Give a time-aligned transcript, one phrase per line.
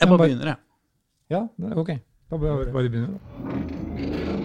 [0.00, 0.56] Jeg bare bare- begynner, jeg.
[1.30, 1.40] Ja,
[1.76, 1.88] ok.
[2.30, 4.36] Da bare, bare begynner vi.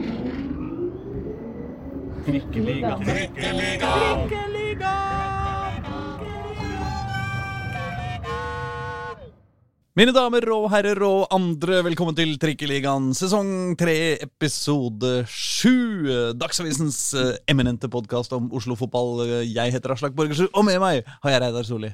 [9.99, 16.31] Mine damer og herrer og andre, velkommen til Trikkeligaen sesong tre, episode sju.
[16.39, 19.25] Dagsavisens eh, eminente podkast om Oslo-fotball.
[19.51, 21.91] Jeg heter Aslak Borgersrud, og med meg har jeg Reidar Solli.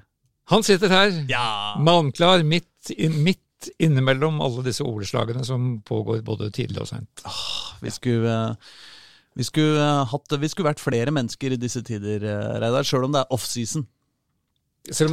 [0.54, 1.48] Han sitter her, Ja!
[1.84, 3.18] malmklar, midt, inn,
[3.58, 7.24] midt innimellom alle disse ordslagene som pågår både tidlig og seint.
[7.82, 8.56] Vi skulle,
[9.36, 13.06] vi, skulle eh, hatt, vi skulle vært flere mennesker i disse tider, eh, Reidar, sjøl
[13.06, 13.88] om det er offseason.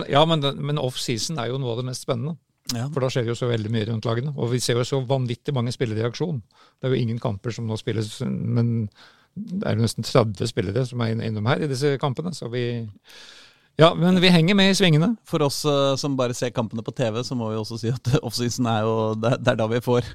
[0.09, 2.37] Ja, men, men off-season er jo noe av det mest spennende.
[2.73, 2.87] Ja.
[2.95, 4.33] For da skjer jo så veldig mye rundt lagene.
[4.39, 6.39] Og vi ser jo så vanvittig mange spillere i aksjon.
[6.79, 8.87] Det er jo ingen kamper som nå spilles, men
[9.35, 12.31] det er jo nesten 30 spillere som er innom her i disse kampene.
[12.33, 12.65] Så vi
[13.77, 15.15] Ja, men vi henger med i svingene.
[15.27, 18.13] For oss eh, som bare ser kampene på TV, så må vi også si at
[18.27, 20.07] offseason er jo Det er da vi får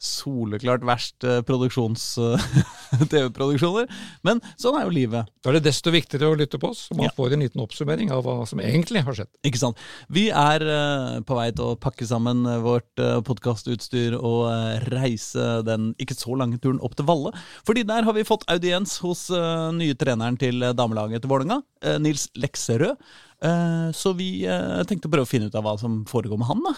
[0.00, 2.08] soleklart verst eh, produksjons...
[3.10, 3.86] TV-produksjoner.
[4.26, 5.28] Men sånn er jo livet.
[5.44, 7.12] Da er det desto viktigere å lytte på oss, så man Ja.
[7.16, 9.30] får en liten oppsummering av hva som egentlig har skjedd.
[9.46, 9.78] Ikke sant?
[10.10, 15.60] Vi er eh, på vei til å pakke sammen eh, vårt podkastutstyr og eh, reise
[15.66, 17.32] den ikke så lange turen opp til Valle.
[17.66, 21.60] Fordi der har vi fått audiens hos eh, nye treneren til eh, damelaget til Vålerenga,
[21.84, 22.98] eh, Nils Lekserød.
[23.40, 26.50] Eh, så vi eh, tenkte å prøve å finne ut av hva som foregår med
[26.50, 26.64] han.
[26.66, 26.74] da.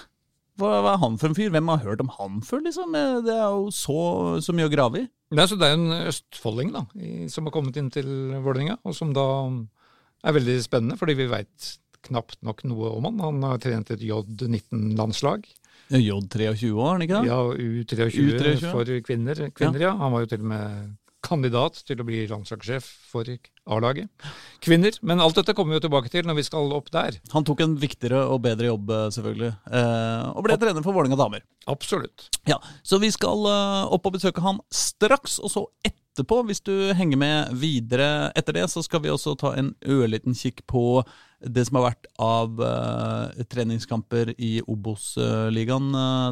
[0.61, 1.53] Hva, hva er han for en fyr?
[1.55, 2.61] Hvem har hørt om han før?
[2.67, 2.97] liksom?
[3.25, 3.98] Det er jo så,
[4.45, 5.06] så mye å grave i.
[5.33, 6.83] Nei, så det er en østfolding da,
[7.33, 8.08] som har kommet inn til
[8.45, 9.25] Vålerenga, og som da
[10.28, 11.70] er veldig spennende, fordi vi veit
[12.06, 13.23] knapt nok noe om han.
[13.23, 15.47] Han har trent et J19-landslag.
[15.92, 17.30] J23 år, han ikke det?
[17.30, 19.47] Ja, U23, U23, for kvinner.
[19.56, 19.95] kvinner ja.
[20.00, 20.92] Han var jo til og med
[21.23, 23.28] kandidat til å bli landslagssjef for
[23.71, 24.11] A-laget.
[24.61, 24.93] Kvinner.
[25.03, 27.19] Men alt dette kommer vi jo tilbake til når vi skal opp der.
[27.35, 31.19] Han tok en viktigere og bedre jobb, eh, selvfølgelig, eh, og ble trener for Vålerenga
[31.19, 31.45] damer.
[31.71, 32.29] Absolutt.
[32.49, 36.93] Ja, Så vi skal eh, opp og besøke han straks, og så etterpå, hvis du
[36.93, 41.05] henger med videre etter det, så skal vi også ta en ørliten kikk på
[41.42, 42.59] det som har vært av
[43.51, 45.89] treningskamper i Obos-ligaen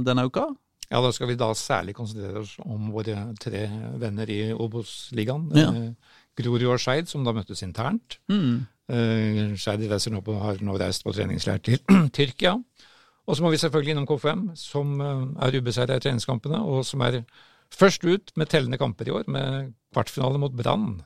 [0.06, 0.50] denne uka.
[0.90, 3.62] Ja, Da skal vi da særlig konsentrere oss om våre tre
[3.98, 5.50] venner i Obos-ligaen.
[5.54, 5.70] Ja.
[6.44, 8.18] Grorud og Skeid, som da møttes internt.
[8.30, 8.66] Mm.
[8.90, 11.80] Uh, Skeid har nå reist på treningsleir til
[12.16, 12.56] Tyrkia.
[13.30, 17.04] Og så må vi selvfølgelig innom KFM, som eh, er ubeseira i treningskampene, og som
[17.06, 17.20] er
[17.70, 20.96] først ut med tellende kamper i år, med kvartfinale mot Brann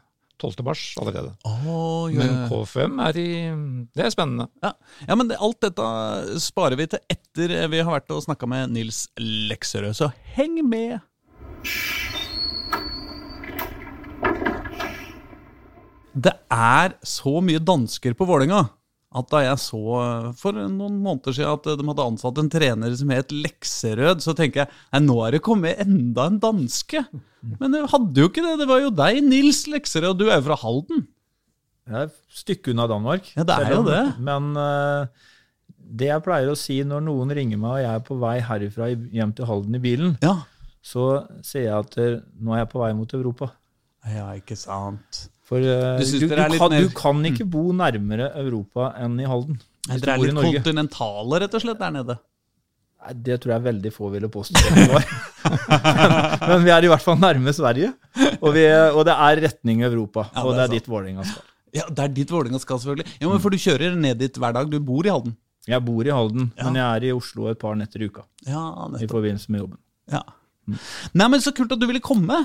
[0.40, 0.64] 12.
[0.66, 1.34] mars allerede.
[1.44, 3.28] Oh, Men KFM er i
[3.94, 4.48] Det er spennende.
[4.62, 4.72] Ja,
[5.08, 8.74] ja men det, alt dette sparer vi til etter vi har vært og snakka med
[8.74, 10.98] Nils Lekserød, så heng med!
[16.14, 18.64] Det er så mye dansker på Vålerenga
[19.14, 19.80] at da jeg så
[20.38, 24.64] for noen måneder siden at de hadde ansatt en trener som het Lekserød, så tenker
[24.64, 27.04] jeg nei, nå er det kommet enda en danske.
[27.60, 28.56] Men det hadde jo ikke det.
[28.64, 31.04] Det var jo deg, Nils Lekserød, og du er jo fra Halden.
[31.84, 33.28] Det er et stykke unna Danmark.
[33.36, 34.02] Ja, det er jo det.
[34.24, 35.30] Men uh,
[35.76, 38.88] det jeg pleier å si når noen ringer meg og jeg er på vei herifra
[38.90, 40.40] hjem til Halden i bilen, Ja,
[40.84, 41.06] så
[41.44, 43.52] sier jeg at eh, nå er jeg på vei mot Europa.
[44.10, 45.28] ja ikke sant.
[45.44, 49.26] For eh, Du du, du, kan, mer- du kan ikke bo nærmere Europa enn i
[49.28, 49.58] Halden.
[49.90, 52.16] Dere er litt kontinentale, rett og slett, der nede.
[53.04, 55.02] Nei, det tror jeg veldig få ville påstå men,
[56.48, 57.90] men vi er i hvert fall nærme Sverige,
[58.40, 58.62] og, vi,
[58.94, 60.24] og det er retning Europa.
[60.32, 60.78] Ja, det og det er sant.
[60.78, 61.44] dit Vålerenga skal.
[61.74, 63.16] Ja, Det er dit Vålerenga skal, selvfølgelig.
[63.20, 64.70] Ja, men For du kjører ned dit hver dag.
[64.72, 65.36] Du bor i Halden.
[65.68, 66.64] Jeg bor i Halden, Ja.
[66.70, 69.14] men jeg er i Oslo et par netter i uka Ja, i nettopp.
[69.18, 69.78] forbindelse med jobben.
[70.12, 70.20] Ja.
[71.12, 72.40] Nei, men Så kult at du ville komme.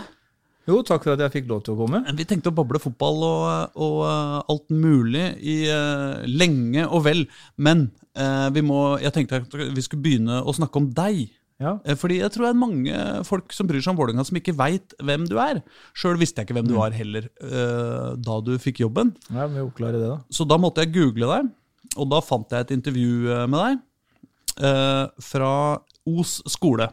[0.70, 2.04] Jo, takk for at jeg fikk lov til å komme.
[2.14, 7.26] Vi tenkte å bable fotball og, og uh, alt mulig i uh, lenge og vel.
[7.58, 11.26] Men uh, vi må, jeg tenkte at vi skulle begynne å snakke om deg.
[11.60, 14.38] Ja, Eh, Fordi jeg tror det er mange folk som bryr seg om Vålerenga, som
[14.40, 15.60] ikke veit hvem du er.
[15.92, 19.12] Sjøl visste jeg ikke hvem du var heller uh, da du fikk jobben.
[19.36, 20.22] ja vi oppklarer det, da.
[20.32, 21.50] Så da måtte jeg google deg,
[21.98, 25.52] og da fant jeg et intervju eh, med deg eh, fra
[26.10, 26.88] Os skole.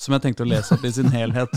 [0.00, 1.52] Som jeg tenkte å lese opp i sin helhet.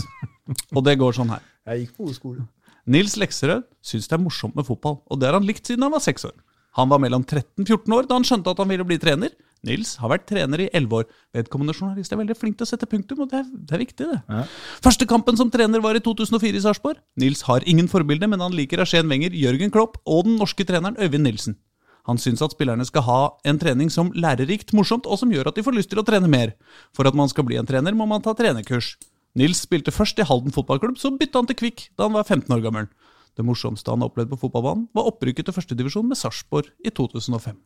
[0.74, 1.44] Og det går sånn her.
[1.70, 2.44] Jeg gikk på O-skole.
[2.84, 5.94] Nils Lekserød syns det er morsomt med fotball, og det har han likt siden han
[5.94, 6.36] var seks år.
[6.74, 9.32] Han var mellom 13-14 år da han skjønte at han ville bli trener.
[9.64, 11.04] Nils har vært trener i 11 år.
[11.32, 14.08] Vedkommende journalist er veldig flink til å sette punktum, og det er, det er viktig,
[14.10, 14.18] det.
[14.28, 14.42] Ja.
[14.84, 16.98] Første kampen som trener var i 2004 i Sarpsborg.
[17.20, 20.98] Nils har ingen forbilde, men han liker Arsén Wenger, Jørgen Klopp og den norske treneren
[21.00, 21.56] Øyvind Nilsen.
[22.04, 25.56] Han syns at spillerne skal ha en trening som lærerikt, morsomt, og som gjør at
[25.56, 26.52] de får lyst til å trene mer.
[26.92, 28.96] For at man skal bli en trener, må man ta trenerkurs.
[29.34, 32.54] Nils spilte først i Halden fotballklubb, så bytta han til Kvikk da han var 15
[32.54, 32.88] år gammel.
[33.34, 37.56] Det morsomste han opplevde på fotballbanen, var opprykket til førstedivisjon med Sarpsborg i 2005.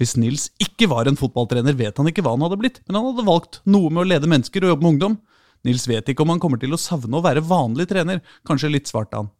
[0.00, 3.10] Hvis Nils ikke var en fotballtrener, vet han ikke hva han hadde blitt, men han
[3.12, 5.18] hadde valgt noe med å lede mennesker og jobbe med ungdom.
[5.68, 8.90] Nils vet ikke om han kommer til å savne å være vanlig trener, kanskje litt
[8.90, 9.30] svarte han.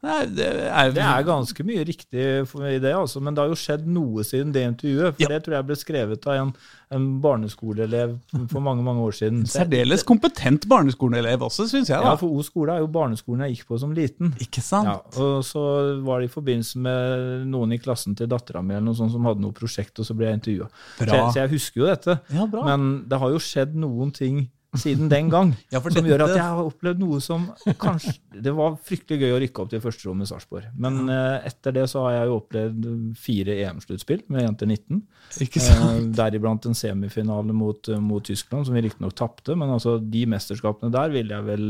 [0.00, 3.56] Nei, det er, Det er ganske mye riktig i det, altså, men det har jo
[3.60, 5.16] skjedd noe siden det intervjuet.
[5.18, 5.28] For Ja.
[5.34, 6.52] det tror jeg ble skrevet av en,
[6.96, 8.14] en barneskoleelev
[8.48, 9.42] for mange mange år siden.
[9.50, 12.00] Særdeles kompetent barneskoleelev også, syns jeg.
[12.00, 12.14] da.
[12.14, 14.32] Ja, for O skole er jo barneskolen jeg gikk på som liten.
[14.40, 14.88] Ikke sant?
[14.88, 15.64] Ja, og så
[16.06, 19.28] var det i forbindelse med noen i klassen til dattera mi eller noe sånt som
[19.28, 20.70] hadde noe prosjekt, og så ble jeg intervjua.
[20.96, 22.16] Så, så jeg husker jo dette.
[22.32, 22.48] Ja.
[22.48, 24.46] Men det har jo skjedd noen ting
[24.78, 27.48] siden den gang Ja, som gjør at jeg har opplevd noe som
[27.80, 28.14] kanskje
[28.44, 30.68] Det var fryktelig gøy å rykke opp til første i Sarpsborg.
[30.80, 32.88] Men uh, etter det så har jeg jo opplevd
[33.18, 35.02] fire EM-sluttspill med jenter 19.
[35.46, 35.82] Ikke sant?
[35.82, 39.56] Uh, deriblant en semifinale mot, eh, mot Tyskland, som vi riktignok tapte.
[39.58, 41.66] Men altså, de mesterskapene der ville jeg vel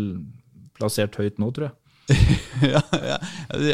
[0.79, 1.77] plassert høyt nå, tror jeg.
[2.75, 3.19] ja, ja.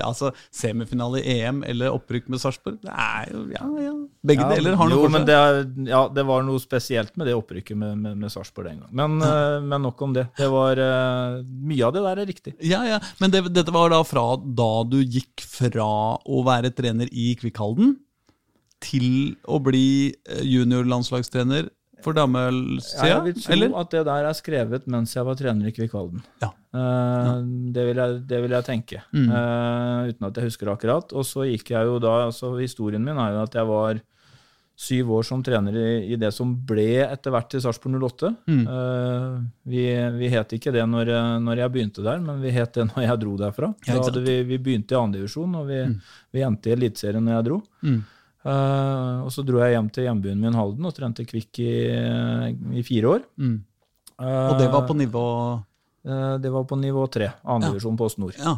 [0.05, 3.93] Altså, semifinale i EM eller opprykk med Sarpsborg, det er jo ja, ja.
[4.27, 5.27] Begge Ja, deler har noe jo, for seg.
[5.29, 5.61] det, er,
[5.91, 8.95] ja, det var noe spesielt med det opprykket med, med, med Sarpsborg den gang.
[9.03, 10.27] Men, eh, men nok om det.
[10.39, 12.57] det var, uh, mye av det der er riktig.
[12.65, 15.89] Ja, ja, Men det, dette var da fra da du gikk fra
[16.21, 17.97] å være trener i Kvikkhalden
[18.85, 21.71] til å bli eh, juniorlandslagstrener
[22.05, 23.77] for damesida, jeg vil tro eller?
[23.81, 26.23] at det der er skrevet mens jeg var trener i Kvikkhalden.
[26.43, 26.51] Ja.
[26.77, 27.37] Ja.
[27.73, 29.31] det, vil jeg, det vil jeg tenke, Mm.
[29.33, 31.13] eh, uten at jeg husker det akkurat.
[31.17, 34.01] Og så gikk jeg jo da, altså Historien min er jo at jeg var
[34.77, 38.29] syv år som trener i, i det som ble etter hvert til Sarpsborg 08.
[38.47, 38.67] Mm.
[38.69, 39.39] Eh,
[39.73, 39.85] vi,
[40.19, 43.21] vi het ikke det når, når jeg begynte der, men vi het det når jeg
[43.25, 43.71] dro derfra.
[43.89, 45.81] Ja, vi, vi begynte i andredivisjon, og vi,
[46.37, 47.63] vi endte i Eliteserien når jeg dro.
[47.89, 48.03] Mm.
[48.47, 51.73] Eh, og så dro jeg hjem til hjembyen min Halden og trente Kvikk i,
[52.79, 53.27] i fire år.
[53.43, 53.57] Mm.
[54.23, 55.27] Og det var på nivå
[56.09, 58.39] uh, det var på nivå tre, andredivisjon Post Nord.
[58.41, 58.55] Ja.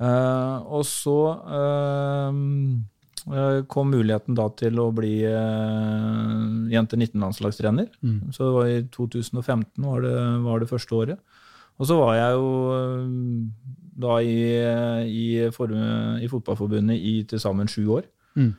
[0.00, 1.14] Uh, og så
[1.52, 2.38] eh,
[3.36, 7.90] eh, kom muligheten da til å bli uh, jente 19-landslagstrener.
[8.00, 8.30] Mm.
[8.32, 10.14] Så det var i 2015 var det,
[10.46, 11.20] var det første året.
[11.80, 12.48] Og så var jeg jo
[12.78, 13.12] eh,
[14.00, 14.40] da i,
[15.04, 15.72] i, for,
[16.20, 18.08] i Fotballforbundet i til sammen sju år.
[18.40, 18.54] Mm.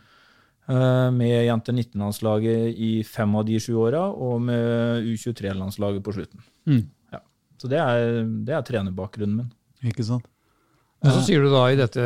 [0.70, 6.44] Eh, Med jente 19-landslaget i fem av de sju åra, og med U23-landslaget på slutten.
[6.70, 6.84] Mm.
[7.14, 7.24] Ja.
[7.58, 9.50] Så det er, det er trenerbakgrunnen min.
[9.90, 10.28] Ikke sant?
[11.02, 12.04] Men så sier du da i dette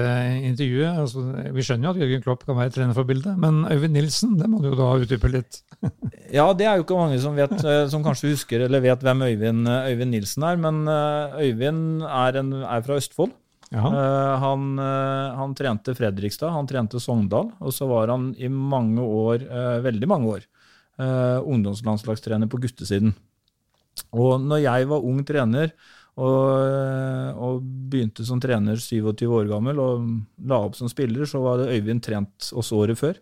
[0.47, 1.19] intervjuet altså,
[1.51, 4.69] Vi skjønner jo at Jørgen Klopp kan være trenerforbilde, men Øyvind Nilsen, det må du
[4.69, 5.57] jo da utdype litt.
[6.31, 9.25] Ja, det er jo ikke mange som, vet, eh, som kanskje husker eller vet hvem
[9.27, 13.35] Øyvind, eh, Øyvind Nilsen er, men Øyvind er, en, er fra Østfold.
[13.71, 19.01] Eh, han, eh, han trente Fredrikstad, han trente Sogndal, og så var han i mange
[19.01, 20.51] år, eh, veldig mange år,
[20.95, 23.11] ungdomslandslagstrener på guttesiden.
[24.15, 25.73] Og når jeg var ung trener
[26.15, 30.05] og, og begynte som trener 27 år gammel og
[30.47, 33.19] la opp som spiller, så var det Øyvind trent også året før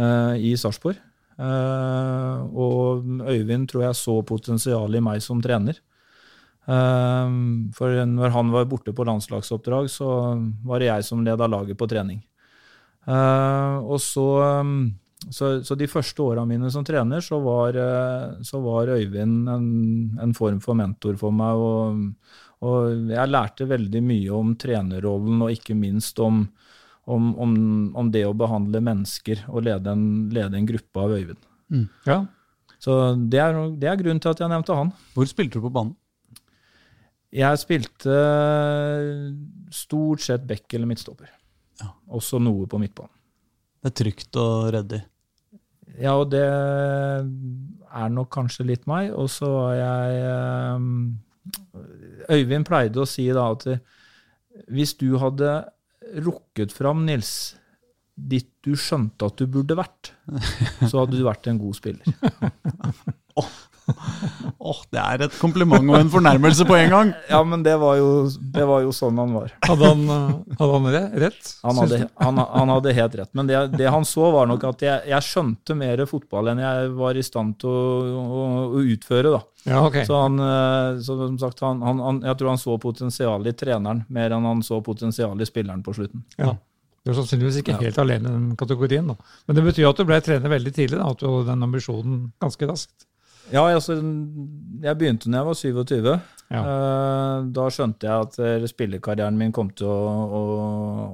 [0.00, 0.96] uh, i Sarpsborg.
[1.36, 5.76] Uh, og Øyvind tror jeg så potensial i meg som trener.
[6.68, 7.28] Eh,
[7.76, 10.08] for når han var borte på landslagsoppdrag, så
[10.68, 12.20] var det jeg som leda laget på trening.
[13.08, 14.74] Eh, og så, eh,
[15.32, 19.68] så, så de første åra mine som trener, så var, eh, så var Øyvind en,
[20.20, 21.56] en form for mentor for meg.
[21.56, 22.38] Og,
[22.68, 26.42] og jeg lærte veldig mye om trenerrollen, og ikke minst om,
[27.08, 27.54] om, om,
[27.96, 31.46] om det å behandle mennesker og lede en, lede en gruppe av Øyvind.
[32.08, 32.22] Ja.
[32.78, 32.94] Så
[33.28, 34.92] det er, det er grunnen til at jeg nevnte han.
[35.16, 35.96] Hvor spilte du på banen?
[37.34, 38.14] Jeg spilte
[39.74, 41.28] stort sett back eller midtstopper.
[41.82, 41.92] Ja.
[42.16, 43.12] Også noe på midtbanen.
[43.78, 45.02] Det er trygt og ryddig.
[45.98, 49.12] Ja, og det er nok kanskje litt meg.
[49.12, 50.88] Og så var jeg eh,
[52.34, 53.68] Øyvind pleide å si da at
[54.72, 55.52] hvis du hadde
[56.24, 57.54] rukket fram, Nils,
[58.18, 60.12] dit du skjønte at du burde vært,
[60.88, 62.08] så hadde du vært en god spiller.
[64.68, 67.12] Åh, Det er et kompliment og en fornærmelse på en gang!
[67.30, 68.08] Ja, men det var jo,
[68.54, 69.52] det var jo sånn han var.
[69.64, 70.02] Hadde han,
[70.58, 70.88] hadde han
[71.24, 71.52] rett?
[71.64, 73.32] Han hadde, han, han hadde helt rett.
[73.38, 76.92] Men det, det han så, var nok at jeg, jeg skjønte mer fotball enn jeg
[76.98, 78.46] var i stand til å, å,
[78.78, 79.34] å utføre.
[79.38, 79.42] da.
[79.68, 80.06] Ja, okay.
[80.08, 83.56] Så han, eh, så som sagt, han, han, han, jeg tror han så potensial i
[83.58, 86.24] treneren mer enn han så potensial i spilleren på slutten.
[86.40, 86.54] Ja.
[87.06, 87.82] Du er sannsynligvis ikke Ja.
[87.88, 89.06] helt alene i den kategorien.
[89.08, 89.14] da.
[89.46, 92.18] Men det betyr at du ble trener veldig tidlig, da, at du hadde den ambisjonen
[92.42, 93.06] ganske raskt.
[93.52, 93.96] Ja, altså,
[94.82, 96.10] jeg begynte når jeg var 27.
[96.48, 96.60] Ja.
[96.62, 99.98] Eh, Da skjønte jeg at eh, spillekarrieren min kom til å,
[100.38, 100.42] å,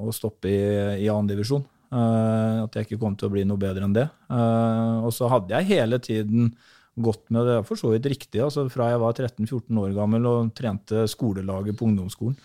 [0.08, 0.60] å stoppe i,
[1.04, 1.64] i andredivisjon.
[1.94, 4.08] At jeg ikke kom til å bli noe bedre enn det.
[4.30, 6.52] Eh, Og så hadde jeg hele tiden
[6.94, 10.52] gått med det, for så vidt riktig, altså fra jeg var 13-14 år gammel og
[10.54, 12.36] trente skolelaget på ungdomsskolen.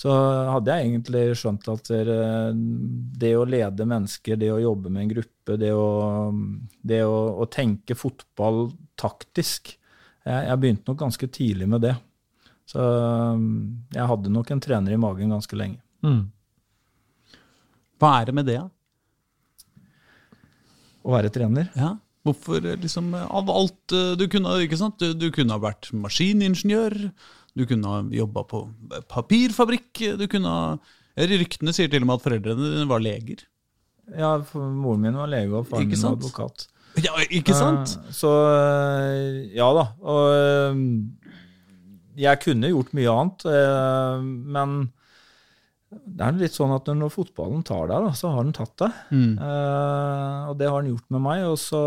[0.00, 0.12] Så
[0.48, 1.90] hadde jeg egentlig skjønt at
[3.20, 5.88] det å lede mennesker, det å jobbe med en gruppe, det å,
[6.80, 11.94] det å, å tenke fotball taktisk jeg, jeg, begynte nok ganske tidlig med det.
[12.68, 12.80] Så
[13.92, 15.80] jeg hadde nok en trener i magen ganske lenge.
[16.06, 16.22] Mm.
[18.00, 18.68] Hva er det med det, da?
[21.00, 21.68] Å være trener?
[21.76, 21.98] Ja.
[22.24, 25.00] Hvorfor, liksom, av alt du kunne ikke sant?
[25.00, 26.96] Du, du kunne ha vært maskiningeniør,
[27.56, 28.64] du kunne ha jobba på
[29.10, 30.64] papirfabrikk, du kunne ha
[31.20, 33.42] Ryktene sier til og med at foreldrene dine var leger.
[34.16, 36.68] Ja, moren min var lege og faren min var advokat.
[36.98, 37.92] Ja, ikke sant?
[37.94, 39.84] Uh, så uh, ja da.
[40.02, 40.80] Og uh,
[42.20, 43.44] jeg kunne gjort mye annet,
[44.52, 44.72] men
[45.90, 48.98] det er litt sånn at når fotballen tar deg, da, så har den tatt deg.
[49.14, 49.38] Mm.
[49.40, 51.44] og det har den gjort med meg.
[51.48, 51.80] Og så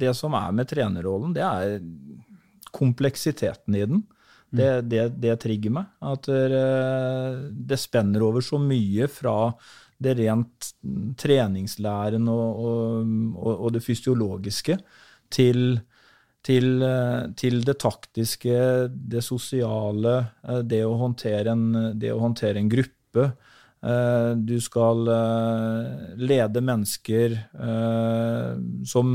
[0.00, 1.78] Det som er med trenerrollen, det er
[2.74, 4.02] kompleksiteten i den.
[4.50, 5.90] Det, det, det trigger meg.
[6.00, 9.52] At det, spenner over så mye fra
[9.98, 10.70] det rent
[11.18, 14.78] treningslæren og, og, og det fysiologiske
[15.34, 15.80] til,
[16.46, 16.84] til,
[17.36, 20.14] til, det taktiske, det sosiale,
[20.64, 21.66] det å håndtere en,
[21.98, 23.32] å håndtere en gruppe.
[23.78, 28.54] Eh, du skal eh, lede mennesker eh,
[28.90, 29.12] som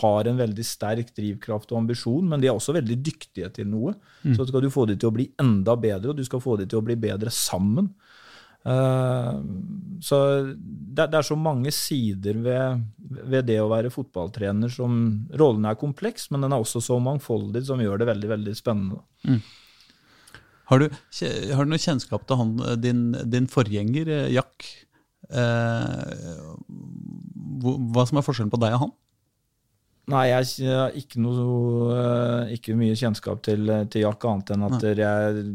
[0.00, 3.92] har en veldig sterk drivkraft og ambisjon, men de er også veldig dyktige til noe.
[4.24, 4.32] Mm.
[4.38, 6.70] Så skal du få dem til å bli enda bedre, og du skal få dem
[6.70, 7.92] til å bli bedre sammen.
[8.66, 10.16] Så
[10.58, 14.96] det, er så mange sider ved, ved, det å være fotballtrener som
[15.38, 18.98] Rollen er kompleks, men den er også så mangfoldig som gjør det veldig, veldig spennende.
[19.22, 19.38] Mm.
[20.66, 24.66] Har du, har du noe kjennskap til han, din, din forgjenger, eh, Jack?
[25.30, 26.46] Eh,
[27.66, 28.94] hva som er forskjellen på deg og han?
[30.10, 34.86] Nei, jeg har ikke, noe, eh, ikke mye kjennskap til, til Jack, annet enn at
[34.86, 35.46] jeg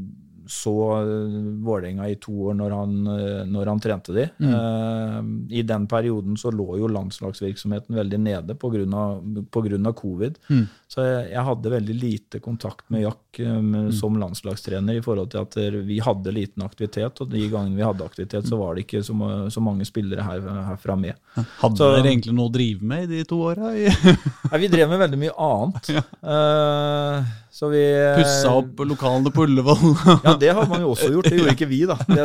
[0.48, 4.28] så eh, Vålerenga i to år når han, eh, når han trente de.
[4.38, 4.54] Mm.
[4.54, 9.94] Uh, I den perioden så lå jo landslagsvirksomheten veldig nede pga.
[9.98, 10.38] covid.
[10.50, 10.64] Mm.
[10.88, 13.92] Så jeg, jeg, hadde veldig lite kontakt med Jack med, mm.
[13.96, 15.56] som landslagstrener i forhold til at
[15.88, 19.16] vi hadde liten aktivitet, og de gangene vi hadde aktivitet, så var det ikke så,
[19.52, 21.16] så mange spillere her, herfra med.
[21.62, 23.72] Hadde så, dere egentlig noe å drive med i de to åra?
[24.52, 25.94] Nei, vi drev med veldig mye annet.
[25.96, 26.04] Ja.
[26.20, 27.82] Uh, så vi
[28.16, 29.82] Pussa opp lokalene på Ullevål?
[30.26, 31.28] ja, det har man jo også gjort.
[31.28, 31.98] Det gjorde ikke vi, da.
[32.08, 32.24] Det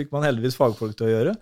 [0.00, 1.34] fikk man heldigvis fagfolk til å gjøre.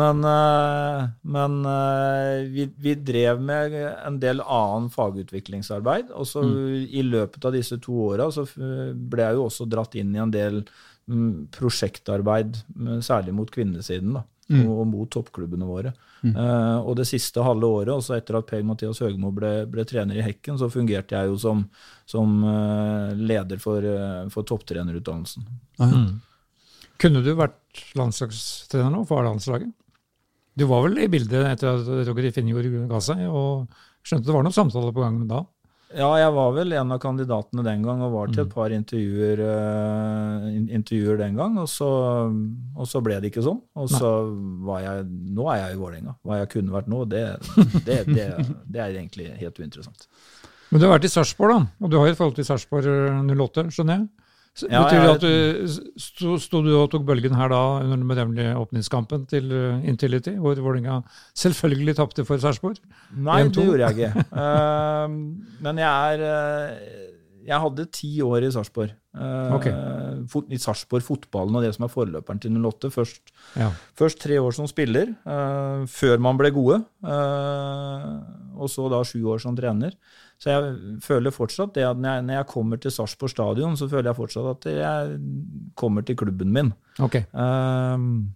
[0.00, 1.04] Men, eh,
[1.36, 6.10] men eh, vi, vi, drev med en del annen fagutviklingsarbeid.
[6.10, 6.58] Og så mm.
[6.90, 10.34] i løpet av disse to åra så ble jeg jo også dratt inn i en
[10.34, 10.64] del
[11.06, 12.64] mm, prosjektarbeid,
[13.04, 14.64] særlig mot kvinnesiden, da, mm.
[14.66, 15.94] og mot toppklubbene våre.
[16.22, 16.36] Mm.
[16.36, 20.22] Uh, og det siste halve året, også etter at Per-Mathias Høgmo ble, ble, trener i
[20.22, 21.64] Hekken, så fungerte jeg jo som,
[22.12, 25.46] som uh, leder for, uh, for topptrenerutdannelsen.
[25.80, 26.20] Mm.
[27.00, 29.72] Kunne du vært landslagstrener nå for A-landslaget?
[30.54, 33.72] Du var vel i bildet etter at Roger Finjord ga seg, og
[34.04, 35.40] skjønte det var noen samtaler på gang da?
[35.92, 38.54] Ja, jeg var vel en av kandidatene den gang og var til et mm.
[38.54, 41.58] par intervjuer, uh, intervjuer den gang.
[41.60, 41.88] Og så,
[42.32, 43.60] og så, ble det ikke sånn.
[43.76, 44.12] Og så
[44.64, 45.04] var jeg
[45.36, 46.16] Nå er jeg i Vålerenga.
[46.24, 47.24] Hva jeg kunne vært nå, det,
[47.88, 48.26] det, det,
[48.64, 50.08] det er egentlig helt uinteressant.
[50.72, 51.84] Men du har vært i Sarpsborg, da.
[51.84, 52.86] Og du har et forhold til Sarpsborg
[53.28, 54.06] 08, skjønner jeg?
[54.68, 58.08] Ja, Betyr det at du sto, sto, du og tok bølgen her da under den
[58.08, 60.98] bedømmelige åpningskampen til uh, Intility, hvor Vålerenga
[61.40, 62.76] selvfølgelig tapte for Sarpsborg?
[63.16, 64.26] Nei, det gjorde jeg ikke.
[64.36, 65.08] uh,
[65.64, 67.00] men jeg er uh,
[67.48, 68.92] Jeg hadde ti år i Sarpsborg.
[69.56, 69.72] Okay.
[70.52, 72.92] I Sarpsborg fotballen og det som er forløperen til 08.
[72.94, 73.72] Først, ja.
[73.98, 75.10] først tre år som spiller,
[75.90, 76.78] før man ble gode.
[78.56, 79.96] Og så da sju år som trener.
[80.42, 83.88] Så jeg føler fortsatt det at når jeg, når jeg kommer til Sarpsborg stadion, så
[83.90, 85.18] føler jeg fortsatt at jeg
[85.78, 86.72] kommer til klubben min.
[86.98, 87.24] Okay.
[87.32, 88.34] Um,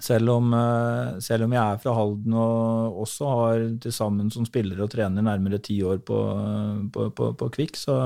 [0.00, 4.46] selv om, eh, selv om, jeg er fra Halden og også har til sammen som
[4.48, 6.18] spiller og trener nærmere ti år på,
[6.92, 7.96] på, på, på, Kvikk, så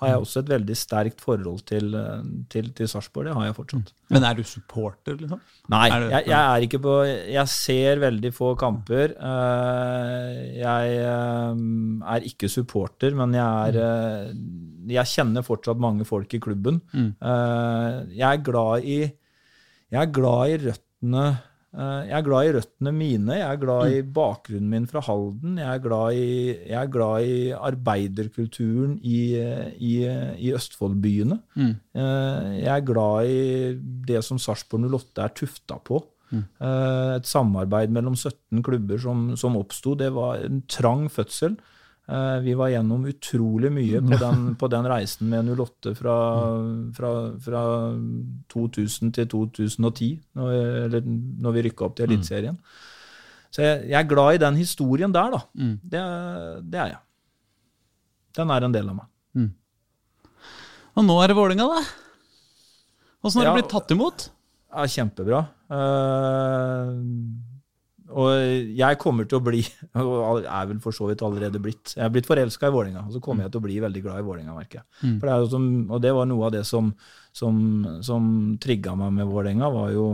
[0.00, 1.96] har jeg også et veldig sterkt forhold til,
[2.52, 3.26] til, til Sarpsborg.
[3.26, 3.90] Det har jeg fortsatt.
[4.12, 5.40] Men er du supporter, liksom?
[5.72, 9.16] Nei, jeg, jeg, er ikke på Jeg ser veldig få kamper.
[9.16, 11.64] Eh, jeg eh,
[12.14, 14.30] er ikke supporter, men jeg er
[14.92, 16.80] Jeg kjenner fortsatt mange folk i klubben.
[16.92, 17.10] Mm.
[18.14, 19.02] Jeg er glad i
[19.92, 21.24] jeg er glad i rødt røttene
[21.74, 23.36] eh, jeg er glad i røttene mine.
[23.38, 24.12] Jeg er glad i mm.
[24.12, 25.58] bakgrunnen min fra Halden.
[25.58, 29.34] Jeg er glad i, er glad i arbeiderkulturen i,
[29.78, 29.94] i,
[30.38, 31.38] i Østfoldbyene.
[31.56, 31.74] Mm.
[31.94, 33.74] Eh, jeg er glad i
[34.06, 36.02] det som Sarpsborg 08 er tufta på.
[36.32, 36.44] Mm.
[36.60, 39.94] Eh, et samarbeid mellom 17 klubber som, som oppsto.
[39.94, 41.58] Det var en trang fødsel.
[42.08, 46.16] Eh, vi var gjennom utrolig mye på den, på den reisen med 08 fra,
[46.96, 47.12] fra,
[47.44, 47.62] fra
[48.52, 50.56] 2000 til 2010, når,
[50.88, 52.58] eller når vi rykka opp til Eliteserien.
[53.52, 55.42] Så jeg, jeg er glad i den historien der, da.
[55.54, 55.74] Mm.
[55.84, 56.04] Det,
[56.72, 57.02] det er jeg.
[58.40, 59.08] Den er en del av meg.
[60.92, 61.80] Og nå er det Vålinga da.
[63.24, 64.26] Åssen har Ja, det blitt tatt imot?
[64.72, 65.38] Ja, kjempebra.
[65.72, 66.90] Eh,
[68.12, 69.62] og jeg kommer til å bli,
[70.02, 73.16] og er vel for så vidt allerede blitt, jeg er blitt forelska i Vålinga, og
[73.16, 74.88] så kommer jeg til å bli veldig glad i Vålinga, merker jeg.
[75.20, 76.92] For det er jo som, og det var noe av det som,
[77.36, 77.56] som,
[78.04, 78.28] som
[78.62, 80.12] trigga meg med Vålerenga, var jo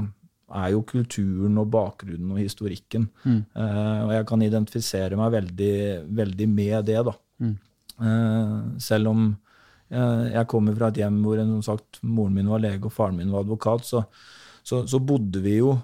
[0.49, 3.09] er jo kulturen og bakgrunnen og historikken.
[3.53, 5.75] Eh, og jeg kan identifisere meg veldig,
[6.21, 7.15] veldig med det, da.
[7.99, 9.27] Eh, selv om
[9.91, 13.19] eh, jeg kommer fra et hjem hvor som sagt, moren min var lege og faren
[13.19, 14.05] min var advokat, så,
[14.63, 15.75] så, så bodde vi jo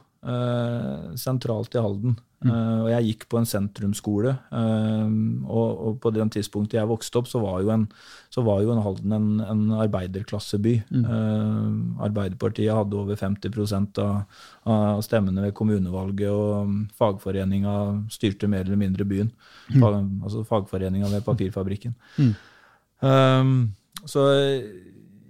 [1.21, 2.14] sentralt i Halden.
[2.45, 4.35] Eh, og jeg gikk på en sentrumsskole.
[4.52, 5.12] eh,
[5.49, 7.87] og, på det tidspunktet jeg vokste opp, så var jo, en,
[8.33, 10.75] så var jo en Halden en, en arbeiderklasseby.
[11.00, 11.71] Eh,
[12.04, 14.25] Arbeiderpartiet hadde over 50 av,
[14.69, 17.76] av stemmene ved kommunevalget, og fagforeninga
[18.12, 19.33] styrte mer eller mindre byen.
[19.73, 21.97] Fag, altså fagforeninga ved papirfabrikken.
[23.04, 23.75] Um,
[24.09, 24.28] så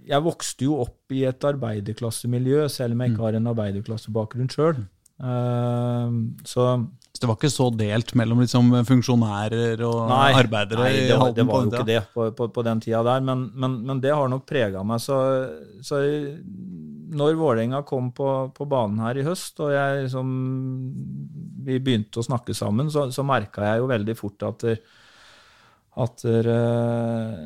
[0.05, 4.83] jeg vokste jo opp i et arbeiderklassemiljø, selv om jeg ikke har en arbeiderklassebakgrunn sjøl.
[5.15, 6.75] Um, så
[7.15, 11.29] Så det var ikke så delt mellom liksom funksjonærer og Nei, arbeidere nei, det, var,
[11.31, 14.11] det var jo ikke det på, på, på den tida der, men, men, men det
[14.11, 14.99] har nok prega meg.
[14.99, 15.15] Så,
[15.79, 16.01] så
[17.15, 20.33] når Vålerenga kom på, på banen her i høst, og jeg liksom,
[21.63, 24.67] vi begynte å snakke sammen, så, så merka jeg jo veldig fort at,
[26.03, 27.39] at eh,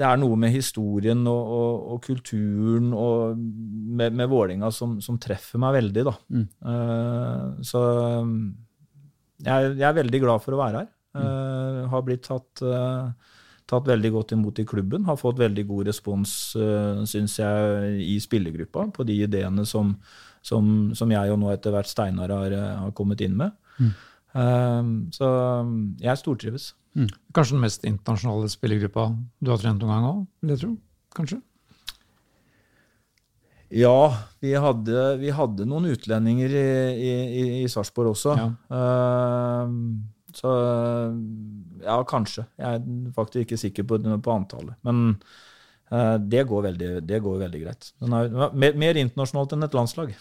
[0.00, 5.18] det er noe med historien og, og, og kulturen og med, med Vålinga som, som
[5.20, 6.04] treffer meg veldig.
[6.08, 6.14] Da.
[6.72, 7.82] Eh, så
[9.44, 10.88] jeg, jeg er veldig glad for å være her.
[11.10, 13.08] Uh, har blitt tatt, uh,
[13.66, 15.08] tatt veldig godt imot i klubben.
[15.08, 19.96] Har fått veldig god respons, uh, syns jeg, i spillergruppa på de ideene som,
[20.38, 22.54] som, som jeg og nå etter hvert Steinar har,
[22.84, 23.56] har kommet inn med.
[23.80, 25.28] Eh, så
[26.00, 26.70] jeg stortrives.
[27.34, 30.24] Kanskje den mest internasjonale spillergruppa du har trent noen gang òg,
[30.56, 30.80] tror jeg?
[31.14, 31.40] Kanskje?
[33.70, 34.10] Ja,
[34.42, 38.34] vi hadde, vi hadde noen utlendinger i, i, i, Sarpsborg også.
[38.34, 38.48] Ja.
[38.74, 40.50] Uh, så
[41.84, 42.48] ja, kanskje.
[42.58, 44.74] Jeg er faktisk ikke sikker på, på antallet.
[44.86, 45.14] Men
[45.94, 47.92] uh, det, går veldig, det går veldig greit.
[48.02, 50.14] Den er, mer, mer internasjonalt enn et landslag.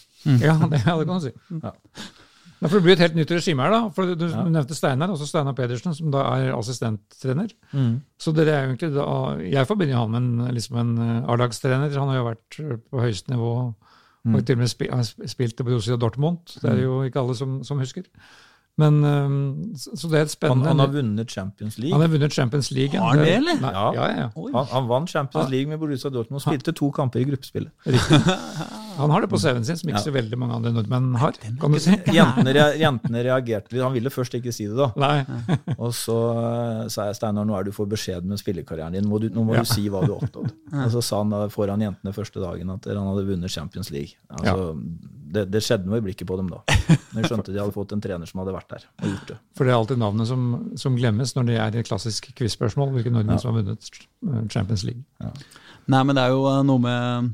[0.45, 1.33] Ja, det, det kan du si.
[1.57, 1.73] Ja.
[2.61, 3.71] Ja, for Det blir et helt nytt regime her.
[3.71, 7.53] da, for Du nevnte Steinar, også Steinar Pedersen, som da er assistenttrener.
[8.19, 9.05] Så det er jo egentlig da,
[9.39, 11.93] Jeg forbinder han med en, liksom en eh, A-lagstrener.
[11.97, 12.59] Han har jo vært
[12.91, 13.53] på høyeste nivå
[14.29, 14.89] og til og med spi,
[15.31, 16.43] spilt i Borussia Dortmund.
[16.61, 18.03] Det er jo ikke alle som, som husker.
[18.79, 21.93] Men eh, Så det er et spennende han har vunnet Champions League?
[21.95, 22.99] Han har vunnet Champions League.
[22.99, 23.59] Har han det, eller?
[23.63, 23.87] Nei, Ja.
[23.95, 24.29] ja, ja.
[24.35, 27.71] Han, han vant Champions League med Borussia Dortmund og spilte to kamper i gruppespillet.
[28.99, 30.03] Han har det på CV-en sin, som ikke Ja.
[30.05, 31.37] så veldig mange andre nordmenn har.
[31.61, 31.91] kan du si.
[32.13, 33.83] Jentene, jentene reagerte litt.
[33.85, 34.89] Han ville først ikke si det, da.
[34.99, 35.23] Nei.
[35.83, 39.07] Og så eh, sa jeg Steinar, nå er du for beskjeden med spillekarrieren din.
[39.09, 39.63] Må du, nå må Ja.
[39.63, 40.51] du si hva du har oppnådd.
[40.85, 44.15] Og så sa han da foran jentene første dagen at han hadde vunnet Champions League.
[44.29, 44.75] Altså,
[45.29, 46.59] det, det skjedde noe i blikket på dem da.
[47.13, 49.37] Men jeg skjønte de hadde fått en trener som hadde vært der og gjort det.
[49.57, 50.45] For det er alltid navnet som,
[50.79, 52.91] som glemmes når det er et klassisk quiz-spørsmål.
[52.97, 55.03] Hvilke nordmenn som har vunnet eh, Champions League.
[55.89, 57.29] Nei, men det er jo eh, noe med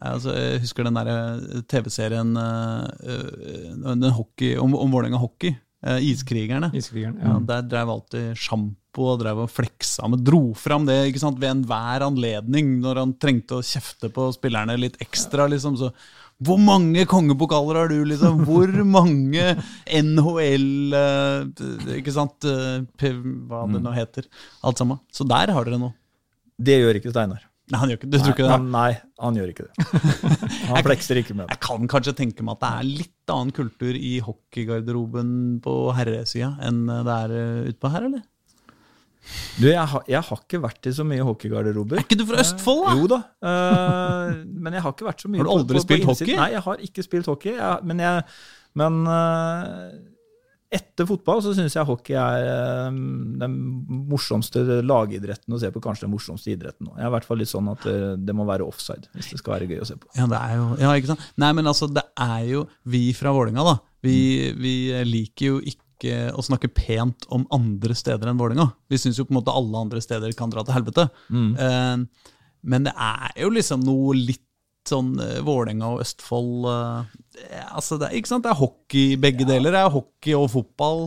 [0.00, 5.56] Altså, jeg husker den der eh, TV-serien eh, eh, om, om Vålerenga hockey.
[5.80, 6.68] Iskrigerne.
[6.76, 7.18] Iskrigeren.
[7.20, 7.40] Ja, Ja.
[7.48, 11.48] der drev alltid sjampo og drev og fleksa med Dro fram det ikke sant, ved
[11.54, 15.46] enhver anledning når han trengte å kjefte på spillerne litt ekstra.
[15.48, 15.88] liksom, så
[16.40, 18.44] hvor mange kongepokaler har du, liksom?
[18.48, 19.56] Hvor mange
[19.92, 20.94] NHL
[21.98, 22.40] Ikke sant?
[22.44, 24.28] Hva det nå heter.
[24.64, 25.00] Alt sammen.
[25.12, 25.92] Så der har dere noe.
[26.60, 27.44] Det gjør ikke Steinar.
[27.70, 28.50] Nei, han gjør ikke, du tror ikke det?
[28.50, 28.90] Han, nei,
[29.22, 29.86] han gjør ikke det.
[30.70, 31.54] Han flekser ikke med det.
[31.56, 35.30] Jeg kan kanskje tenke meg at det er litt annen kultur i hockeygarderoben
[35.64, 38.26] på herresida enn det er eh, utpå her, eller?
[39.60, 41.98] Du, jeg, har- jeg har ikke vært i så mye hockeygarderober.
[42.00, 42.94] Er ikke du fra Østfold, da?
[42.98, 43.18] Jo da,
[43.50, 44.30] eh,
[44.64, 46.14] men jeg har ikke vært så mye Har du aldri spilt innsiden.
[46.14, 46.38] hockey?
[46.40, 47.52] Nei, jeg har ikke spilt hockey.
[47.58, 48.24] Jeg, men jeg,
[48.80, 49.84] men eh,
[50.70, 52.98] etter fotball så syns jeg hockey er eh,
[53.40, 53.54] den
[54.10, 55.82] morsomste lagidretten å se på.
[55.82, 56.94] Kanskje den morsomste idretten nå.
[56.94, 59.40] Jeg er i hvert fall litt sånn at det, det må være offside hvis det
[59.42, 60.10] skal være gøy å se på.
[60.14, 61.24] Ja, det er jo Ja, ikke sant?
[61.42, 63.76] Nei, men altså, det er jo Vi fra Vålinga da.
[64.06, 64.16] Vi,
[64.56, 64.74] vi
[65.08, 68.70] liker jo ikke å snakke pent om andre steder enn Vålinga.
[68.88, 71.10] Vi syns jo på en måte alle andre steder kan dra til helvete.
[71.28, 72.06] Mm.
[72.62, 74.46] men det er jo liksom noe litt
[74.88, 77.18] sånn eh, Vålerenga og Østfold eh,
[77.74, 79.74] altså det, er, det er hockey begge deler.
[79.74, 81.06] Det er hockey og fotball.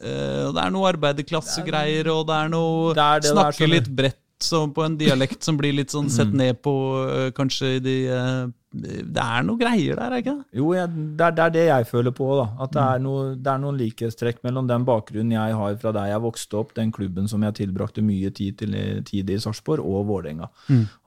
[0.00, 4.22] eh, det er noe arbeiderklassegreier, og det er noe Det er det Snakke litt bredt
[4.44, 6.72] så på en dialekt som blir litt sånn sett ned på,
[7.10, 10.58] eh, kanskje de eh, Det er noe greier der, er ikke det?
[10.60, 12.26] Jo, jeg, det, er, det er det jeg føler på.
[12.36, 15.92] da, At det er, noe, det er noen likhetstrekk mellom den bakgrunnen jeg har fra
[15.96, 18.76] der jeg vokste opp, den klubben som jeg tilbrakte mye tid, til,
[19.08, 20.50] tid i Sarpsborg, og Vålerenga.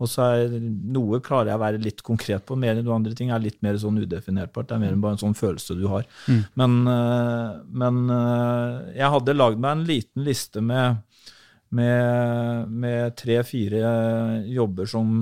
[0.01, 3.13] Og så er noe klarer jeg å være litt konkret på, mer enn noe andre
[3.15, 4.67] ting er litt mer sånn udefinerbart.
[4.71, 6.09] Det er mer enn bare en sånn følelse du har.
[6.57, 8.03] Men, øh, men
[8.97, 10.97] jeg hadde lagd meg en liten liste med
[11.75, 13.81] med, med tre-fire
[14.51, 15.15] jobber som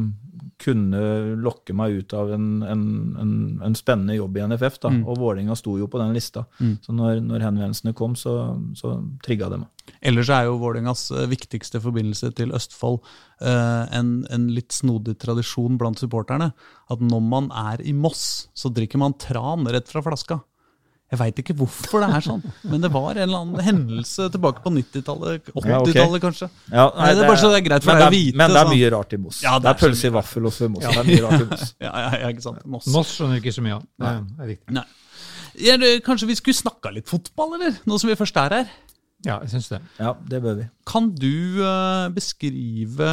[0.59, 0.99] kunne
[1.39, 2.81] lokke meg ut av en, en,
[3.19, 3.33] en,
[3.63, 4.79] en spennende jobb i NFF.
[4.83, 4.91] Da.
[5.07, 6.43] Og Vålinga sto jo på den lista.
[6.83, 8.35] Så når, når henvendelsene kom, så,
[8.77, 9.93] så trigga det meg.
[10.05, 12.99] Ellers er jo Vålerengas eh, viktigste forbindelse til Østfold
[13.41, 16.51] eh, en, en litt snodig tradisjon blant supporterne.
[16.91, 20.41] At når man er i Moss, så drikker man tran rett fra flaska.
[21.09, 24.61] Jeg veit ikke hvorfor det er sånn, men det var en eller annen hendelse tilbake
[24.61, 26.21] på 90-tallet, 80-tallet Ja, okay.
[26.21, 26.49] kanskje.
[26.69, 28.61] Ja, Nei, det er bare så det er greit for deg å vite, Men det
[28.61, 29.39] er mye rart i Moss.
[29.41, 30.85] Ja, det det, er er pølse i vaffel også i Moss.
[30.85, 31.73] Det er mye rart i Moss.
[31.87, 32.61] Ja, ja, ja, ikke sant.
[32.69, 32.91] Moss.
[32.93, 33.87] Moss skjønner ikke så mye av.
[33.89, 34.75] Det er riktig.
[34.77, 34.85] Nei.
[35.79, 37.81] Det- kanskje vi skulle snakka litt fotball, eller?
[37.89, 38.71] Nå som vi først er her.
[39.25, 39.81] Ja, jeg syns det.
[39.97, 40.65] Ja, det bør vi.
[40.87, 43.09] Kan du uh, beskrive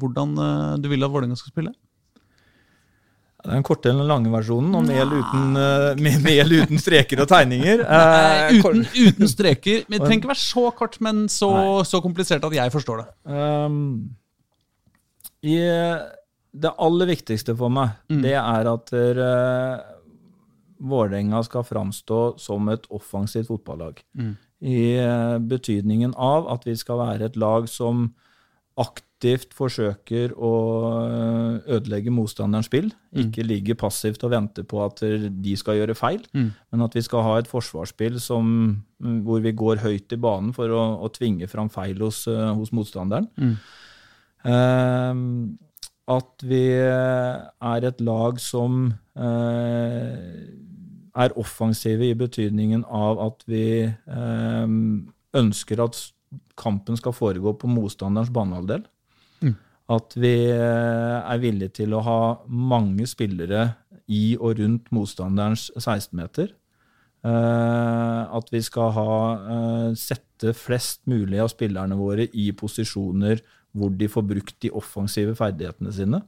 [0.00, 1.74] hvordan uh, du vil at Vålerenga skal spille?
[3.40, 6.80] Det er den korte eller den lange versjonen, og mel uten, eh, med mel uten
[6.82, 7.84] streker og tegninger.
[7.88, 9.86] Nei, uten, uten streker.
[9.88, 11.52] Men Det trenger ikke være så kort, men så,
[11.88, 13.08] så komplisert at jeg forstår det.
[13.32, 13.78] Um,
[15.40, 19.80] i, det aller viktigste for meg, det er at uh,
[20.80, 24.00] Vålerenga skal framstå som et offensivt fotballag.
[24.60, 28.10] I eh, betydningen av at vi skal være et lag som
[28.80, 30.52] aktivt forsøker å
[31.04, 32.88] eh, ødelegge motstanderens spill.
[33.24, 36.22] Ikke ligge passivt og vente på at de skal gjøre feil,
[36.72, 38.46] men at vi skal ha et forsvarsspill som,
[39.02, 42.52] mm, hvor vi går høyt i banen for å, å tvinge fram feil hos, eh,
[42.56, 43.28] hos motstanderen.
[44.48, 45.58] Ehm,
[46.10, 50.48] at vi er et lag som eh,
[51.20, 54.72] er offensive i betydningen av at vi eh,
[55.40, 56.00] ønsker at
[56.60, 58.84] kampen skal foregå på motstanderens banehalvdel.
[59.90, 63.72] At vi eh, er villige til å ha mange spillere
[64.10, 66.52] i og rundt motstanderens 16-meter.
[67.26, 69.14] Eh, at vi skal ha,
[69.54, 73.42] eh, sette flest mulig av spillerne våre i posisjoner
[73.76, 76.24] hvor de får brukt de offensive ferdighetene sine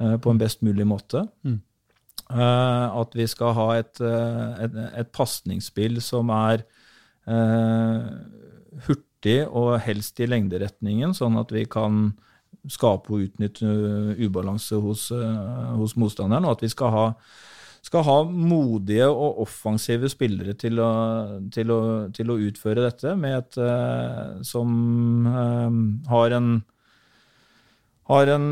[0.00, 1.26] på en best mulig måte.
[1.44, 1.60] Mm.
[2.30, 6.62] at vi skal ha et, et, et pasningsspill som er
[7.28, 12.12] eh, hurtig og helst i lengderetningen, sånn at vi kan
[12.68, 17.04] skape og utnytte uh, ubalanse hos, uh, hos motstanderen, og at vi skal ha,
[17.82, 23.38] skal ha modige og offensive spillere til å, til å, til å utføre dette, med
[23.38, 25.26] et uh, som
[26.08, 26.62] har en
[28.10, 28.46] har en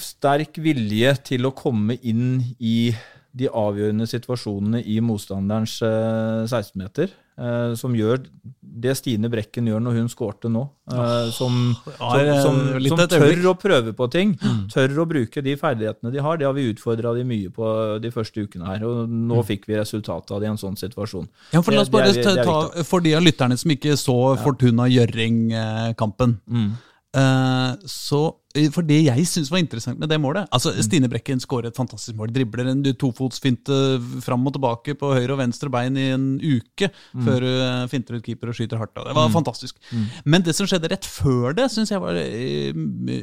[0.00, 2.94] sterk vilje til å komme inn i
[3.36, 7.12] de avgjørende situasjonene i motstanderens eh, 16-meter.
[7.38, 8.18] Eh, som gjør
[8.78, 10.64] det Stine Brekken gjør når hun skårte nå.
[10.90, 12.56] Eh, som, som, som,
[12.90, 14.32] som tør å prøve på ting.
[14.72, 16.36] Tør å bruke de ferdighetene de har.
[16.40, 17.68] Det har vi utfordra de mye på
[18.02, 18.82] de første ukene her.
[18.88, 21.28] Og nå fikk vi resultatet av det i en sånn situasjon.
[21.54, 22.84] Ja, for Det- det bare er- det er.
[22.90, 26.38] For de av lytterne som ikke så Fortuna Gjøring-kampen.
[26.50, 26.70] Mm.
[27.18, 28.20] Eh, så
[28.74, 30.82] For det jeg syns var interessant med det målet altså Mm.
[30.82, 32.32] Stine Brekken skårer et fantastisk mål.
[32.34, 33.76] Dribler en tofotsfinte
[34.24, 37.24] fram og tilbake på høyre og venstre bein i en uke Mm.
[37.24, 38.96] før hun finter ut keeper og skyter hardt.
[38.98, 39.04] av.
[39.06, 39.76] Det var fantastisk.
[40.24, 42.72] Men det som skjedde rett før det, syns jeg var eh,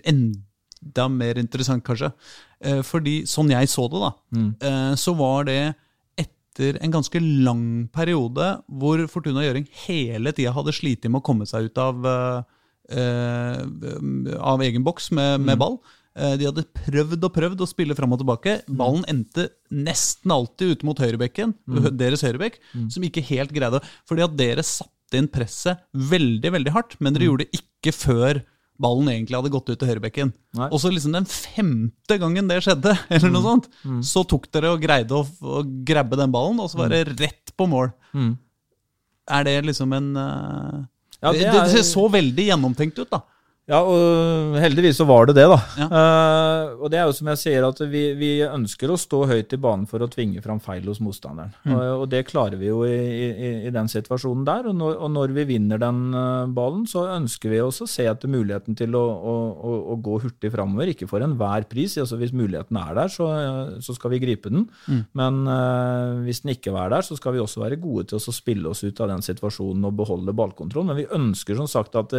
[0.05, 2.13] enda mer interessant, kanskje.
[2.61, 4.55] Eh, fordi sånn jeg så det, da, Mm.
[4.61, 5.75] eh, så var det
[6.17, 11.45] etter en ganske lang periode hvor Fortuna Gjøring hele tida hadde slitt med å komme
[11.45, 12.43] seg ut av, eh, eh,
[12.91, 15.77] av egen boks med, med ball.
[16.15, 18.59] Eh, De hadde prøvd og prøvd å spille fram og tilbake.
[18.69, 21.55] Ballen endte nesten alltid ute mot høyrebekken,
[21.97, 22.59] deres høyrebekk,
[22.93, 27.27] som ikke helt greide Fordi at dere satte inn presset veldig, veldig hardt, men dere
[27.29, 28.39] gjorde det ikke før
[28.81, 30.31] ballen egentlig hadde gått ut til høyrebekken.
[30.73, 33.69] Og så liksom den femte gangen det skjedde, eller noe sånt,
[34.03, 37.53] så tok dere og greide å, å grabbe den ballen, og så var det rett
[37.55, 37.93] på mål.
[39.31, 40.81] Er det liksom en eh,
[41.25, 43.21] Ja, det, det det, er- ser så veldig gjennomtenkt ut, da.
[43.65, 45.55] Ja, og heldigvis så var det det, da.
[45.79, 45.85] Ja.
[45.89, 49.55] Uh, og det er jo som jeg sier, at vi, vi ønsker å stå høyt
[49.57, 51.49] i banen for å tvinge fram feil hos motstanderen.
[51.63, 51.71] Mm.
[51.73, 54.67] Og, og det klarer vi jo i, i, i den situasjonen der.
[54.69, 58.05] Og når, og når vi vinner den eh, ballen, så ønsker vi også å se
[58.11, 60.91] etter muligheten til å, å, å, å gå hurtig framover.
[60.93, 61.95] Ikke for enhver pris.
[62.03, 63.31] Altså Hvis muligheten er der, så,
[63.81, 64.67] så skal vi gripe den.
[64.85, 64.99] Mm.
[65.17, 68.35] Men uh, hvis den ikke er der, så skal vi også være gode til å
[68.37, 70.93] spille oss ut av den situasjonen og beholde ballkontrollen.
[70.93, 72.13] Men vi ønsker som sagt at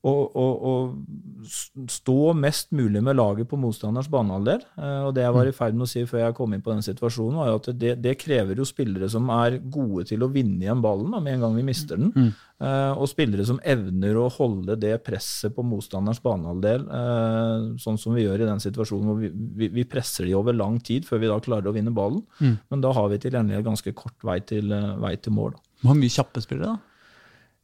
[0.00, 0.74] å, å, å
[1.92, 4.62] stå mest mulig med laget på motstanders banehalvdel.
[4.80, 6.72] Eh, og det jeg var i ferd med å si før jeg kom inn på
[6.72, 10.64] den situasjonen, var at det, det krever jo spillere som er gode til å vinne
[10.64, 12.14] igjen ballen da, med en gang vi mister den.
[12.16, 12.32] Mm.
[12.64, 18.16] Eh, og spillere som evner å holde det presset på motstanders banehalvdel, eh, sånn som
[18.16, 21.20] vi gjør i den situasjonen hvor vi, vi, vi presser de over lang tid før
[21.20, 22.24] vi da klarer å vinne ballen.
[22.40, 22.56] Mm.
[22.72, 24.72] Men da har vi til gjengjeld ganske kort vei til,
[25.04, 25.58] vei til mål.
[25.58, 25.90] Da.
[25.90, 26.89] Ha mye kjappe spillere, da.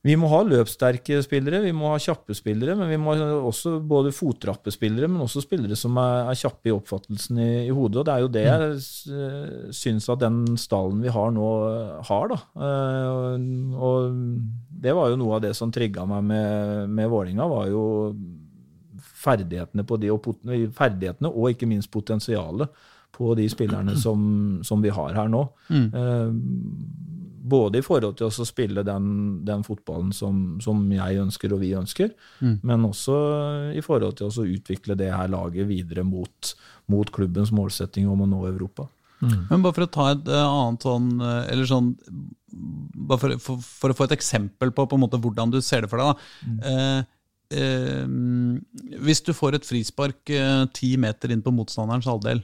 [0.05, 3.77] Vi må ha løpssterke spillere, vi må ha kjappe spillere, men vi må ha også
[3.83, 8.03] både fottrappespillere, men også spillere som er, er kjappe i oppfattelsen i, i, hodet.
[8.03, 8.77] og Det er jo det jeg
[9.17, 11.49] uh, syns at den stallen vi har nå,
[12.07, 12.31] har.
[12.31, 12.39] da.
[12.55, 13.35] Uh,
[13.75, 14.21] og
[14.87, 17.87] det var jo noe av det som trigga meg med, med Vålinga, var jo
[19.27, 20.29] ferdighetene, på de, og
[20.77, 22.71] ferdighetene og ikke minst potensialet
[23.17, 25.43] på de spillerne som, som vi har her nå.
[25.73, 25.89] Mm.
[25.91, 26.31] Uh,
[27.47, 29.07] både i forhold til å spille den,
[29.47, 32.59] den fotballen som, som, jeg ønsker og vi ønsker, Mm.
[32.69, 33.15] men også
[33.79, 36.55] i forhold til å utvikle det her laget videre mot,
[36.93, 38.89] mot klubbens målsetting om å nå Europa.
[39.23, 41.87] Men bare for å ta et eh, annet sånn eh, Eller sånn
[42.53, 45.87] Bare for, for, for å få et eksempel på, på en måte hvordan du ser
[45.87, 46.13] det for deg.
[46.13, 46.69] da.
[46.69, 47.01] Eh,
[47.57, 48.05] eh,
[49.07, 52.43] hvis du får et frispark eh, ti meter inn på motstanderens halvdel,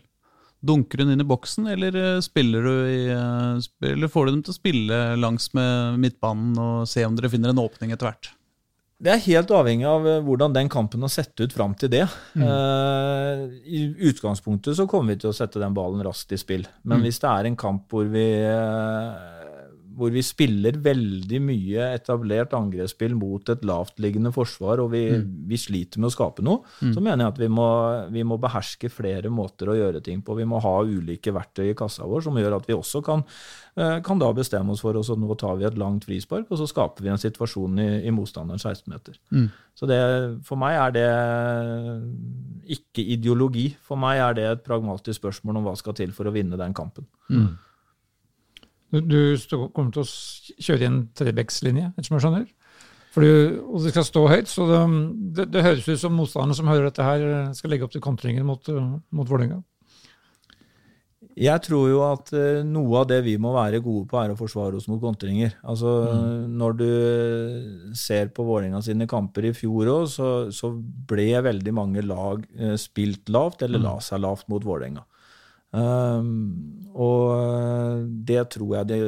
[0.62, 4.44] dunker hun inn i boksen, eller, eh, spiller du i, eh, eller får du dem
[4.46, 8.30] til å spille langs med midtbanen og se om dere finner en åpning etter hvert?
[9.02, 12.04] Det er helt avhengig av eh, hvordan den kampen har sett ut fram til det.
[12.38, 13.80] Eh, I
[14.12, 16.68] utgangspunktet så kommer vi til å sette den ballen raskt i spill.
[16.86, 19.41] Men hvis det er en kamp hvor vi, eh,
[19.96, 25.02] hvor vi spiller veldig mye etablert angrepsspill mot et lavtliggende forsvar, og vi,
[25.48, 27.68] vi sliter med å skape noe, så mener jeg at vi må,
[28.14, 30.36] vi må beherske flere måter å gjøre ting på.
[30.38, 33.24] Vi må ha ulike verktøy i kassa vår som gjør at vi også kan,
[33.76, 36.68] eh, kan da bestemme oss for at nå tar vi et langt frispark, og så
[36.70, 39.18] skaper vi en situasjon i, i motstanderens 16-meter.
[39.32, 39.50] Mm.
[39.78, 39.98] Så det,
[40.46, 41.08] for meg er det
[42.76, 43.70] ikke ideologi.
[43.84, 46.76] For meg er det et pragmatisk spørsmål om hva skal til for å vinne den
[46.76, 47.08] kampen.
[48.92, 50.08] Du, du kommer til å
[50.60, 52.48] kjøre i en trebekslinje, ettersom jeg skjønner?
[53.12, 54.80] For du, og det skal stå høyt, så det,
[55.36, 57.26] det, det høres ut som motstanderne som hører dette her,
[57.56, 59.60] skal legge opp til kontringer mot, uh, mot Vålerenga.
[61.38, 64.36] Jeg tror jo at eh, noe av det vi må være gode på, er å
[64.36, 65.54] forsvare oss mot kontringer.
[65.64, 65.88] Altså,
[66.50, 66.90] Når du
[67.96, 70.72] ser på Vålerenga sine kamper i fjor òg, så, så
[71.08, 75.06] ble veldig mange lag eh, spilt lavt, eller la seg lavt mot Vålerenga.
[75.72, 78.98] Um, og eh, det tror jeg det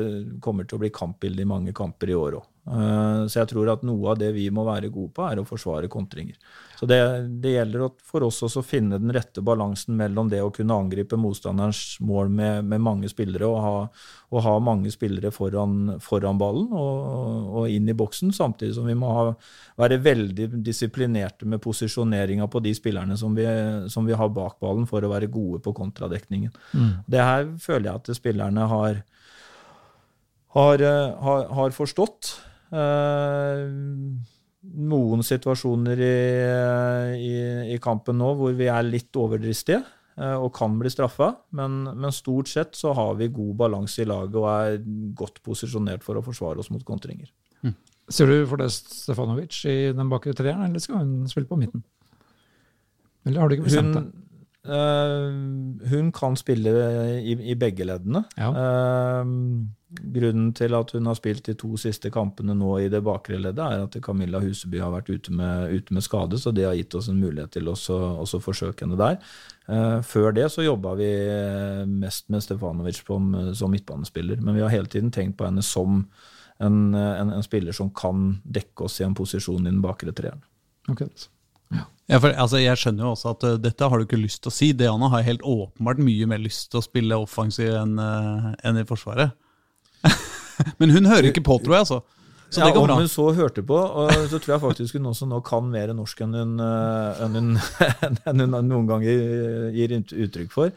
[0.44, 2.46] kommer til å bli kampbilde i mange kamper i år òg.
[2.64, 5.90] Så jeg tror at noe av det vi må være gode på, er å forsvare
[5.92, 6.38] kontringer.
[6.78, 6.96] Så det,
[7.44, 11.18] det gjelder for oss også å finne den rette balansen mellom det å kunne angripe
[11.20, 13.74] motstanderens mål med, med mange spillere og ha,
[14.32, 18.96] og ha mange spillere foran, foran ballen og, og inn i boksen, samtidig som vi
[18.96, 19.26] må ha,
[19.80, 23.44] være veldig disiplinerte med posisjoneringa på de spillerne som vi,
[23.92, 26.56] som vi har bak ballen, for å være gode på kontradekningen.
[27.06, 29.04] Det her føler jeg at spillerne har,
[30.56, 32.34] har, eh, har, har forstått.
[32.74, 33.60] Eh,
[34.64, 36.14] noen situasjoner i,
[37.20, 37.34] i,
[37.74, 39.82] i kampen nå hvor vi er litt overdristige
[40.16, 44.08] eh, og kan bli straffa, men, men stort sett så har vi god balanse i
[44.08, 44.78] laget og er
[45.20, 47.28] godt posisjonert for å forsvare oss mot kontringer.
[48.12, 51.80] Ser du for deg Stefanovic i den bakre treeren, eller skal hun spille på midten?
[53.24, 54.74] Eller har du ikke bestemt Hun, det?
[54.76, 56.74] eh, hun kan spille
[57.22, 58.20] i, i begge leddene.
[58.36, 58.50] Ja.
[58.52, 59.24] Eh,
[60.14, 63.62] grunnen til at hun har spilt de to siste kampene nå i det bakre leddet,
[63.64, 66.96] er at Camilla Huseby har vært ute med, ute med skade, så det har gitt
[66.98, 69.18] oss en mulighet til å også, også forsøke henne der.
[69.68, 71.10] Eh, før det så jobba vi
[71.90, 76.02] mest med Stefanovic som, som midtbanespiller, men vi har hele tiden tenkt på henne som
[76.62, 80.44] en, en, en spiller som kan dekke oss i en posisjon i den bakre treeren.
[80.90, 81.08] Okay.
[82.04, 84.52] Ja, for, altså, jeg skjønner jo også at uh, dette har du ikke lyst til
[84.52, 84.68] å si.
[84.76, 88.84] Diana har helt åpenbart mye mer lyst til å spille offensiv enn uh, enn i
[88.88, 89.32] Forsvaret.
[90.78, 91.84] Men hun hører ikke på, tror jeg.
[91.86, 92.00] altså.
[92.50, 95.08] Så ja, det går om hun så hørte på, og så tror jeg faktisk hun
[95.10, 97.48] også nå kan mer norsk enn hun, eh, enn hun,
[98.30, 100.70] enn hun noen ganger gir uttrykk for.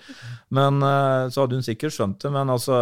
[0.57, 2.33] Men eh, så hadde hun sikkert skjønt det.
[2.33, 2.79] Men altså,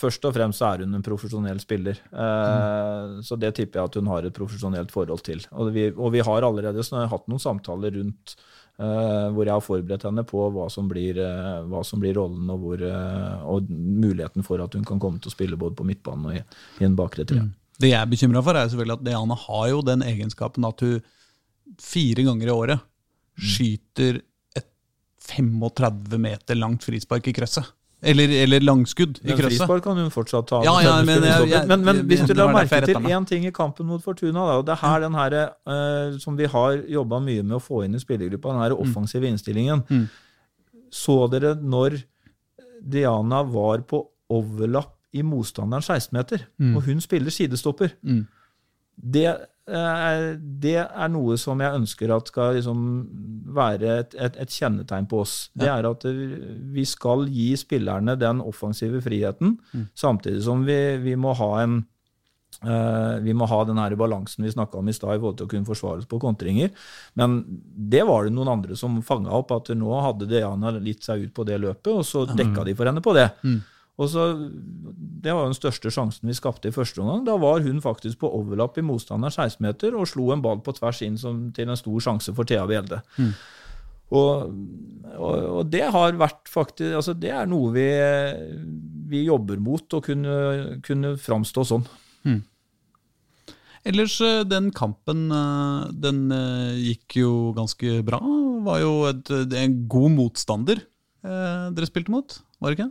[0.00, 2.02] først og fremst så er hun en profesjonell spiller.
[2.12, 5.42] Eh, Så det tipper jeg at hun har et profesjonelt forhold til.
[5.56, 8.38] Og vi, og vi har allerede hatt noen samtaler rundt
[8.78, 12.44] Uh, hvor jeg har forberedt henne på hva som blir, uh, hva som blir rollen,
[12.54, 15.86] og, hvor, uh, og muligheten for at hun kan komme til å spille både på
[15.88, 16.44] midtbanen og i,
[16.78, 17.40] i en bakre tre.
[17.80, 21.00] Det jeg er bekymra for, er selvfølgelig at Diana har jo den egenskapen at hun
[21.78, 22.80] fire ganger i året
[23.38, 24.20] skyter
[24.58, 24.66] et
[25.28, 27.68] 35 meter langt frispark i krøsset.
[28.02, 29.58] Eller, eller langskudd i krøsset.
[29.58, 30.60] frispark kan hun fortsatt ta.
[30.62, 33.50] Ja, ja, men jeg- jeg- men, men hvis du la merke til én ting i
[33.50, 35.36] kampen mot Fortuna, da, og det er her den her,
[35.66, 39.22] uh, som vi har jobba mye med å få inn i spillergruppa, den her offensive
[39.26, 39.82] innstillingen.
[39.90, 40.08] Mm.
[40.90, 42.02] Så dere når
[42.88, 46.76] Diana var på overlapp i motstanderen 16-meter, Mm.
[46.76, 47.94] og hun spiller sidestopper?
[48.04, 48.26] Mm.
[48.98, 52.80] Det, er- det er noe som jeg ønsker at skal liksom
[53.54, 55.50] være et, et, et kjennetegn på oss.
[55.54, 56.38] Det er at eh,
[56.74, 59.58] vi skal gi spillerne den offensive friheten,
[59.94, 61.84] samtidig som vi, vi må ha en
[62.64, 65.46] Uh, vi må ha den her balansen vi snakka om i stad i forhold til
[65.46, 66.70] å kunne forsvare oss på kontringer.
[67.14, 67.36] Men
[67.92, 71.34] det var det noen andre som fanga opp, at nå hadde Diana litt seg ut
[71.36, 73.28] på det løpet, og så dekka de for henne på det.
[73.98, 74.24] Og så,
[75.18, 77.24] Det var jo den største sjansen vi skapte i første omgang.
[77.26, 81.00] Da var hun faktisk på overlapp i motstanders 16-meter og slo en ball på tvers
[81.02, 83.00] inn som, til en stor sjanse for Thea Bjelde.
[84.14, 84.54] Og,
[85.18, 87.88] og, og det har vært faktisk altså Det er noe vi,
[89.10, 91.84] vi jobber mot, å kunne, kunne framstå sånn.
[93.88, 98.18] Ellers, eh, den kampen, eh, den eh, gikk jo ganske bra.
[98.66, 99.30] Var jo et,
[99.60, 100.80] en god motstander
[101.24, 102.90] eh, dere spilte mot, var det ikke?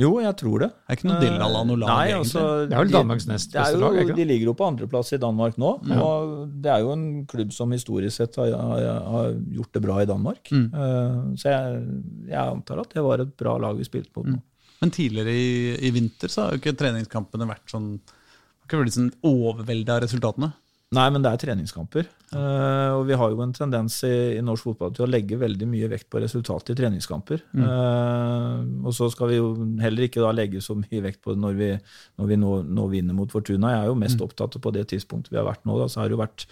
[0.00, 0.68] Jo, jeg tror det.
[0.72, 2.20] Det er ikke noe Dillala noe lag, Nei, egentlig.
[2.24, 4.16] altså, Det er vel Danmarks nest beste lag, ikke?
[4.16, 5.72] De ligger jo på andreplass i Danmark nå.
[5.96, 6.30] og
[6.64, 10.08] Det er jo en klubb som historisk sett har, har, har gjort det bra i
[10.08, 10.52] Danmark.
[10.54, 10.68] Mm.
[10.72, 11.82] Eh, så jeg,
[12.30, 14.40] jeg antar at det var et bra lag vi spilte mot nå.
[14.80, 18.96] Men tidligere i, i vinter så har jo ikke treningskampene vært sånn har ikke vært
[18.96, 20.52] sånn overvelda av resultatene.
[20.90, 22.08] Nei, men det er treningskamper.
[22.34, 25.68] Uh, og vi har jo en tendens i, i norsk fotball til å legge veldig
[25.70, 27.44] mye vekt på resultatet i treningskamper.
[27.54, 31.42] Eh, og så skal vi jo heller ikke da legge så mye vekt på det
[31.44, 31.70] når vi,
[32.18, 33.70] når vi nå, nå vinner mot Fortuna.
[33.76, 36.02] Jeg er jo mest opptatt av på det tidspunktet vi har vært nå, da, så
[36.02, 36.46] har det jo vært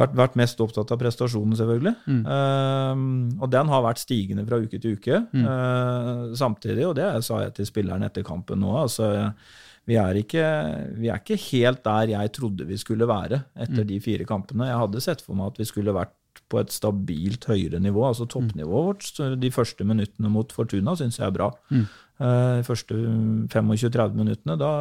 [0.00, 1.94] vært, vært mest opptatt av prestasjonen, selvfølgelig.
[2.34, 3.02] Eh,
[3.38, 5.22] og den har vært stigende fra uke til uke.
[5.22, 9.12] Eh, samtidig, og det sa jeg til spilleren etter kampen nå, altså
[9.88, 10.46] vi er, ikke,
[11.00, 14.68] vi er ikke helt der jeg trodde vi skulle være etter de fire kampene.
[14.70, 16.14] Jeg hadde sett for meg at vi skulle vært
[16.52, 18.04] på et stabilt høyere nivå.
[18.06, 21.50] altså Toppnivået vårt så de første minuttene mot Fortuna syns jeg er bra.
[21.72, 21.84] Mm.
[22.22, 22.94] De første
[23.50, 24.72] 25-30 minuttene, da,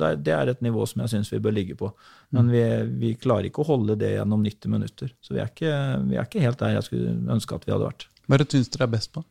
[0.00, 1.90] da, det er et nivå som jeg syns vi bør ligge på.
[2.32, 2.62] Men vi,
[3.02, 5.12] vi klarer ikke å holde det gjennom 90 minutter.
[5.20, 5.74] Så vi er ikke,
[6.06, 8.08] vi er ikke helt der jeg skulle ønske at vi hadde vært.
[8.26, 9.26] Hva syns dere er best på?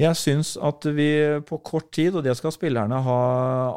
[0.00, 1.08] Jeg syns at vi
[1.44, 3.16] på kort tid, og det skal spillerne ha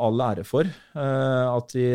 [0.06, 1.88] all ære for, eh, at de,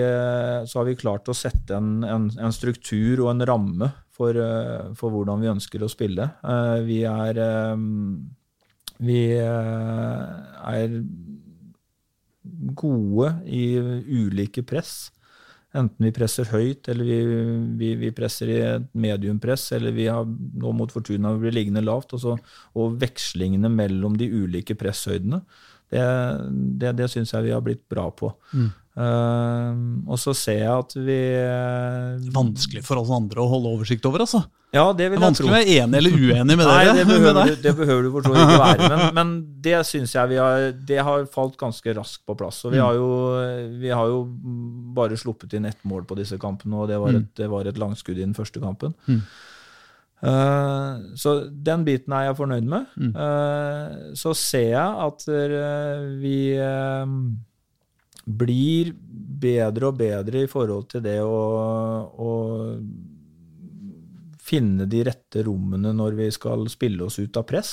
[0.69, 3.89] så har vi klart å sette en, en, en struktur og en ramme
[4.19, 6.29] for, eh, for hvordan vi ønsker å spille.
[6.45, 7.77] Eh, Vi er eh,
[8.99, 10.33] Vi eh,
[10.75, 10.99] er
[12.75, 15.11] gode i ulike press.
[15.77, 17.17] Enten vi presser høyt, eller vi,
[17.77, 22.15] vi, vi presser i et mediumpress, eller vi har nå mot Fortuna blir liggende lavt.
[22.17, 22.37] Og, så,
[22.79, 25.43] og vekslingene mellom de ulike presshøydene,
[25.91, 26.05] det,
[26.81, 28.33] det, det syns jeg vi har blitt bra på.
[28.99, 29.73] Eh,
[30.11, 31.19] og så ser jeg at vi
[32.35, 34.43] Vanskelig for oss andre å holde oversikt over, altså.
[34.75, 36.97] Ja, det Det er vanskelig å være enig eller uenig med Nei, dere.
[36.99, 38.89] det behøver, du, det behøver du for så vidt ikke være.
[38.93, 39.31] Men, men
[39.65, 42.59] det syns jeg vi har Det har falt ganske raskt på plass.
[42.69, 43.07] Og vi har jo,
[43.81, 44.19] vi har jo
[44.99, 47.81] bare sluppet inn ett mål på disse kampene, og det var et, det var et
[47.81, 48.93] langskudd i den første kampen.
[50.19, 52.89] Eh, så den biten er jeg fornøyd med.
[53.09, 56.39] Eh, så ser jeg at eh, vi
[58.29, 58.93] blir
[59.39, 61.39] bedre og bedre i forhold til det å,
[62.13, 62.33] å
[64.49, 67.73] finne de rette rommene når vi skal spille oss ut av press.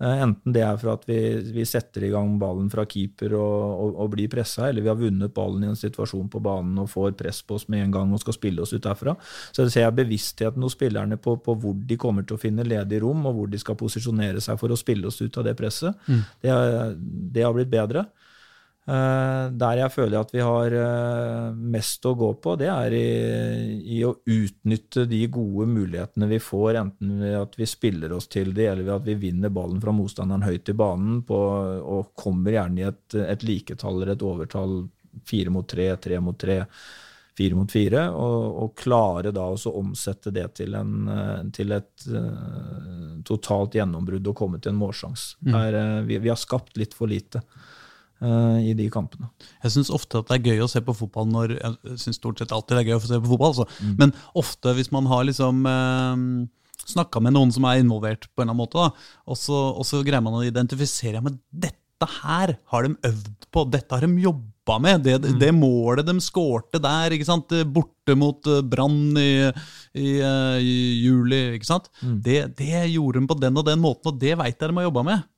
[0.00, 1.16] Eh, Enten det er for at vi,
[1.52, 4.96] vi setter i gang ballen fra keeper og, og, og blir pressa, eller vi har
[5.00, 8.14] vunnet ballen i en situasjon på banen og får press på oss med en gang
[8.16, 9.14] og skal spille oss ut derfra.
[9.52, 12.64] Så det ser jeg bevisstheten hos spillerne på, på hvor de kommer til å finne
[12.64, 15.56] ledige rom, og hvor de skal posisjonere seg for å spille oss ut av det
[15.60, 15.94] presset.
[16.08, 18.06] Det, er- det har blitt bedre.
[18.90, 23.10] Eh, der jeg føler at vi har eh, mest å gå på, det er i,
[23.98, 28.50] i å utnytte de gode mulighetene vi får, enten ved at vi spiller oss til
[28.56, 32.56] de, eller ved at vi vinner ballen fra motstanderen høyt i banen på, og kommer
[32.56, 34.74] gjerne i et, et liketall eller et overtall
[35.28, 36.58] fire mot tre, tre mot tre,
[37.38, 42.08] fire mot fire, og, og klare da å omsette det til, en, eh, til et
[42.10, 45.38] uh, totalt gjennombrudd og komme til en målsjanse.
[45.46, 46.08] Mm.
[46.08, 47.44] Vi, vi, har skapt litt for lite
[48.20, 49.30] i de kampene.
[49.64, 52.42] Jeg syns ofte at det er gøy å se på fotball når Jeg syns stort
[52.42, 53.64] sett alltid det er gøy å se på fotball, altså.
[53.80, 53.94] mm.
[53.96, 55.64] men ofte hvis man har liksom
[56.90, 59.86] snakka med noen som er involvert, på en eller annen måte, da, og, så, og
[59.88, 64.22] så greier man å identifisere med dette her har de øvd på, dette har de
[64.24, 65.02] jobba med.
[65.04, 65.34] Det, mm.
[65.42, 67.52] det, målet de skårte der, ikke sant?
[67.74, 69.34] borte mot uh, Brann i,
[69.92, 71.90] i, uh, i, juli, ikke sant?
[72.00, 72.16] Mm.
[72.24, 74.88] Det, det, gjorde de på den og den måten, og det veit jeg de har
[74.88, 75.28] jobba med.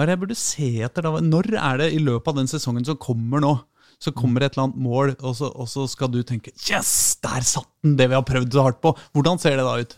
[0.00, 0.02] Mm.
[0.02, 1.10] Hva er det jeg burde se etter da?
[1.20, 3.58] Når er det i løpet av den sesongen som kommer nå?
[4.00, 7.18] Så kommer et eller annet mål, og så, og så skal du tenke Yes!
[7.20, 7.98] Der satt den!
[7.98, 8.94] Det vi har prøvd så hardt på.
[9.12, 9.92] Hvordan ser det da ut?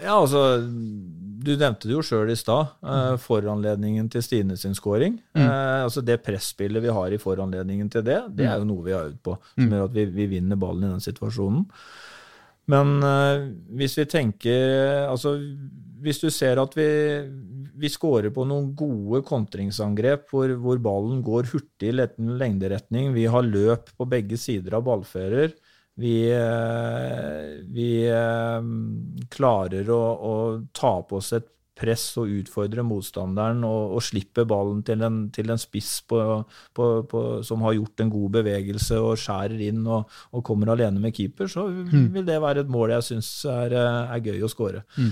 [0.00, 2.72] Ja, altså, Du nevnte det jo sjøl i stad.
[2.80, 5.18] Eh, foranledningen til Stine sin scoring.
[5.36, 5.42] Mm.
[5.44, 8.96] Eh, altså Det presspillet vi har i foranledningen til det, det er jo noe vi
[8.96, 9.36] har øvd på.
[9.52, 9.76] Som mm.
[9.76, 11.66] gjør at vi, vi, vinner ballen i den situasjonen.
[12.70, 13.46] Men eh,
[13.80, 15.36] hvis vi tenker Altså,
[16.00, 16.90] hvis du ser at vi,
[17.80, 23.44] vi scorer på noen gode kontringsangrep hvor, hvor ballen går hurtig i lengderetning, vi har
[23.46, 25.52] løp på begge sider av ballfører,
[26.00, 28.68] vi, eh, vi eh,
[29.32, 30.34] klarer å, å,
[30.72, 31.48] ta på oss et
[31.80, 36.20] press og utfordre motstanderen og, og slipper ballen til en, til en spiss på,
[36.76, 41.02] på, på, som har gjort en god bevegelse og skjærer inn og, og kommer alene
[41.02, 42.10] med keeper, så mm.
[42.16, 44.84] vil det være et mål jeg syns er, eh, er, gøy å skåre.
[44.98, 45.10] Mm.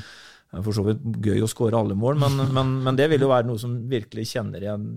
[0.65, 3.49] For så vidt gøy å skåre alle mål, men, men, men, det vil jo være
[3.49, 4.89] noe som virkelig kjenner igjen,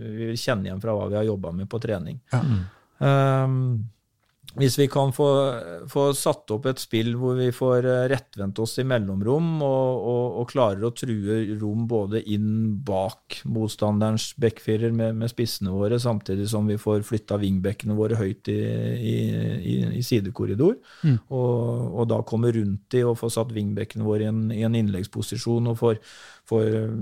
[0.00, 2.18] vi vil kjenne igjen fra hva vi har jobba med på trening.
[2.34, 2.42] Ja.
[2.98, 3.88] Um,
[4.56, 5.28] hvis vi kan få,
[5.90, 10.38] få, satt opp et spill hvor vi får eh, rettvendt oss i mellomrom og, og,
[10.40, 16.48] og klarer å true rom både inn bak motstanderens backfirer med, med, spissene våre, samtidig
[16.50, 18.58] som vi får flytta vingbekkene våre høyt i,
[18.96, 19.14] i,
[19.58, 21.20] i, i sidekorridor, mm.
[21.28, 21.52] og,
[21.92, 25.68] og, da kommer rundt de og får satt vingbekkene våre i en, i en innleggsposisjon
[25.68, 26.00] og får
[26.48, 26.96] får eh,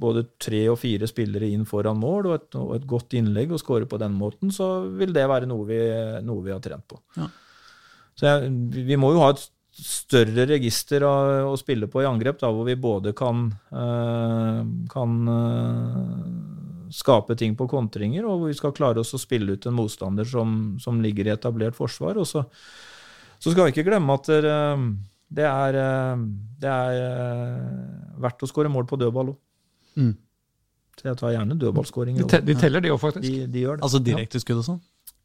[0.00, 3.60] både tre og fire spillere inn foran mål og et, og et godt innlegg og
[3.62, 5.80] score på den måten, så vil det være noe vi,
[6.24, 7.00] noe vi har trent på.
[7.18, 7.28] Ja.
[8.18, 8.52] Så jeg,
[8.88, 9.46] vi må jo ha et
[9.80, 11.12] større register å,
[11.52, 14.58] å, spille på i angrep, da, hvor vi både kan, øh,
[14.90, 19.68] kan øh, skape ting på kontringer, og hvor vi skal klare oss å spille ut
[19.68, 22.18] en motstander som, som ligger i etablert forsvar.
[22.20, 22.44] Og så,
[23.38, 24.50] så skal vi ikke glemme at der,
[25.30, 26.24] det er, eh,
[26.60, 29.38] det er eh, verdt å skåre mål på dødball òg.
[30.00, 30.14] Mm.
[31.00, 32.18] Så jeg tar gjerne dødballskåring.
[32.18, 33.26] De, de, teller det òg, faktisk.
[33.26, 33.86] De, de gjør det.
[33.86, 34.80] Altså direkte skudd og sånn?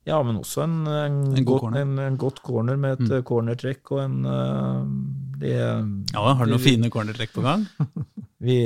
[0.06, 3.24] Ja, men også en, en, en, god, godt, En, en, godt corner med et mm.
[3.26, 4.18] cornertrekk og en
[5.42, 7.66] de, Ja, Har du noen fine cornertrekk på gang?
[8.48, 8.60] vi,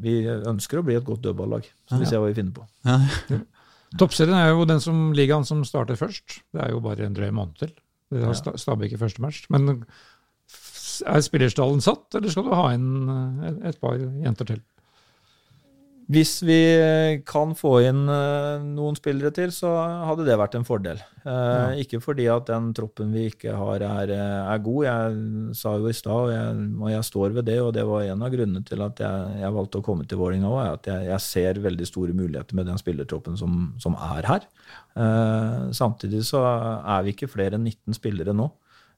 [0.00, 2.64] vi, ønsker å bli et godt dødballag, så vi ser hva vi finner på.
[2.88, 3.42] Ja.
[4.00, 6.40] Toppserien er jo den som ligaen som starter først.
[6.56, 7.76] Det er jo bare en drøy måned til.
[8.12, 9.44] Det har Stabæk i første match.
[9.52, 9.84] Men
[11.02, 14.64] er spillerstallen satt, eller skal du ha inn eh, et par jenter til?
[16.06, 16.60] Hvis vi
[17.26, 19.72] kan få inn eh, noen spillere til, så
[20.06, 21.00] hadde det vært en fordel.
[21.24, 21.64] Eh, ja.
[21.82, 24.84] Ikke fordi at den troppen vi ikke har, er, er god.
[24.86, 28.22] Jeg sa jo i stad, og, og, jeg står ved det, og det var en
[28.22, 31.24] av grunnene til at jeg, jeg valgte å komme til Vålerenga òg, at jeg, jeg,
[31.26, 34.46] ser veldig store muligheter med den spillertroppen som, som er her.
[35.74, 38.46] samtidig så er vi ikke flere enn 19 spillere nå.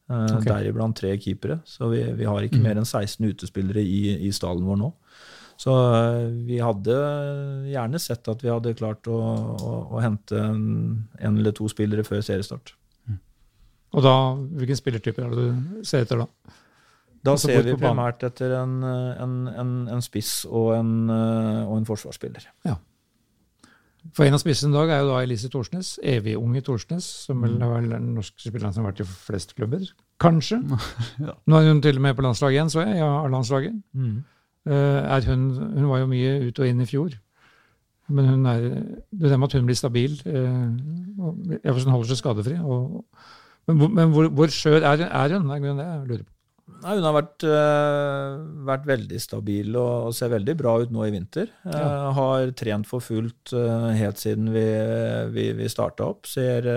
[0.09, 0.49] Eh, okay.
[0.49, 1.61] Deriblant tre keepere.
[1.69, 2.65] Så vi, vi har ikke mm.
[2.65, 4.93] mer enn 16 utespillere i, i stallen vår nå.
[5.59, 6.97] Så eh, vi hadde
[7.69, 10.63] gjerne sett at vi hadde klart å, å, å hente en,
[11.19, 12.73] en, eller to spillere før seriestart.
[13.11, 13.21] Mm.
[13.99, 14.15] Og da,
[14.63, 16.29] hvilken spillertyper er det du ser etter da?
[17.19, 21.89] Da altså, ser vi primært etter en, en, en spiss og en, eh, og en
[21.89, 22.49] forsvarsspiller.
[22.69, 22.79] Ja.
[24.17, 27.43] For en av spissene i dag er jo da Elise Thorsnes, evig unge Thorsnes, som
[27.45, 27.89] vel er mm.
[27.93, 29.85] den norske spilleren som har vært i flest klubber.
[30.23, 30.61] Kanskje.
[31.27, 31.35] ja.
[31.47, 33.77] Nå er hun til og med på landslaget igjen, så jeg, ja, A-landslaget.
[33.93, 34.17] Mm.
[34.69, 35.45] Uh, hun,
[35.77, 37.19] hun var jo mye ut og inn i fjor.
[38.09, 38.65] Men hun er,
[39.13, 40.17] det er med at hun blir stabil.
[40.25, 40.73] Uh,
[41.19, 42.57] hun holder seg skadefri.
[42.63, 43.05] Og,
[43.69, 45.49] men, men hvor, hvor skjør er, er hun?
[45.51, 46.33] Det er det jeg lurer på.
[46.79, 48.39] Nei, hun har vært, uh,
[48.69, 51.51] vært, veldig stabil og, og, ser veldig bra ut nå i vinter.
[51.66, 52.11] Uh.
[52.14, 54.66] Har trent for fullt uh, helt siden vi,
[55.35, 56.29] vi, vi starta opp.
[56.31, 56.69] Ser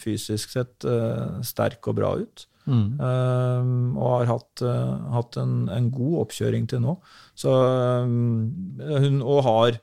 [0.00, 0.86] fysisk sett
[1.46, 2.48] sterk og bra ut.
[2.66, 2.98] Mm.
[2.98, 4.62] og har hatt,
[5.14, 6.96] hatt en, en, god oppkjøring til nå.
[7.38, 9.78] Så hun og har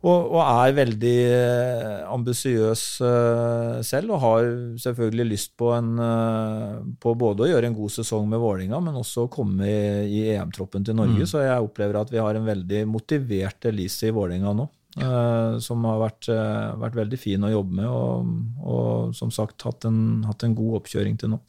[0.00, 4.46] og, og, er veldig eh, ambisiøs uh, selv, og har
[4.80, 8.96] selvfølgelig lyst på, en, uh, på, både å gjøre en god sesong med Vålinga, men
[8.96, 11.20] også å komme i, i EM-troppen til Norge.
[11.20, 11.28] Mm.
[11.28, 14.66] Så jeg opplever at vi har en veldig motivert Elise i Vålinga nå.
[15.04, 18.32] eh, som har vært, eh, vært veldig fin å jobbe med, og,
[18.64, 21.42] og som sagt hatt en, hatt en god oppkjøring til nå.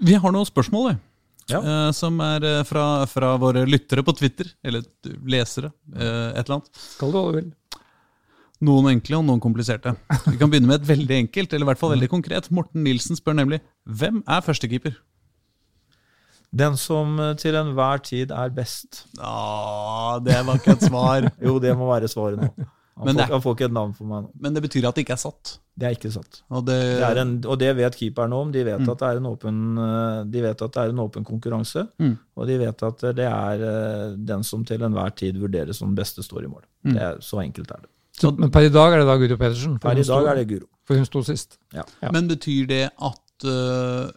[0.00, 0.98] Vi har noen spørsmål, vi.
[1.50, 1.60] Ja.
[1.60, 4.84] uh, som er eh, fra, fra våre lyttere på Twitter, eller
[5.30, 6.82] lesere, uh, et eller annet.
[7.00, 7.50] Kall det hva du vil.
[8.70, 9.94] Noen enkle og noen kompliserte.
[10.26, 12.50] Vi kan begynne med et veldig enkelt, eller i hvert fall veldig konkret.
[12.52, 14.98] Morten Nilsen spør nemlig hvem er førstekeeper?
[16.50, 19.06] Den som til enhver tid er best.
[19.22, 21.30] Ah, det var ikke et svar.
[21.46, 22.68] Jo, det må være svaret nå.
[22.98, 24.30] Han, får, det- han får ikke et navn for meg nå.
[24.40, 25.52] Men det betyr at det ikke er satt.
[25.80, 26.42] Det er ikke satt.
[26.50, 28.50] Og det, Det er en, og det vet keeperne om.
[28.52, 31.86] De vet, at det er åpen, eh, de vet at det er en åpen konkurranse.
[32.02, 32.18] Mm.
[32.36, 36.22] Og de vet at det er eh, den som til enhver tid vurderes som beste
[36.26, 36.62] står i mål.
[36.84, 36.92] Mm.
[36.92, 37.90] Det er, så enkelt er det.
[38.20, 39.78] Så, men per i dag er det da Guro Pedersen?
[39.80, 40.66] Per i dag sto- er det Guro.
[40.84, 41.56] For hun sto sist.
[41.72, 41.86] Ja.
[42.02, 42.10] Ja.
[42.12, 44.10] Men betyr det at uh,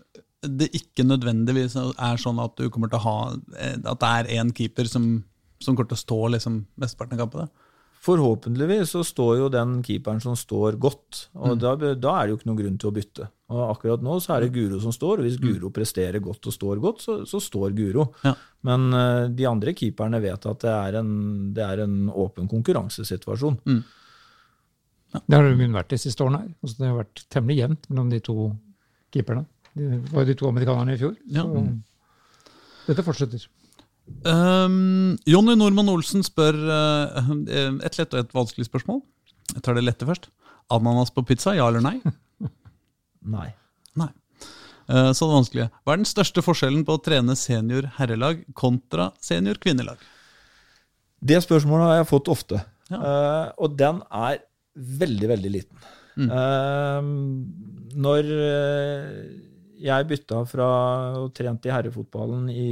[0.43, 3.17] det ikke nødvendigvis er sånn at du kommer til å ha
[3.55, 5.24] eh, At det er én keeper som,
[5.63, 7.47] som kommer til å stå liksom mesteparten av kampene?
[8.04, 12.39] Forhåpentligvis så står jo den keeperen som står godt, og da, da er det jo
[12.39, 13.28] ikke noen grunn til å bytte.
[13.54, 16.56] Og akkurat nå så er det Guro som står, og hvis Guro presterer godt og
[16.56, 18.10] står godt, så, så står Guro.
[18.26, 18.34] Ja.
[18.68, 21.14] Men uh, de andre keeperne vet at det er en,
[21.56, 23.62] det er en åpen konkurransesituasjon.
[25.14, 26.54] Det har det kun vært de siste årene her.
[26.60, 28.38] Altså, det har vært temmelig jevnt mellom de to
[29.16, 29.45] keeperne.
[29.78, 31.16] Det var jo de to amerikanerne i fjor.
[31.32, 31.47] Ja.
[32.84, 33.47] Så dette fortsetter.
[34.28, 37.32] Um, Jonny Normann Olsen spør uh,
[37.84, 39.01] et lett og et vanskelig spørsmål.
[39.54, 40.30] Jeg tar det lette først.
[40.74, 41.97] Ananas på pizza, ja eller nei?
[43.36, 43.49] Nei.
[43.99, 44.10] Nei.
[44.91, 45.70] Uh, så det vanskelige.
[45.84, 50.01] Hva er den største forskjellen på å trene senior herrelag kontra senior kvinnelag?
[51.24, 52.99] Det spørsmålet har jeg fått ofte, Ja.
[52.99, 54.41] uh, og den er
[54.76, 55.84] veldig, veldig liten.
[56.14, 56.30] Mm.
[56.30, 57.06] Eh,
[58.06, 58.28] når
[59.84, 60.67] jeg bytta fra
[61.19, 62.69] og trente i herrefotballen i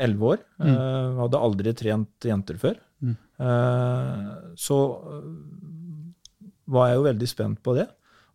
[0.00, 3.16] elleve år, eh, hadde aldri trent jenter før, Mm.
[3.42, 4.78] Uh, så
[5.10, 7.88] eh, var jeg jo veldig spent på det.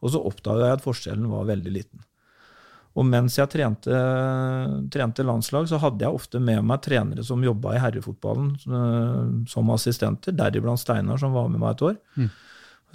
[0.03, 2.03] Og så oppdaga jeg at forskjellen var veldig liten.
[2.97, 3.93] Og mens jeg trente,
[4.93, 9.73] trente landslag, så hadde jeg ofte med meg trenere som jobba i herrefotballen eh, som
[9.73, 11.97] assistenter, deriblant Steinar, som var med meg et år.
[12.17, 12.29] Mm.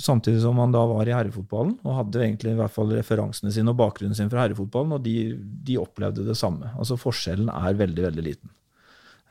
[0.01, 3.71] Samtidig som han da var i herrefotballen, og hadde egentlig i hvert fall referansene sine
[3.75, 6.73] og bakgrunnen sin fra herrefotballen, og de, de opplevde det samme.
[6.81, 8.53] Altså forskjellen er veldig, veldig liten.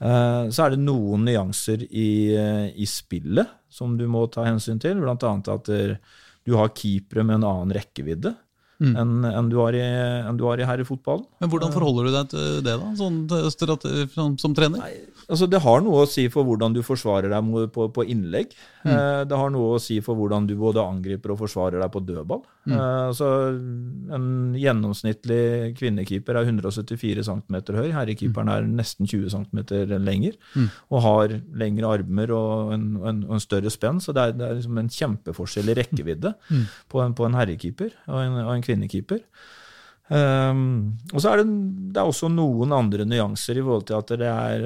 [0.01, 4.80] Eh, Så er det noen nyanser i, eh, i spillet som du må ta hensyn
[4.82, 5.97] til, blant annet at eh,
[6.45, 8.36] du har keepere med en annen rekkevidde
[8.82, 8.95] Mm.
[8.97, 9.82] enn enn du har i,
[10.26, 11.28] enn i herrefotballen.
[11.39, 13.20] Men Hvordan forholder du deg til det, da, sånn,
[14.16, 14.82] som, som trener?
[15.28, 18.55] Altså, det har noe å si for hvordan du forsvarer deg på, på innlegg.
[18.84, 18.92] Mm.
[18.92, 22.02] Eh, Det har noe å si for hvordan du både angriper og forsvarer deg på
[22.06, 22.42] dødball.
[22.66, 22.74] Mm.
[22.74, 23.28] Eh, Altså,
[24.18, 24.28] en
[24.58, 27.92] gjennomsnittlig kvinnekeeper er 174 cm høy.
[27.94, 29.62] Herrekeeperen er nesten 20 cm
[30.02, 30.34] lenger.
[30.56, 30.68] Mm.
[30.92, 34.02] Og har lengre armer og en, en, en større spenn.
[34.02, 36.66] Så det er, det er liksom en kjempeforskjell i rekkevidde Mm.
[36.90, 39.22] på, en, på en herrekeeper og en, og en kvinnekeeper.
[40.12, 41.46] Um, og så er det,
[41.96, 44.66] det er også noen andre nyanser i forhold til at det er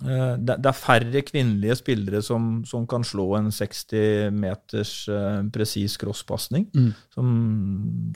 [0.00, 5.98] det, det er færre kvinnelige spillere som, som kan slå en 60 meters uh, presis
[6.00, 6.92] crosspasning, Mm.
[7.12, 7.34] som,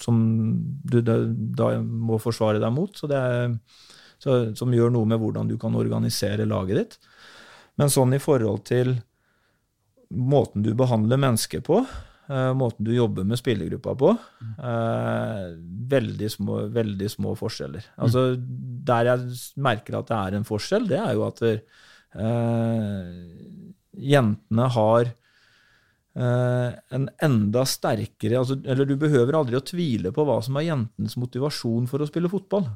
[0.01, 0.21] som
[0.85, 2.95] du da, da må forsvare deg mot.
[2.97, 3.59] Så det er,
[4.23, 6.99] så, som gjør noe med hvordan du kan organisere laget ditt.
[7.77, 8.97] Men sånn i forhold til
[10.15, 11.81] måten du behandler mennesker på,
[12.31, 14.13] uh, måten du jobber med spillergruppa på,
[14.63, 15.47] uh,
[15.91, 17.93] veldig, små, veldig små forskjeller.
[17.99, 18.29] Altså,
[18.85, 23.11] der jeg merker at det er en forskjell, det er jo at eh,
[24.15, 30.41] jentene har eh, en enda sterkere altså, Eller du behøver aldri å tvile på hva
[30.45, 32.69] som er jentens motivasjon for å spille fotball.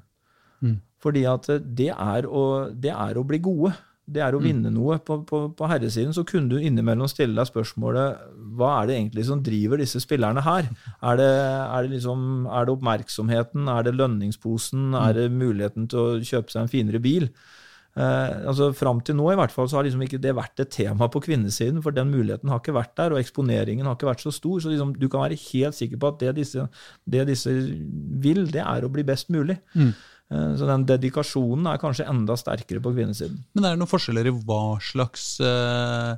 [0.64, 0.78] Mm.
[1.02, 2.44] Fordi at det er å,
[2.74, 3.74] det er å bli gode.
[4.08, 4.96] Det er å vinne noe.
[5.04, 8.22] På, på, på herresiden så kunne du innimellom stille deg spørsmålet
[8.58, 10.70] hva er det egentlig som driver disse spillerne her?
[11.04, 13.68] Er det, er det, liksom, er det oppmerksomheten?
[13.70, 14.90] Er det lønningsposen?
[14.98, 17.28] Er det muligheten til å kjøpe seg en finere bil?
[17.98, 20.70] Eh, altså Fram til nå i hvert fall så har liksom ikke det vært et
[20.70, 24.22] tema på kvinnesiden, for den muligheten har ikke vært der, og eksponeringen har ikke vært
[24.26, 24.60] så stor.
[24.62, 26.68] Så liksom, du kan være helt sikker på at det disse,
[27.04, 27.54] det disse
[28.22, 29.58] vil, det er å bli best mulig.
[29.74, 29.92] Mm.
[30.30, 33.38] Eh, Så den dedikasjonen er kanskje enda sterkere på kvinnesiden.
[33.54, 36.16] Men er det noen forskjeller i hva slags uh,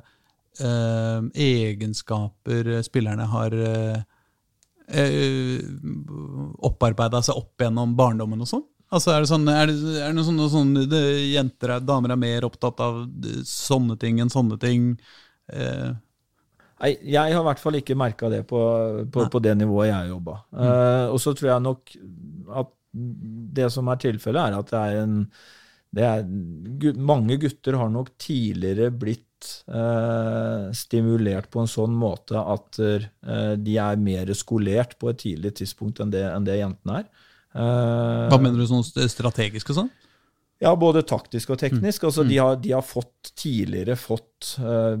[0.59, 4.01] uh, egenskaper spillerne har uh,
[6.67, 8.67] opparbeida seg opp gjennom barndommen og sånn?
[8.91, 11.01] Altså Er det, sånn, er det, er det noe sånne, sånn det,
[11.31, 13.05] jenter damer er mer opptatt av
[13.47, 14.89] sånne ting enn sånne ting?
[15.47, 15.93] Eh,
[16.81, 18.59] Nei, jeg har i hvert fall ikke merka det på,
[19.13, 20.39] på, på det nivået jeg jobba.
[20.51, 21.93] Eh, og så tror jeg nok
[22.57, 25.17] at det som er tilfellet, er at det er en
[25.91, 26.21] det er,
[26.95, 33.75] Mange gutter har nok tidligere blitt eh, stimulert på en sånn måte at eh, de
[33.81, 37.09] er mer skolert på et tidlig tidspunkt enn det, enn det jentene er.
[37.51, 39.91] Eh, Hva mener du sånn strategisk og sånn?
[40.61, 42.03] Ja, både taktisk og teknisk.
[42.03, 42.07] Mm.
[42.11, 44.93] Altså, de, har, de har fått tidligere fått uh,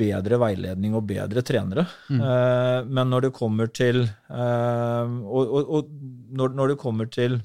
[0.00, 1.84] bedre veiledning og bedre trenere.
[2.08, 2.22] Mm.
[2.22, 5.90] Uh, men når det kommer til uh, Og, og, og
[6.36, 7.40] når, når det kommer til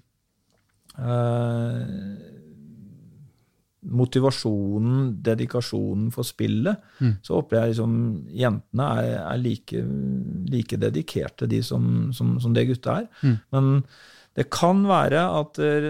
[3.82, 7.16] motivasjonen, dedikasjonen for spillet, Mm.
[7.24, 7.94] så opplever jeg liksom
[8.30, 9.84] jentene er, er like,
[10.52, 13.08] like dedikerte, de som, som, som det gutta er.
[13.24, 13.38] Mm.
[13.52, 13.84] Men
[14.38, 15.88] det kan være at eh,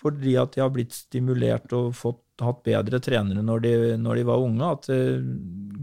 [0.00, 4.24] fordi at de har blitt stimulert og fått, hatt bedre trenere når de, når de
[4.30, 5.20] var unge, at eh,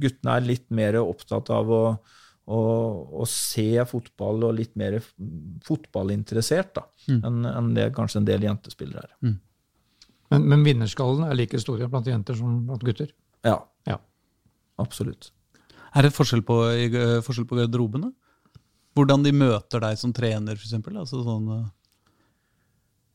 [0.01, 1.81] guttene er litt mer opptatt av å,
[2.51, 2.59] å,
[3.21, 4.97] å se fotball og litt mer
[5.67, 7.21] fotballinteressert Mm.
[7.25, 9.31] enn en det kanskje en del jentespillere er.
[10.31, 13.09] Men, men vinnerskallene er like store blant jenter som blant gutter.
[13.43, 13.55] Ja,
[13.89, 13.97] Ja.
[14.77, 15.31] absolutt.
[15.95, 18.11] Er det forskjell på, eh, forskjell på garderobene?
[18.95, 20.73] Hvordan de møter deg som trener, f.eks.?
[20.93, 21.49] Altså sånn,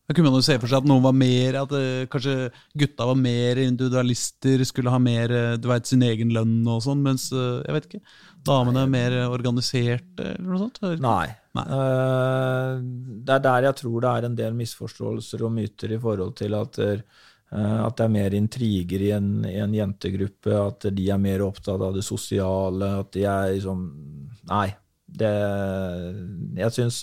[0.07, 3.09] da kunne man jo se for seg at noen var mer At eh, kanskje gutta
[3.09, 7.29] var mer individualister, skulle ha mer eh, du vet, sin egen lønn og sånn, mens
[7.35, 8.03] eh, jeg vet ikke,
[8.47, 10.79] damene er mer organiserte, eller noe sånt?
[10.85, 11.03] eller?
[11.03, 11.27] Nei.
[11.59, 11.67] Nei.
[11.77, 12.83] Eh,
[13.27, 16.55] det er der jeg tror det er en del misforståelser og myter i forhold til
[16.59, 17.03] at, eh,
[17.57, 21.83] at det er mer intriger i en, i en jentegruppe, at de er mer opptatt
[21.83, 23.89] av det sosiale, at de er liksom
[24.47, 24.69] Nei.
[25.17, 25.31] Det
[26.59, 26.97] Jeg syns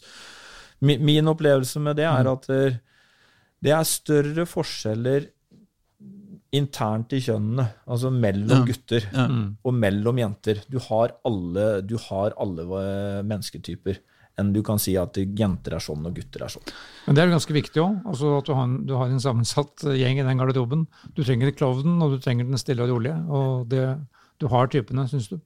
[0.83, 2.75] mi, Min opplevelse med det er at eh,
[3.64, 5.30] det er større forskjeller
[6.53, 8.66] internt i kjønnene, altså mellom Ja.
[8.68, 9.28] gutter Ja.
[9.66, 10.59] og mellom jenter.
[10.70, 12.66] Du har alle, du har alle
[13.26, 13.97] mennesketyper.
[14.38, 16.64] Enn du kan si at jenter er sånn og gutter er sånn.
[17.05, 19.20] Men det er jo ganske viktig òg, altså at du har, en, du har en
[19.22, 20.88] sammensatt gjeng i den garderoben.
[21.14, 23.18] Du trenger klovnen, og du trenger den stille og rolige.
[23.30, 23.84] Og det,
[24.39, 25.39] du har typene, syns du?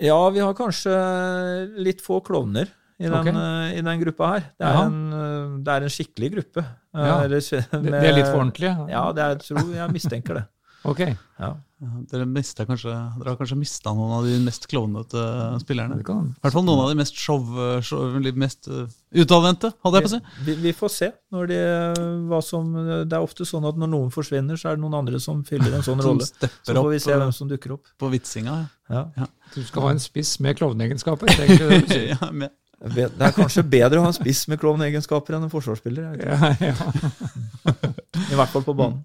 [0.00, 0.94] Ja, vi har kanskje
[1.78, 2.68] litt få klovner
[3.04, 3.28] i den, Ok.
[3.34, 4.48] eh, i den gruppa her.
[4.56, 6.64] Det er, en, eh, det er en skikkelig gruppe.
[6.64, 7.20] Eh, Ja.
[7.28, 8.72] med- det er litt for ordentlig?
[8.90, 10.46] Ja, det er, jeg tror jeg mistenker det.
[10.84, 10.98] Ok.
[11.40, 11.56] Ja.
[11.80, 12.26] Ja, dere,
[12.68, 15.22] kanskje, dere har kanskje mista noen av de mest klovnete
[15.62, 15.96] spillerne?
[15.96, 17.40] I hvert fall noen av de mest show,
[17.80, 18.68] show mest
[19.12, 20.20] utadvendte, hadde jeg på å si.
[20.44, 21.08] Vi, vi får se.
[21.32, 21.58] Når de,
[22.28, 22.68] hva som,
[23.08, 25.72] det er ofte sånn at når noen forsvinner, så er det noen andre som fyller
[25.78, 26.24] en sånn rolle.
[26.28, 27.88] Så får vi se hvem som dukker opp.
[28.00, 28.58] på vitsinga.
[28.92, 29.06] Ja.
[29.54, 31.32] Du skal ha en spiss med klovneegenskaper?
[31.32, 32.52] er ja, med.
[32.94, 36.02] Det er kanskje bedre å ha en spiss med klovneegenskaper enn en forsvarsspiller.
[36.02, 36.68] jeg vet ikke.
[36.68, 38.28] Ja, ja.
[38.32, 39.02] I hvert fall på banen.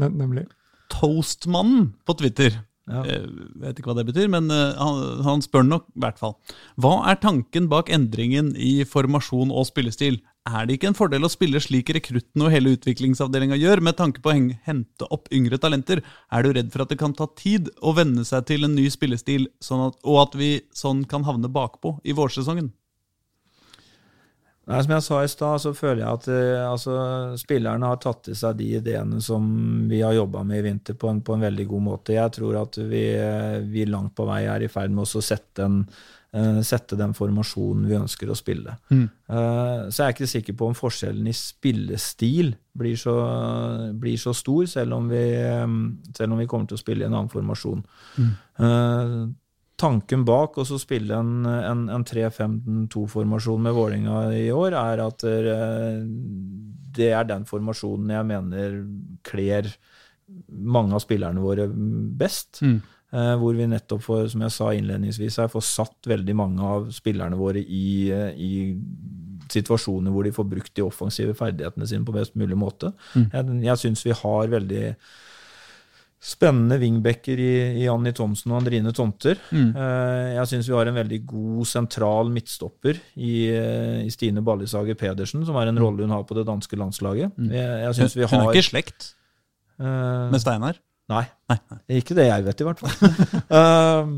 [0.00, 0.46] Nem- Nemlig.
[0.92, 2.58] Toastmannen på Twitter.
[2.86, 3.00] Ja.
[3.02, 3.24] Jeg
[3.58, 6.36] vet ikke hva det betyr, men eh, han, han spør nok i hvert fall.
[6.78, 10.20] Hva er tanken bak endringen i formasjon og spillestil?
[10.46, 14.22] Er det ikke en fordel å spille slik rekruttene og hele utviklingsavdelinga gjør, med tanke
[14.22, 14.36] på å
[14.68, 16.04] hente opp yngre talenter?
[16.30, 18.86] Er du redd for at det kan ta tid å venne seg til en ny
[18.94, 22.70] spillestil, sånn at, og at vi sånn kan havne bakpå i vårsesongen?
[24.66, 26.96] Nei, Som jeg sa i stad, så føler jeg at eh, altså,
[27.38, 29.46] spillerne har tatt til seg de ideene som
[29.86, 32.16] vi har jobba med i vinter, på en, på en veldig god måte.
[32.16, 35.62] Jeg tror at vi, eh, vi langt på vei er i ferd med å sette,
[35.62, 35.84] en,
[36.34, 38.74] uh, sette den formasjonen vi ønsker å spille.
[38.90, 39.06] Mm.
[39.30, 43.16] Uh, så jeg er ikke sikker på om forskjellen i spillestil blir så,
[43.94, 45.24] blir så stor, selv om, vi,
[45.62, 47.86] um, selv om vi kommer til å spille i en annen formasjon.
[48.18, 49.18] Eh,
[49.76, 56.00] tanken bak å spille en, en, en 3-5-2-formasjon med Vålinga i år, er at eh,
[56.96, 58.78] det er den formasjonen jeg mener
[59.26, 59.68] kler
[60.48, 62.62] mange av spillerne våre best.
[62.64, 62.80] Mm.
[63.16, 66.88] Eh, hvor vi nettopp får, som jeg sa innledningsvis, her, får satt veldig mange av
[66.94, 68.50] spillerne våre i, eh, i
[69.52, 72.90] situasjoner hvor de får brukt de offensive ferdighetene sine på best mulig måte.
[73.14, 73.28] Mm.
[73.30, 74.84] Jeg, jeg syns vi har veldig
[76.22, 77.50] spennende wingbacker i,
[77.82, 79.38] i Anni Thomsen og Andrine Tomter.
[79.52, 79.68] Mm.
[79.76, 84.96] Eh, Jeg syns vi har en veldig god sentral midtstopper i, eh, i Stine Ballishager
[84.98, 87.36] Pedersen, som er en rolle hun har på det danske landslaget.
[87.36, 87.52] Mm.
[87.52, 89.10] Jeg, jeg Hun, har, hun er ikke i slekt
[89.78, 90.80] uh, med Steinar?
[91.12, 91.22] Nei.
[91.52, 91.78] Nei, nei.
[92.00, 93.14] Ikke det jeg vet, i hvert fall.
[93.52, 94.08] uh,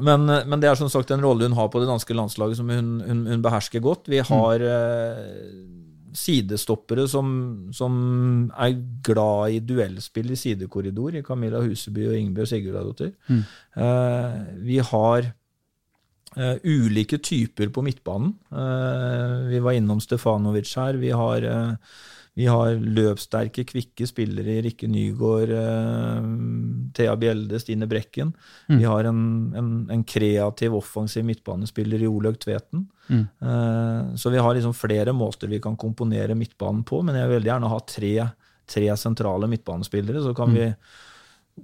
[0.08, 2.70] men, men det er som sagt en rolle hun har på det danske landslaget som
[2.72, 4.08] hun, hun, hun behersker godt.
[4.08, 5.18] Vi har eh,
[6.16, 7.28] sidestoppere som,
[7.74, 7.94] som
[8.60, 13.12] er glad i duellspill i sidekorridor, i Camilla Huseby og Ingebjørg Sigurdardottir.
[13.28, 13.42] Mm.
[13.86, 15.28] Eh, vi har
[16.36, 18.34] eh, ulike typer på midtbanen.
[18.52, 21.00] Eh, vi var innom Stefanovic her.
[21.00, 21.94] Vi har eh,
[22.34, 26.28] vi har løpssterke, kvikke spillere i Rikke Nygaard, eh,
[26.96, 28.30] Thea Bjelde, Stine Brekken.
[28.70, 28.78] Mm.
[28.78, 29.20] Vi har en,
[29.56, 32.86] en, en kreativ, offensiv midtbanespiller i Olaug Tveten.
[33.08, 33.26] Mm.
[33.42, 37.36] Eh, så vi har liksom flere måter vi kan komponere midtbanen på, men jeg vil
[37.40, 38.14] veldig gjerne ha tre,
[38.72, 40.22] tre sentrale midtbanespillere.
[40.24, 40.54] Så kan Mm.
[40.56, 40.74] vi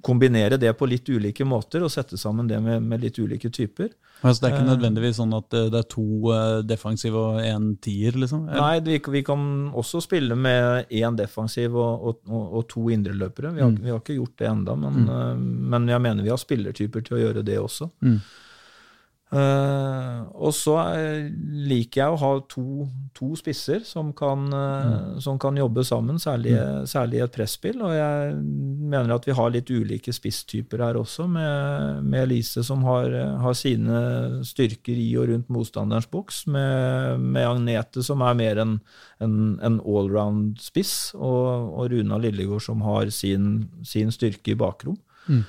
[0.04, 3.88] kombinere det på litt ulike måter og sette sammen det med, med litt ulike typer.
[4.22, 4.76] Altså, det er ikke Eh.
[4.76, 8.46] nødvendigvis sånn at eh, det er to defensiv defensive og én tier, liksom?
[8.50, 13.54] Nei, vi, vi kan også spille med én defensiv og, og, og, og to indreløpere.
[13.54, 13.78] Vi, har- Mm.
[13.84, 15.68] vi har ikke gjort det ennå, men, mm.
[15.70, 17.90] men jeg mener vi har spillertyper til å gjøre det også.
[18.02, 18.20] Mm.
[19.28, 21.26] Eh, og så eh,
[21.68, 26.54] liker jeg å ha to, to spisser som kan, eh, som kan jobbe sammen, særlig,
[26.88, 27.82] særlig i et presspill.
[27.84, 32.86] Og jeg mener at vi har litt ulike spisstyper her også, med, med Elise som
[32.88, 33.12] har,
[33.42, 34.00] har sine
[34.48, 38.78] styrker i og rundt motstanderens boks, med, med Agnete som er mer en,
[39.24, 44.96] en, en allround-spiss, og, og Runa Lillegård som har sin, sin styrke i bakrom.
[45.28, 45.44] Mm.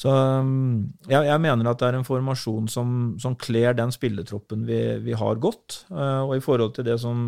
[0.00, 4.62] Så um, jeg, jeg mener at det er en formasjon som, som kler den spilletroppen
[4.64, 5.82] vi, vi har godt.
[5.92, 7.18] Eh, og i forhold til det som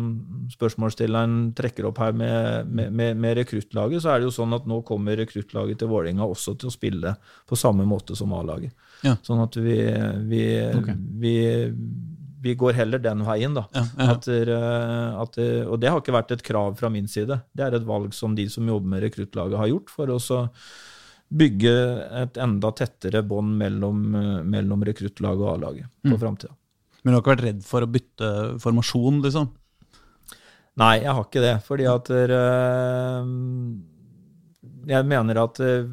[0.55, 4.79] spørsmålsstilleren trekker opp her med, med, med, rekruttlaget, så er det jo sånn at nå
[4.87, 7.13] kommer rekruttlaget til Vålerenga også til å spille
[7.49, 8.73] på samme måte som A-laget.
[9.05, 9.19] Ja.
[9.21, 9.77] Sånn at vi,
[10.31, 10.41] vi,
[10.79, 10.97] okay.
[11.21, 11.35] vi,
[12.41, 13.67] vi går heller den veien, da.
[13.75, 14.07] Ja, ja.
[14.15, 14.31] At,
[15.27, 17.37] at, og det har ikke vært et krav fra min side.
[17.53, 20.41] Det er et valg som de som jobber med rekruttlaget har gjort, for å så
[21.33, 21.73] bygge
[22.23, 26.19] et enda tettere bånd mellom, eh, mellom rekruttlaget og A-laget på Mm.
[26.21, 26.53] framtida.
[27.03, 28.27] Men du har ikke vært redd for å bytte
[28.63, 29.49] formasjon, liksom?
[30.77, 31.55] Nei, jeg har ikke det.
[31.67, 33.25] Fordi at øh,
[34.87, 35.87] Jeg mener at øh,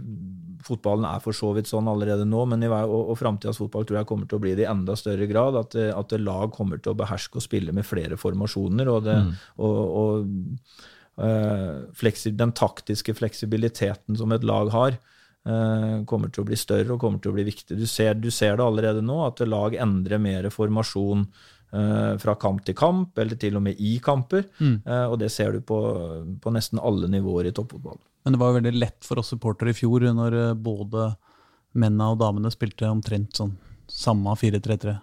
[0.66, 3.84] fotballen er for så vidt sånn allerede nå, men i, vei- og, og framtidas fotball
[3.86, 5.56] tror jeg kommer til å bli det i enda større grad.
[5.56, 8.90] At, at lag kommer til å beherske og spille med flere formasjoner.
[8.92, 9.16] Og, det,
[9.58, 10.26] og, og
[11.24, 14.98] øh, den taktiske fleksibiliteten som et lag har,
[15.40, 17.78] kommer til å bli større og kommer til å bli viktig.
[17.78, 21.22] Du ser, du ser det allerede nå, at lag endrer mer formasjon
[21.72, 24.46] eh, fra kamp til kamp, eller til og med i kamper.
[24.84, 25.80] Eh, og det ser du på,
[26.42, 27.98] på nesten alle nivåer i toppfotball.
[28.24, 31.12] Men det var jo veldig lett for oss supportere i fjor når eh, både
[31.80, 33.54] mennene og damene spilte omtrent sånn
[33.90, 34.96] samme 4-3-3.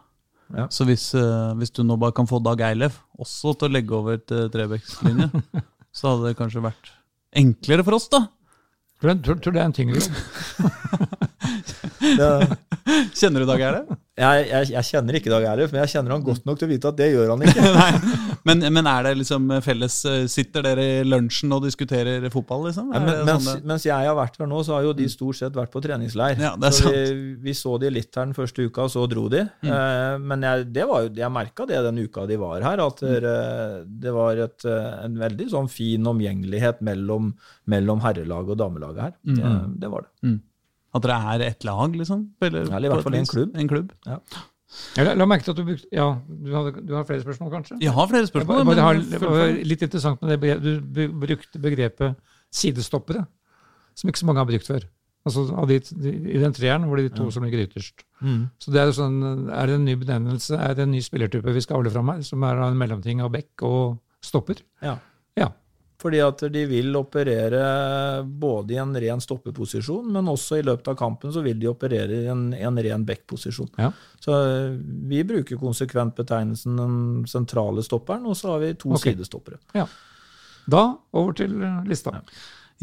[0.55, 0.67] Ja.
[0.71, 3.97] Så hvis, eh, hvis du nå bare kan få Dag Eilev også til å legge
[3.97, 5.27] over til Trebekslinje,
[5.97, 6.93] så hadde det kanskje vært
[7.37, 8.27] enklere for oss, da.
[9.01, 10.03] Tror, du- det er en jobb.
[13.17, 13.95] Kjenner du Dag Erlef?
[14.17, 16.71] jeg, jeg, jeg kjenner ikke Dag Erlef, men jeg kjenner han godt nok til å
[16.71, 17.65] vite at det gjør han ikke.
[18.47, 22.93] Men, men er det liksom felles eh, Sitter dere i lunsjen og diskuterer fotball, liksom?
[22.95, 25.35] Ja, men, mens, sånn mens jeg har vært her nå, så har jo de stort
[25.41, 26.39] sett vært på treningsleir.
[26.39, 27.01] Ja, så vi,
[27.43, 29.41] vi så de litt her den første uka, og så dro de.
[29.67, 29.73] Mm.
[29.75, 33.03] Eh, men jeg, det var jo, jeg merka det den uka de var her, at
[33.07, 33.13] Mm.
[33.27, 33.35] det,
[34.07, 37.33] det var et, eh, en veldig sånn fin omgjengelighet mellom,
[37.71, 39.13] mellom herrelaget og damelaget her.
[39.27, 39.35] Mm.
[39.43, 39.51] Det,
[39.83, 40.37] det var det.
[40.95, 42.29] At dere er ett lag, liksom?
[42.41, 43.57] Eller, Eller i hvert fall en klubb.
[43.59, 43.91] En klubb.
[44.97, 47.51] Jeg la, la merke til at du brukte Ja, du har, du har flere spørsmål,
[47.53, 47.77] kanskje?
[47.81, 48.65] Jeg har flere Jeg spørsmål.
[48.65, 52.15] bare, bare men det var litt interessant med det Du brukte begrepet
[52.53, 53.25] sidestoppere,
[53.95, 54.85] som ikke så mange har brukt før.
[55.27, 58.03] Altså av de, de, I den treeren hvor de to som ligger ytterst.
[58.63, 59.17] Så det Er sånn,
[59.51, 62.21] er det en ny benevnelse, er det en ny spillertype vi skal avle fram her,
[62.27, 64.61] som er en mellomting av bekk og stopper?
[64.83, 64.97] Ja.
[65.39, 65.49] Ja.
[66.01, 70.97] Fordi at de vil operere både i en ren stoppeposisjon, men også i løpet av
[70.99, 73.71] kampen så vil de operere i en, en ren backposisjon.
[73.81, 73.89] Ja.
[74.21, 74.75] Så eh,
[75.09, 79.15] vi bruker konsekvent betegnelsen den sentrale stopperen, og så har vi to okay.
[79.15, 79.57] sidestoppere.
[80.69, 80.83] Da
[81.17, 82.13] over til eh, lista.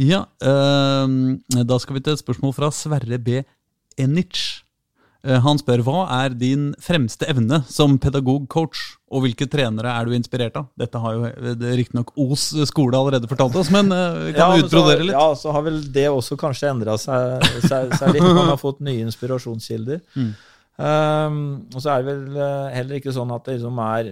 [0.00, 1.06] Ja, øh,
[1.54, 3.44] da skal vi til et spørsmål fra Sverre B.
[3.94, 4.63] Enic.
[5.24, 8.82] Eh, Han spør hva er din fremste evne som pedagog-coach,
[9.14, 10.68] og hvilke trenere er du inspirert av?
[10.80, 14.52] Dette har jo eh, det riktignok Os skole allerede fortalt oss, men eh, vi kan
[14.52, 15.16] ja, så, utbrodere litt.
[15.16, 18.26] ja, så har vel det også kanskje endra seg, seg, seg litt.
[18.26, 20.02] Man har fått nye inspirasjonskilder.
[20.24, 20.34] Mm.
[20.74, 21.34] Um,
[21.70, 22.38] og så er det vel
[22.74, 24.08] heller ikke sånn at det liksom er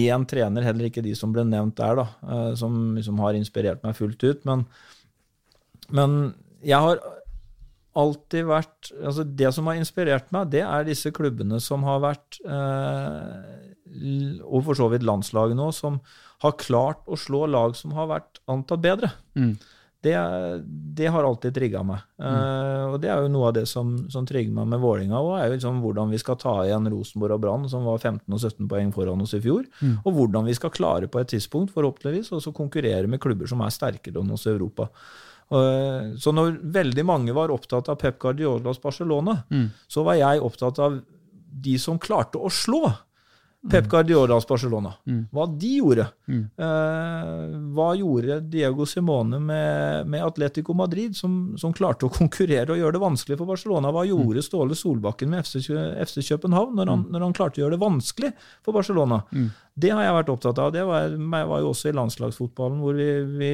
[0.00, 3.98] én trener, heller ikke de som ble nevnt der, da, som liksom har inspirert meg
[3.98, 4.40] fullt ut.
[4.48, 4.62] Men,
[5.92, 6.16] men
[6.64, 7.02] jeg har
[7.96, 12.40] alltid vært altså Det som har inspirert meg, det er disse klubbene som har vært
[12.44, 16.00] eh, Og for så vidt landslaget nå, som
[16.44, 19.08] har klart å slå lag som har vært antatt bedre.
[19.38, 19.54] Mm.
[20.04, 20.14] Det,
[20.94, 22.02] det har alltid trigga meg.
[22.20, 25.32] Eh, og det er jo noe av det som, som trigger meg med Vålinga òg,
[25.38, 28.38] er jo liksom hvordan vi skal ta igjen Rosenborg og Brann, som var 15 og
[28.38, 29.64] 17 poeng foran oss i fjor.
[29.80, 29.96] Mm.
[30.04, 33.74] Og hvordan vi skal klare på et tidspunkt, forhåpentligvis, å konkurrere med klubber som er
[33.74, 34.90] sterkere enn oss i Europa.
[35.50, 39.70] Eh, Så når veldig mange var opptatt av Pep Guardiolas Barcelona, Mm.
[39.88, 41.00] så var jeg opptatt av
[41.62, 42.92] de som klarte å slå
[43.70, 44.92] Pep Guardiolas Barcelona.
[45.06, 45.20] Mm.
[45.34, 46.06] Hva de gjorde.
[46.28, 46.42] Mm.
[46.66, 52.80] Eh, hva gjorde Diego Simone med, med Atletico Madrid, som, som, klarte å konkurrere og
[52.80, 53.92] gjøre det vanskelig for Barcelona?
[53.94, 55.60] Hva gjorde Ståle Solbakken med FC,
[56.06, 57.12] FC København når han, Mm.
[57.12, 58.32] når han, klarte å gjøre det vanskelig
[58.64, 59.20] for Barcelona?
[59.32, 59.50] Mm.
[59.76, 60.72] Det har jeg vært opptatt av.
[60.72, 63.50] Det var, jeg var jo også i landslagsfotballen, hvor vi, vi,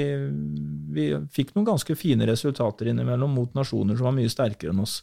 [0.95, 5.01] vi fikk noen ganske fine resultater innimellom mot nasjoner som var mye sterkere enn oss.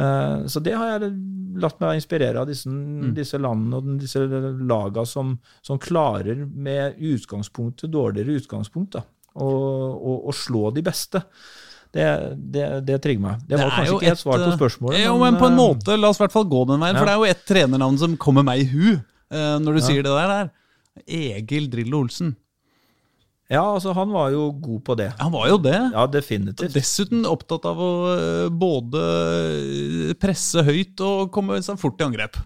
[0.00, 1.12] Eh, Så det har jeg
[1.60, 2.70] latt meg inspirere av, disse,
[3.16, 4.20] disse landene og disse
[4.70, 5.34] laga som,
[5.66, 9.02] som klarer med utgangspunktet, dårligere utgangspunkt, da,
[9.34, 11.20] å, å, å slå de beste.
[11.90, 12.04] Det,
[12.54, 13.40] det, det trigger meg.
[13.50, 15.00] Det var det kanskje ikke et svar på spørsmålet.
[15.02, 16.94] Jo, men på en eh, måte, la oss i hvert fall gå den veien.
[16.94, 17.00] Ja.
[17.02, 19.86] For det er jo et trenernavn som kommer meg i hu eh, når du Ja.
[19.88, 20.52] sier det der.
[21.10, 22.36] Egil Drillo Olsen.
[23.50, 25.08] Ja, altså han var jo god på det.
[25.18, 25.74] Han var jo det.
[25.92, 26.70] Ja, definitivt.
[26.76, 29.00] Dessuten opptatt av å eh, både
[30.22, 32.38] presse høyt og komme seg fort i angrep.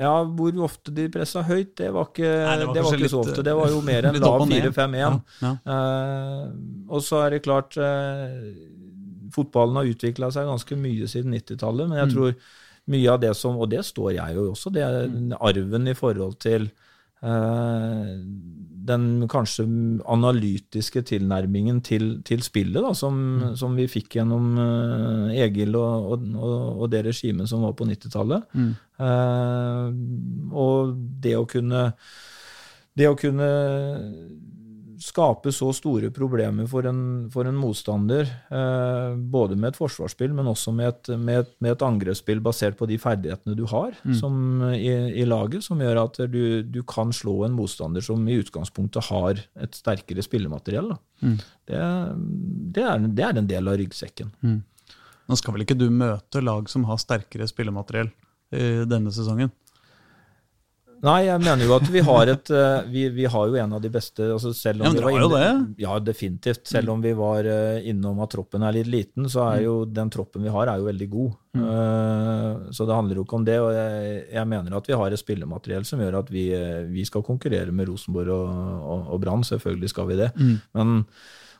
[0.00, 3.08] Ja, Hvor ofte de pressa høyt, det var ikke, Nei, det det var var ikke
[3.12, 3.44] så litt, ofte.
[3.46, 4.98] Det var jo mer enn lav 4-5-1.
[4.98, 5.10] Ja,
[5.46, 5.52] ja.
[5.70, 6.48] uh,
[6.90, 8.34] og så er det klart uh,
[9.34, 12.14] Fotballen har utvikla seg ganske mye siden 90-tallet, men jeg Mm.
[12.18, 12.34] tror
[12.92, 15.32] mye av det som Og det står jeg jo også, det er Mm.
[15.40, 16.68] arven i forhold til
[17.24, 18.10] eh,
[18.84, 19.64] den kanskje
[20.12, 23.56] analytiske tilnærmingen til, til spillet, da, som, Mm.
[23.56, 27.86] som vi fikk gjennom eh, Egil og, og, og, og det regimet som var på
[27.88, 28.44] 90-tallet.
[28.54, 28.72] Mm.
[29.08, 29.88] Eh,
[30.52, 31.86] og det å kunne
[32.94, 33.48] det å kunne
[35.02, 37.00] skape så store problemer for en,
[37.32, 41.74] for en motstander, eh, både med et forsvarsspill, men også med et, med, et, med
[41.74, 44.36] et angrepsspill basert på de ferdighetene du har som,
[44.74, 44.92] i,
[45.22, 49.42] i laget, som gjør at du, du kan slå en motstander som i utgangspunktet har
[49.62, 50.92] et sterkere spillemateriell.
[50.94, 51.00] Da.
[51.24, 51.36] Mm.
[51.64, 51.82] Det,
[52.78, 54.32] det, er, det er en del av ryggsekken.
[55.24, 58.12] Nå skal vel ikke du møte lag som har sterkere spillemateriell
[58.54, 59.50] i denne sesongen?
[61.04, 63.82] Nei, jeg mener jo at vi har et eh, Vi, vi har jo en av
[63.84, 65.50] de beste altså selv om Ja, men dere har jo det?
[65.84, 66.64] Ja, definitivt.
[66.70, 70.12] Selv om vi var eh, innom at troppen er litt liten, så er jo den
[70.12, 71.38] troppen vi har, er jo veldig god.
[71.54, 72.72] Mm.
[72.74, 73.60] Så det handler jo ikke om det.
[73.62, 77.04] Og jeg, jeg mener at vi har et spillemateriell som gjør at vi, eh, vi
[77.06, 78.50] skal konkurrere med Rosenborg og,
[78.80, 79.46] og, og Brann.
[79.46, 80.32] Selvfølgelig skal vi det.
[80.74, 81.02] Men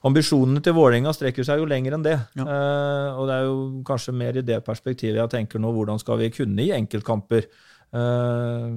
[0.05, 2.16] ambisjonene til Vålerenga strekker seg jo lenger enn det.
[2.36, 2.45] Ja.
[2.45, 3.57] Eh, og det er jo
[3.88, 5.72] kanskje mer i det perspektivet jeg tenker nå.
[5.74, 7.49] Hvordan skal vi kunne i enkeltkamper,
[7.95, 8.68] eh,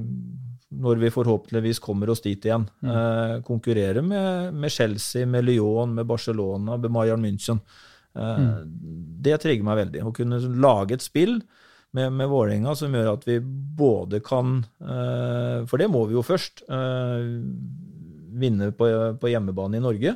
[0.74, 6.06] når vi forhåpentligvis kommer oss dit igjen, eh, konkurrere med, med Chelsea, med Lyon, med
[6.10, 7.62] Barcelona, med Bayern München.
[8.16, 8.66] Eh,
[9.24, 10.04] Det trigger meg veldig.
[10.04, 11.38] Å kunne lage et spill
[11.94, 16.24] med, med Vålerenga som gjør at vi både kan eh, For det må vi jo
[16.26, 16.64] først.
[16.68, 17.28] eh,
[18.38, 18.86] vinne på,
[19.18, 20.12] på hjemmebane i Norge.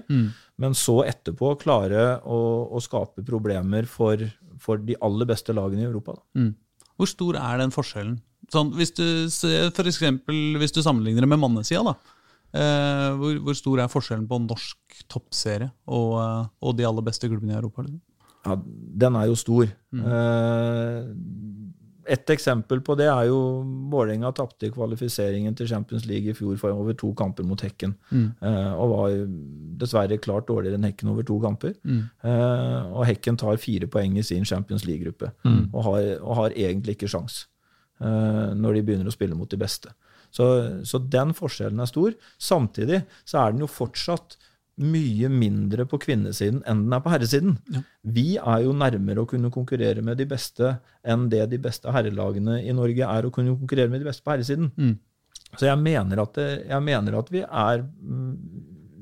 [0.61, 4.21] Men så etterpå klare å, å skape problemer for,
[4.61, 6.19] for de aller beste lagene i Europa.
[6.37, 6.51] Mm.
[6.99, 8.19] Hvor stor er den forskjellen?
[8.51, 12.17] Sånn, hvis du ser for eksempel, hvis du sammenligner det med mannesida, da.
[12.51, 17.29] Eh, hvor, hvor stor er forskjellen på norsk toppserie og, eh, og de aller beste
[17.31, 17.85] klubbene i Europa?
[17.85, 18.01] Liksom?
[18.43, 18.57] Ja,
[19.05, 19.69] den er jo stor.
[19.95, 20.97] Eh,
[22.11, 23.37] et eksempel på det er jo
[23.91, 27.93] Vålerenga tapte i kvalifiseringen til Champions League i fjor for over to kamper mot Hekken.
[28.11, 29.15] Eh, og var
[29.79, 31.77] dessverre klart dårligere enn Hekken over to kamper.
[31.87, 35.31] Eh, og Hekken tar fire poeng i sin Champions League-gruppe
[35.71, 37.45] og, har, og har egentlig ikke sjans
[38.01, 39.91] når de begynner å spille mot de beste.
[40.31, 40.45] Så,
[40.87, 42.15] så den forskjellen er stor.
[42.41, 44.37] Samtidig så er den jo fortsatt
[44.81, 47.57] mye mindre på kvinnesiden enn den er på herresiden.
[48.01, 52.61] Vi er jo nærmere å kunne konkurrere med de beste enn det de beste herrelagene
[52.63, 54.71] i Norge er å kunne konkurrere med de beste på herresiden.
[54.79, 54.95] Mm.
[55.59, 58.31] Så jeg mener at, det, jeg mener at vi, er, mm,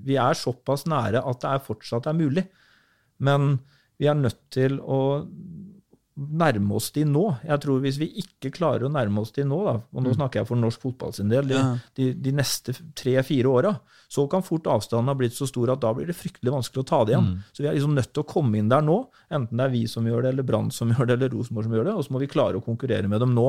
[0.08, 2.48] vi er såpass nære at det er fortsatt er mulig.
[3.22, 3.60] Men
[4.00, 5.00] vi er nødt til å
[6.20, 7.26] nærme oss de nå.
[7.48, 10.42] Jeg tror Hvis vi ikke klarer å nærme oss de nå, da, og nå snakker
[10.42, 11.62] jeg for norsk fotball sin del, de,
[12.00, 13.74] de, de neste tre-fire åra,
[14.10, 16.88] så kan fort avstanden ha blitt så stor at da blir det fryktelig vanskelig å
[16.90, 17.28] ta det igjen.
[17.54, 18.98] Så vi er liksom nødt til å komme inn der nå,
[19.30, 21.78] enten det er vi som gjør det, eller Brann som gjør det, eller Rosenborg som
[21.78, 23.48] gjør det, og så må vi klare å konkurrere med dem nå.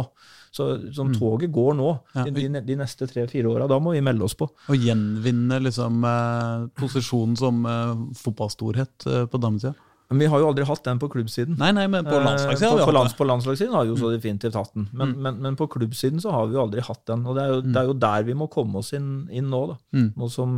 [0.52, 1.90] Så sånn toget går nå,
[2.26, 3.68] de, de neste tre-fire åra.
[3.70, 4.50] Da må vi melde oss på.
[4.68, 9.76] Og gjenvinne liksom, eh, posisjonen som eh, fotballstorhet eh, på damesida?
[10.10, 11.54] Men vi har jo aldri hatt den på klubbsiden.
[11.60, 13.92] Nei, nei, men på Eh, På, har vi på, hatt lands, på landslagssiden har vi
[13.92, 14.88] jo så definitivt hatt den.
[14.92, 17.22] Men, men, men på klubbsiden så har vi jo aldri hatt den.
[17.26, 19.60] Og det er jo, det er jo der vi må komme oss inn, inn nå.
[19.70, 19.76] da.
[19.94, 20.08] Mm.
[20.18, 20.56] Nå som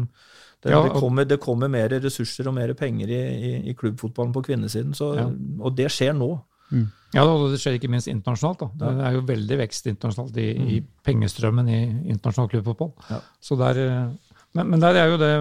[0.63, 4.33] det, Ja, det, kommer, det kommer mer ressurser og mer penger i, i, i klubbfotballen
[4.33, 4.95] på kvinnesiden.
[4.97, 5.29] Så, Ja.
[5.61, 6.31] Og det skjer nå.
[7.13, 8.63] Ja, og det skjer ikke minst internasjonalt.
[8.63, 8.71] da.
[8.81, 10.49] Det er jo veldig vekst internasjonalt i,
[10.79, 11.81] i pengestrømmen i
[12.15, 12.95] internasjonal klubbfotball.
[13.11, 13.19] Ja.
[13.45, 15.33] Så der, eh, men, men der er jo det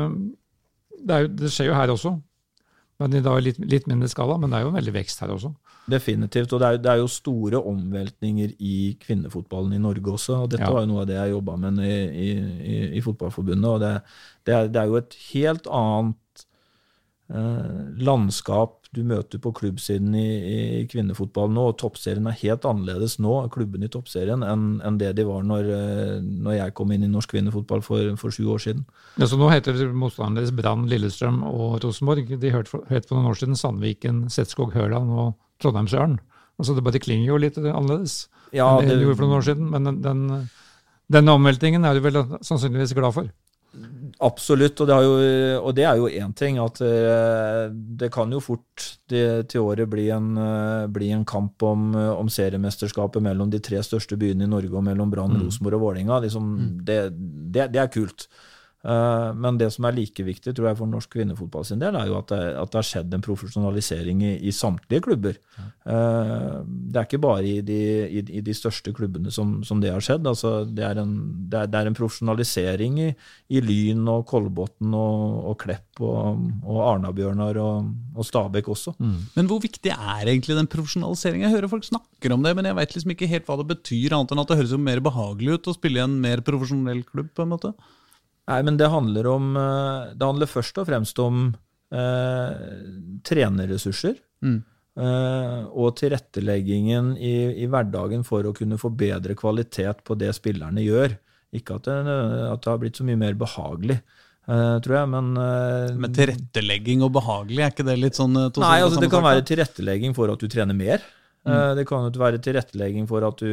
[1.01, 2.11] det, er jo, det skjer jo her også.
[3.01, 5.51] Men i litt, litt mindre skala, men det er jo en veldig vekst her også.
[5.89, 6.53] Definitivt.
[6.53, 10.43] Og det er, det er jo store omveltninger i kvinnefotballen i Norge også.
[10.43, 10.71] og Dette Ja.
[10.73, 11.95] var jo noe av det jeg jobba med i,
[12.25, 12.29] i,
[12.73, 13.65] i, i Fotballforbundet.
[13.71, 13.93] og det,
[14.45, 16.45] det, er, det er jo et helt annet
[17.33, 21.63] eh, landskap du møter på klubbsiden i, i kvinnefotballen nå.
[21.71, 25.69] og Toppserien er helt annerledes nå, klubben i toppserien, enn en det de var når,
[25.71, 28.83] eh, når jeg kom inn i norsk kvinnefotball for, for sju år siden.
[29.15, 32.33] Ja, så nå heter motstanderen deres Brann, Lillestrøm og Rosenborg.
[32.41, 36.19] De hørte for, for noen år siden Sandviken, Setskog, Hørland og Trondheimsørn.
[36.59, 39.39] Altså det bare klinger jo litt annerledes Ja, enn det det- de gjorde for noen
[39.39, 39.69] år siden.
[39.71, 40.49] Men den, den,
[41.15, 43.31] denne omveltingen er du vel sannsynligvis glad for?
[44.19, 45.13] Absolutt, og det, har jo,
[45.63, 46.59] og det er jo én ting.
[46.59, 51.63] At eh, det kan jo fort det, til året bli en, eh, bli en kamp
[51.63, 55.85] om, om seriemesterskapet mellom de tre største byene i Norge og mellom Brann, Rosenborg og
[55.87, 56.19] Vålerenga.
[56.25, 56.51] Liksom,
[56.87, 58.27] det, det, det er kult.
[58.81, 62.09] Eh, men det som er like viktig tror jeg for norsk kvinnefotball sin del, er
[62.09, 65.37] jo at det, at det har skjedd en profesjonalisering i, i samtlige klubber.
[65.51, 65.67] Ja.
[66.63, 67.77] det er ikke bare i de,
[68.07, 70.25] i, i de største klubbene som, som det har skjedd.
[70.29, 71.13] Altså, det, er en,
[71.51, 76.81] det, er, det er en profesjonalisering i, Lyn og Kolbotn og, og Klepp og, og
[76.87, 78.95] Arna-Bjørnar og, og Stabæk også.
[79.35, 81.45] Men hvor viktig er egentlig den profesjonaliseringen?
[81.47, 84.17] Jeg hører folk snakker om det, men jeg veit liksom ikke helt hva det betyr,
[84.17, 87.03] annet enn at det høres jo mer behagelig ut å spille i en mer profesjonell
[87.07, 87.75] klubb, på en måte.
[88.49, 91.51] Nei, men det handler om eh, Det handler først og fremst om
[91.93, 92.63] eh,
[93.27, 94.17] trenerressurser.
[94.41, 94.57] Mm.
[94.97, 100.81] eh, og tilretteleggingen i, i hverdagen for å kunne få bedre kvalitet på det spillerne
[100.81, 101.13] gjør.
[101.53, 102.17] Ikke at det,
[102.47, 104.01] at det har blitt så mye mer behagelig,
[104.49, 108.63] Uh, tror jeg, men uh, Men tilrettelegging og behagelig, er ikke det litt sånn to
[108.63, 111.03] Nei, altså det kan være tilrettelegging for at du trener mer.
[111.47, 113.51] Eh, Det kan jo være tilrettelegging for at du,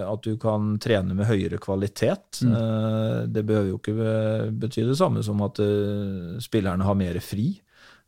[0.00, 2.42] at du kan trene med høyere kvalitet.
[2.42, 3.32] Mm.
[3.32, 7.50] Det behøver jo ikke bety det samme som at eh, spillerne har mer fri.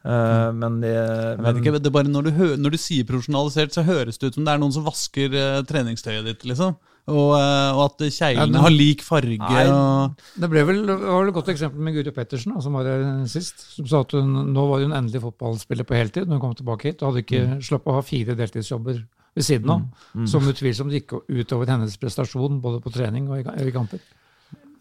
[0.00, 0.56] Mm.
[0.56, 0.94] Men det
[1.36, 4.38] men, ikke, det er bare når du, når du sier profesjonalisert, så høres det ut
[4.38, 6.78] som det er noen som vasker eh, treningstøyet ditt, liksom.
[7.09, 9.38] Og, eh, og at kjeglene Ja, har lik farge.
[9.40, 9.64] Nei.
[9.72, 10.20] og...
[10.38, 13.64] Det ble vel, var vel et godt eksempel med Guri Pettersen, som var her sist.
[13.76, 16.90] Som sa at hun, nå var hun endelig fotballspiller på heltid når hun kom tilbake
[16.92, 17.03] hit.
[17.03, 17.59] Og hadde ikke Mm.
[17.62, 19.01] slapp å ha fire deltidsjobber
[19.34, 19.82] ved siden av.
[20.28, 24.01] Som utvilsomt gikk utover hennes prestasjon både på trening og i, i kamper.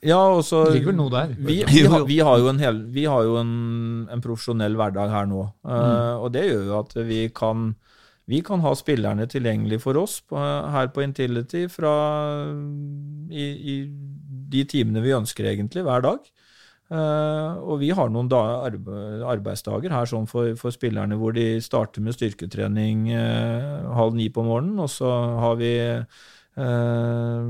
[0.01, 1.34] Ja, og så Det ligger vel noe der.
[1.36, 5.09] Vi, vi, har, vi har jo en, hel, vi har jo en, en profesjonell hverdag
[5.11, 5.41] her nå.
[5.67, 7.74] Uh, Og det gjør jo at vi kan,
[8.30, 11.93] vi kan ha spillerne tilgjengelig for oss på, her på Intility fra
[13.30, 13.75] i, i
[14.49, 16.30] de timene vi ønsker egentlig, hver dag.
[16.89, 18.65] Uh, og vi har noen da,
[19.30, 24.41] arbeidsdager her sånn for, for spillerne hvor de starter med styrketrening uh, halv ni på
[24.45, 25.11] morgenen, og så
[25.43, 27.43] har vi uh,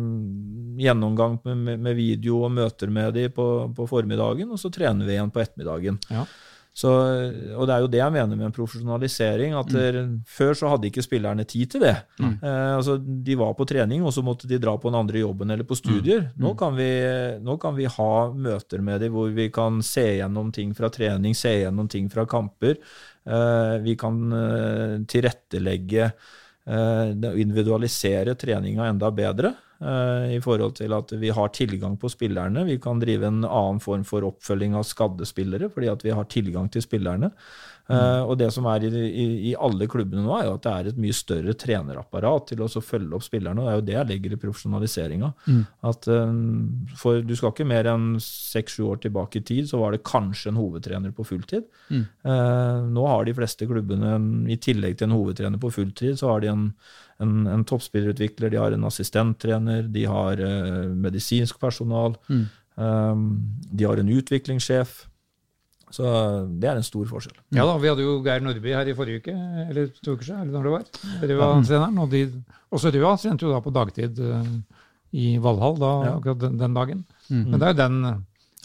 [0.83, 5.15] gjennomgang med, med, video og møter med de på, på formiddagen, og så trener vi
[5.15, 6.03] igjen på ettermiddagen.
[6.11, 6.27] Ja.
[6.79, 6.89] Så,
[7.57, 9.55] og det er jo det jeg mener med en profesjonalisering.
[9.57, 9.97] at der,
[10.29, 11.95] Før så hadde ikke spillerne tid til det.
[12.39, 15.51] Eh, altså, de var på trening, og så måtte de dra på den andre jobben
[15.51, 16.29] eller på studier.
[16.39, 16.89] Nå, kan vi,
[17.43, 21.35] nå kan vi ha møter med dem hvor vi kan se gjennom ting fra trening,
[21.35, 22.77] se gjennom ting fra kamper.
[23.29, 26.05] Eh, vi kan eh, tilrettelegge
[26.65, 27.09] eh,
[27.41, 29.53] individualisere treninga enda bedre.
[29.81, 32.65] Eh, I forhold til at vi har tilgang på spillerne.
[32.67, 36.29] Vi kan drive en annen form for oppfølging av skadde spillere, fordi at vi har
[36.31, 37.31] tilgang til spillerne.
[37.89, 40.73] Eh, og det som er i, i, i alle klubbene nå, er jo at det
[40.75, 43.59] er et mye større trenerapparat til å følge opp spillerne.
[43.63, 45.31] og Det er jo det jeg legger i profesjonaliseringa.
[45.89, 46.35] At eh,
[47.01, 50.51] for Du skal ikke mer enn seks-sju år tilbake i tid, så var det kanskje
[50.53, 51.65] en hovedtrener på fulltid.
[51.89, 56.29] Eh, nå har de fleste klubbene, en- i tillegg til en hovedtrener på fulltid, så
[56.35, 56.73] har de en,
[57.19, 62.15] en, en toppspillerutvikler, de har en assistenttrener, de har uh, medisinsk personal,
[62.77, 63.15] eh,
[63.75, 65.08] de har en utviklingssjef.
[65.91, 66.05] Så
[66.61, 67.37] det er en stor forskjell.
[67.57, 69.33] Ja da, vi hadde jo Geir Nordby her i forrige uke,
[69.69, 70.83] eller to uker siden, eller når det var.
[71.31, 71.97] Røa-treneren.
[72.03, 72.21] Og de,
[72.69, 74.51] også Røa trente jo da på dagtid eh,
[75.17, 77.05] i Valhall da, akkurat den, den dagen.
[77.29, 77.97] Men det er jo den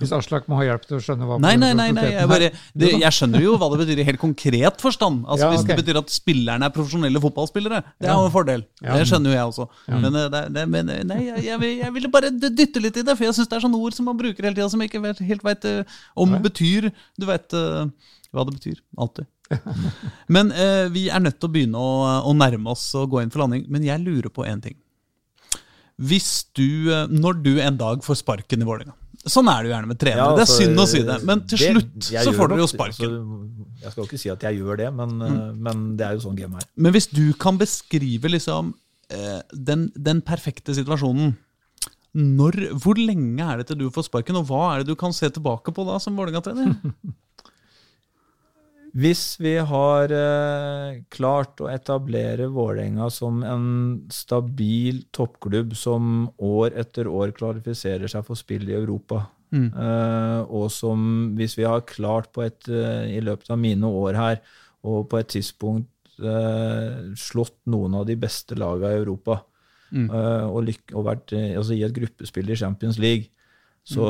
[0.01, 2.49] Hvis Aslak må ha hjelp til å skjønne hva Nei, nei, nei, nei jeg, bare,
[2.75, 5.21] det, jeg skjønner jo hva det betyr i helt konkret forstand.
[5.29, 8.65] Altså Ja, Hvis det betyr at spillerne er profesjonelle fotballspillere, det er jo en fordel.
[8.83, 8.97] Ja.
[8.99, 9.67] Det skjønner jo jeg også.
[9.93, 12.99] Men, eh, det, det, men eh, nei, jeg, jeg, vil- jeg ville bare dytte litt
[12.99, 14.83] i det, for jeg syns det er sånne ord som man bruker hele tida som
[14.83, 15.69] jeg ikke helt veit
[16.19, 16.43] om Nei.
[16.49, 18.83] betyr Du veit hva det betyr.
[18.99, 19.31] Alltid.
[20.27, 21.95] Men eh, vi er nødt til å begynne å,
[22.27, 23.69] å nærme oss og gå inn for landing.
[23.71, 24.75] Men jeg lurer på én ting.
[26.03, 29.75] Hvis du, eh, når du en dag får sparken i Vålerenga Sånn er det jo
[29.75, 30.21] gjerne med trenere.
[30.21, 32.61] Ja, det er altså, synd å si det, men til det- slutt så får dere
[32.61, 33.15] jo sparken.
[33.15, 35.63] altså, jeg skal jo ikke si at jeg gjør det, men, mm.
[35.65, 36.69] men det er jo sånn game er.
[36.77, 38.75] Men hvis du kan beskrive liksom
[39.11, 41.37] eh, den, den perfekte situasjonen
[42.15, 45.13] når, Hvor lenge er det til du får sparken, og hva er det du kan
[45.13, 46.77] se tilbake på da som Vålerenga-trener?
[48.95, 53.65] Hvis vi har eh, klart å etablere Vålerenga som en
[54.15, 59.69] stabil toppklubb som år etter år kvalifiserer seg for spill i Europa, Mm.
[59.71, 64.15] eh, og som hvis vi har klart på et, eh, i løpet av mine år
[64.19, 64.41] her,
[64.83, 65.87] og på et tidspunkt
[66.19, 69.43] eh, slått noen av de beste lagene i Europa,
[69.93, 70.09] Mm.
[70.11, 73.29] eh, og, og vært eh, altså, i et gruppespill i Champions League,
[73.85, 74.05] så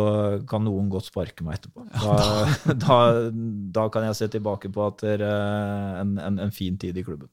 [0.46, 1.82] kan noen godt sparke meg etterpå.
[1.90, 2.98] Da, da,
[3.74, 7.02] da kan jeg se tilbake på at det er en, en, en fin tid i
[7.06, 7.28] klubben.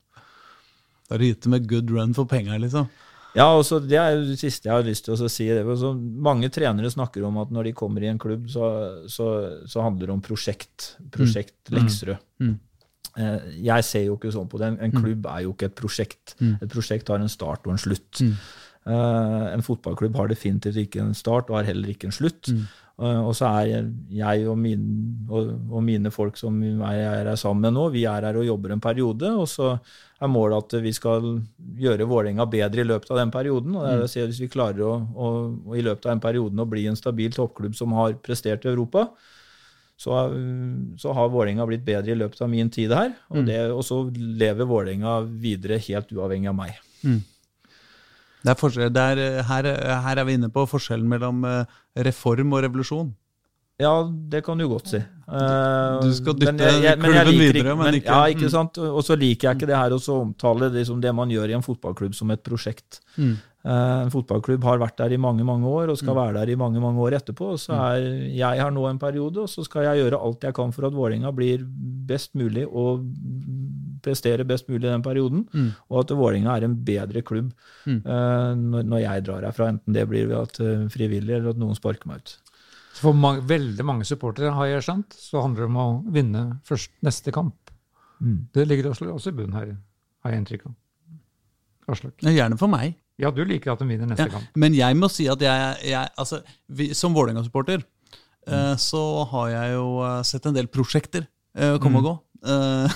[1.08, 2.90] Da er du gitt med good run for penga, liksom.
[3.36, 5.46] Ja, også Det er jo det siste jeg har lyst til å si.
[5.48, 5.62] Det.
[5.64, 8.66] Altså, mange trenere snakker om at når de kommer i en klubb, så,
[9.08, 9.28] så,
[9.72, 10.96] så handler det om prosjekt.
[11.16, 12.18] Prosjekt Leksrød.
[12.44, 12.58] Mm.
[13.22, 14.74] Eh, Jeg ser jo ikke sånn på det.
[14.74, 16.36] En- En klubb er jo ikke et prosjekt.
[16.42, 16.58] Mm.
[16.62, 18.20] Et prosjekt har en start og en slutt.
[18.86, 18.92] Mm.
[18.94, 22.48] Eh, En fotballklubb har definitivt ikke en start og har heller ikke en slutt.
[22.50, 22.64] Mm.
[23.02, 27.36] Eh, Og så er jeg- og mine, og, og mine folk som jeg er her
[27.36, 29.24] sammen med nå, vi er her og jobber en periode.
[29.38, 29.80] Og så
[30.22, 31.42] er målet at vi skal
[31.78, 33.76] gjøre Vålerenga bedre i løpet av den perioden.
[33.76, 35.30] og det er å se Hvis vi klarer å, å,
[35.68, 38.70] å i løpet av den perioden å bli en stabil toppklubb som har prestert i
[38.70, 39.08] Europa,
[39.98, 40.16] så,
[40.98, 43.12] så har Vålerenga blitt bedre i løpet av min tid her.
[43.30, 46.78] Og, det, og så lever Vålerenga videre helt uavhengig av meg.
[47.02, 47.31] Det
[48.46, 49.68] er eh, her,
[50.06, 51.66] her er vi inne på forskjellen mellom eh,
[52.08, 53.12] reform og revolusjon.
[53.82, 53.94] Ja,
[54.32, 54.98] det kan du godt si.
[55.32, 58.24] Eh, Du skal dytte men jeg- jeg- men jeg klubben liker videre, men ikke- Ja,
[58.28, 58.56] ikke Mm.
[58.58, 58.78] sant?
[58.78, 61.62] Og så liker jeg ikke det her å omtale liksom det man gjør i en
[61.64, 63.00] fotballklubb som et prosjekt.
[63.18, 63.38] Mm.
[63.64, 66.56] Eh, En fotballklubb har vært der i mange mange år og skal være der i
[66.56, 67.52] mange mange år etterpå.
[67.54, 70.54] og Så er jeg her nå en periode, og så skal jeg gjøre alt jeg
[70.54, 73.06] kan for at Vålerenga blir best mulig og
[74.02, 75.46] presterer best mulig i den perioden.
[75.54, 75.72] Mm.
[75.92, 77.52] Og at Vålerenga er en bedre klubb
[77.86, 78.02] Mm.
[78.06, 79.68] eh, når, jeg drar herfra.
[79.70, 82.38] Enten det blir ved at eh, frivillig eller at noen sparker meg ut.
[83.02, 86.94] For mange, veldig mange supportere, har jeg skjønt, så handler det om å vinne først
[87.06, 87.72] neste kamp.
[88.22, 88.48] Mm.
[88.54, 89.72] Det ligger også, også i bunnen her,
[90.22, 90.76] har jeg inntrykk av.
[91.92, 92.22] Aslak.
[92.22, 92.94] Gjerne for meg.
[93.22, 94.54] Ja, du liker at de vinner neste Ja, kamp.
[94.58, 96.42] men jeg må si at jeg, jeg altså,
[96.74, 101.28] vi, som Vålerenga-supporter eh, så har jeg jo eh, sett en del prosjekter
[101.58, 102.14] eh, komme og gå.
[102.42, 102.88] Eh,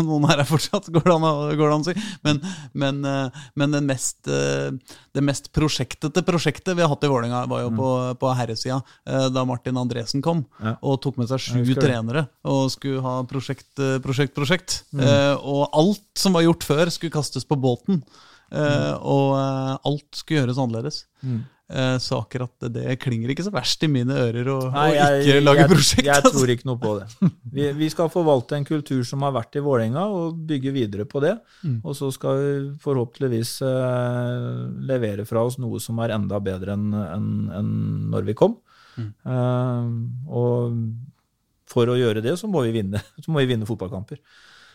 [0.04, 1.94] noen her er fortsatt, går det an å, går det an å si.
[2.26, 2.40] Men,
[2.76, 4.68] men, eh, men det, mest, eh,
[5.16, 7.88] det mest prosjektete prosjektet vi har hatt i Vålerenga, var jo på,
[8.20, 8.80] på herresida,
[9.32, 10.76] da Martin Andresen kom Ja.
[10.84, 13.68] og tok med seg sju trenere og skulle ha prosjekt,
[14.04, 14.80] prosjekt, prosjekt.
[14.92, 15.02] Mm.
[15.40, 18.02] og alt som var gjort før, skulle kastes på båten.
[18.52, 21.00] Eh, Og alt skulle gjøres annerledes.
[21.24, 21.40] Mm.
[21.66, 25.40] Eh, så akkurat det klinger ikke så verst i mine ører å, Nei, å ikke
[25.42, 26.04] lage jeg, prosjekt.
[26.06, 26.30] Jeg altså.
[26.36, 27.30] tror ikke noe på det.
[27.56, 31.24] Vi, vi skal forvalte en kultur som har vært i Vålerenga, og bygge videre på
[31.24, 31.34] det.
[31.66, 31.80] Mm.
[31.82, 32.52] Og så skal vi
[32.84, 34.46] forhåpentligvis eh,
[34.92, 37.74] levere fra oss noe som er enda bedre enn en, en
[38.14, 38.60] når vi kom.
[38.96, 39.10] Mm.
[39.34, 39.90] Eh,
[40.38, 40.78] og
[41.66, 44.22] for å gjøre det, så må vi vinne, så må vi vinne fotballkamper.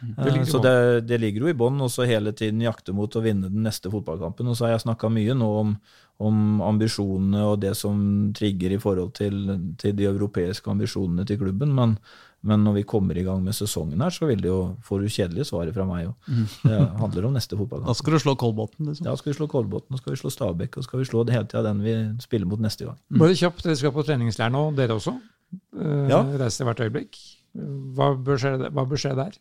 [0.01, 0.13] Mm.
[0.17, 0.75] Det Eh, så det,
[1.07, 3.91] det ligger jo i bånn, og så hele tiden jakte mot å vinne den neste
[3.93, 4.47] fotballkampen.
[4.49, 5.75] Og så har jeg snakka mye nå om,
[6.21, 9.37] om ambisjonene og det som trigger i forhold til,
[9.81, 11.73] til de europeiske ambisjonene til klubben.
[11.77, 11.97] Men,
[12.41, 15.05] men når vi kommer i gang med sesongen her, så vil det jo få du
[15.09, 16.31] kjedelige svaret fra meg òg.
[16.65, 17.89] Det handler om neste fotballkamp.
[17.91, 19.05] Da skal du slå Kolbotn, liksom.
[19.05, 21.45] Ja, skal vi slå Kolbotn, skal vi slå Stabæk, og skal vi slå det hele
[21.51, 21.93] tida den vi
[22.25, 22.97] spiller mot neste gang.
[23.21, 25.13] Bare kjapt, dere skal på treningsleir nå, dere også.
[25.77, 26.23] Eh, Ja.
[26.41, 27.17] Reiser hvert øyeblikk.
[27.97, 29.37] Hva bør skje, hva bør skje der?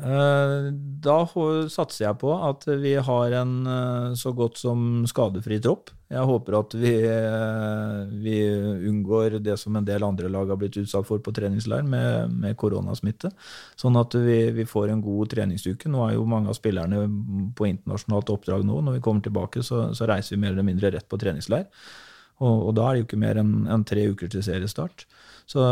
[0.00, 0.70] Eh,
[1.00, 1.16] Da
[1.68, 5.92] satser jeg på at vi har en eh, så godt som skadefri tropp.
[6.10, 8.34] Jeg håper at vi, eh, vi
[8.90, 12.56] unngår det som en del andre lag har blitt utsatt for på treningsleir, med, med
[12.60, 13.30] koronasmitte.
[13.80, 15.88] Sånn at vi, vi får en god treningsuke.
[15.92, 17.04] Nå er jo mange av spillerne
[17.56, 18.80] på internasjonalt oppdrag nå.
[18.84, 21.68] Når vi kommer tilbake, så, så reiser vi mer eller mindre rett på treningsleir.
[22.40, 25.06] Og, og da er det jo ikke mer enn enn tre uker til seriestart.
[25.50, 25.62] Så,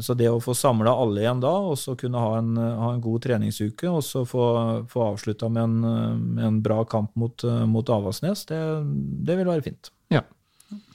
[0.00, 3.02] så det å få samla alle igjen da, og så kunne ha en, ha en
[3.04, 4.46] god treningsuke, og så få,
[4.88, 8.60] få avslutta med, en, med en bra kamp mot, mot Avaldsnes, det,
[9.28, 9.90] det vil være fint.
[10.14, 10.22] Ja.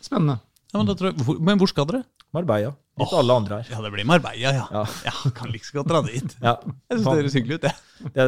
[0.01, 0.39] Spennende.
[0.71, 2.01] Ja, men, da tror jeg, hvor, men hvor skal dere?
[2.31, 2.71] Marbella.
[2.99, 3.19] Litt Åh.
[3.19, 3.69] alle andre her.
[3.73, 4.65] Ja, det blir Marbella, ja.
[4.71, 4.85] Ja.
[5.05, 6.35] ja kan like liksom godt dra dit.
[6.47, 6.55] Ja.
[6.63, 8.11] Jeg syns det høres hyggelig ut, jeg.
[8.15, 8.25] Det,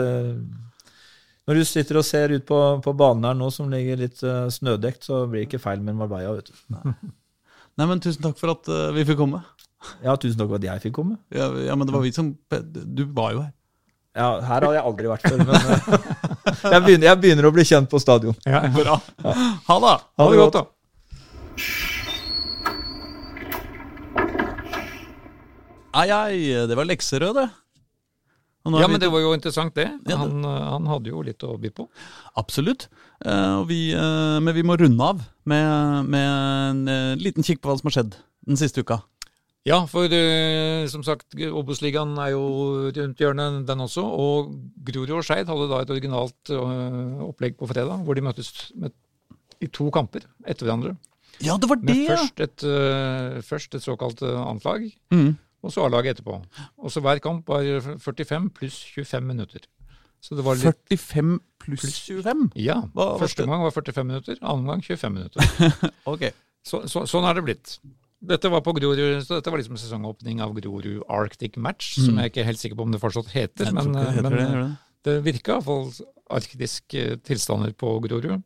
[1.47, 4.47] når du sitter og ser ut på, på banen her nå som ligger litt uh,
[4.51, 7.11] snødekt, så blir det ikke feil med en Marbella, vet du.
[7.73, 9.41] Nei, men Tusen takk for at uh, vi fikk komme.
[10.03, 11.17] Ja, tusen takk for at jeg fikk komme.
[11.33, 12.33] Ja, ja, men det var vi som
[12.95, 13.51] Du var jo her.
[14.15, 15.87] Ja, her har jeg aldri vært før, men eh,
[16.75, 18.35] jeg, begynner, jeg begynner å bli kjent på stadion.
[18.45, 18.61] Ja.
[18.75, 18.99] Bra.
[19.25, 19.95] Ha det!
[20.21, 20.67] Ha det godt, da.
[25.93, 26.37] Ai, ai,
[26.69, 27.49] det var lekserød, det.
[28.63, 29.89] Ja, vi men det var jo interessant, det.
[29.91, 31.87] Ja, det- Han, eh, han hadde jo litt å by på.
[32.35, 32.87] Absolutt.
[33.25, 37.87] Eh, vi, men vi må runde av med, med en liten kikk på hva som
[37.91, 38.15] har skjedd
[38.47, 39.01] den siste uka.
[39.65, 42.41] Ja, for uh, som sagt, Obos-ligaen er jo
[42.91, 44.03] rundt hjørnet, den også.
[44.03, 44.49] Og
[44.83, 48.91] Grorud og Skeid hadde da et originalt uh, opplegg på fredag, hvor de møttes med,
[49.63, 50.97] i to kamper etter hverandre.
[51.43, 51.87] Ja, det var det!
[51.87, 55.31] Med først et, uh, først et såkalt annetlag, Mm.
[55.63, 56.41] og så A-laget etterpå.
[56.83, 57.63] Og så hver kamp var
[58.03, 59.63] 45 pluss 25 minutter.
[60.23, 62.49] Så det var litt 45 pluss 25?
[62.59, 62.81] Ja.
[62.95, 65.91] Hva- Første gang var 45 minutter, annen gang 25 minutter.
[66.11, 66.27] Ok.
[66.67, 67.77] Så, så, sånn er det blitt.
[68.23, 72.29] Dette var på Grorud, så dette var liksom sesongåpning av Grorud Arctic Match, som jeg
[72.29, 73.71] er ikke helt sikker på om det fortsatt heter.
[73.75, 74.71] Men, det heter men det, gjør det?
[75.07, 75.89] det virka iallfall
[76.33, 78.39] arktiske tilstander på Grorud.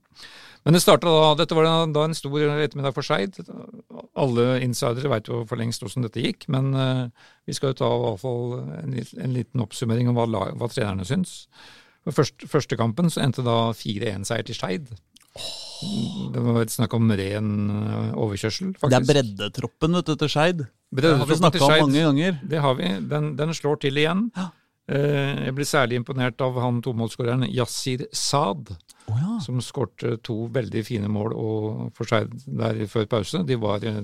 [0.68, 3.38] Men det startet da, dette var da, en stor ettermiddag for Skeid.
[4.20, 7.04] Alle insidere veit jo for lengst hvordan dette gikk, men eh,
[7.48, 10.26] vi skal jo ta i hvert fall en, en liten oppsummering om hva,
[10.58, 11.45] hva trenerne syns.
[12.08, 14.91] Først, første kampen så endte da 4-1-seier til Skeid.
[16.34, 18.91] Det var snakk om ren eh, overkjørsel, faktisk.
[18.94, 20.64] Det er breddetroppen vet du, til Skeid.
[20.98, 22.40] Det har vi snakka om mange ganger.
[22.48, 22.94] Det har vi.
[23.12, 24.30] Den, den slår til igjen.
[24.38, 24.49] Ja.
[24.88, 28.72] Eh, Jeg ble særlig imponert av han tomålsskåreren Yasir Saad,
[29.12, 29.34] oh, ja.
[29.44, 31.36] som skårte to veldig fine mål
[31.98, 33.44] for seg der før pause.
[33.48, 33.99] De var eh,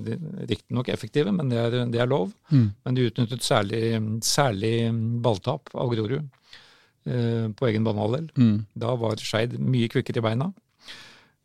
[0.50, 2.34] riktignok effektive, men det er, det er lov.
[2.52, 2.68] Mm.
[2.84, 3.96] Men de utnyttet særlig,
[4.28, 4.76] særlig
[5.24, 8.28] balltap av Grorud eh, på egen banehalvdel.
[8.36, 8.58] Mm.
[8.84, 10.52] Da var Skeid mye kvikkere i beina.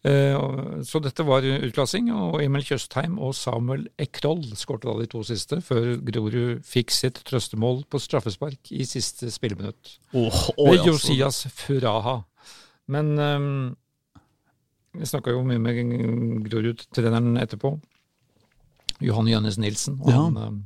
[0.04, 5.24] Eh, Så dette var utklassing, og Emil Tjøstheim og Samuel Ekroll skårte da de to
[5.26, 9.96] siste, før Grorud fikk sitt trøstemål på straffespark i siste spilleminutt.
[10.14, 10.86] Åh, Ved oi, altså.
[10.92, 12.20] Josias Furaha.
[12.88, 13.76] Men um,
[14.96, 15.82] jeg snakka jo mye med
[16.48, 17.74] Grorud-treneren etterpå.
[19.04, 19.98] Johan Jønnes Nilsen.
[20.00, 20.22] Og Ja.
[20.22, 20.64] han, um,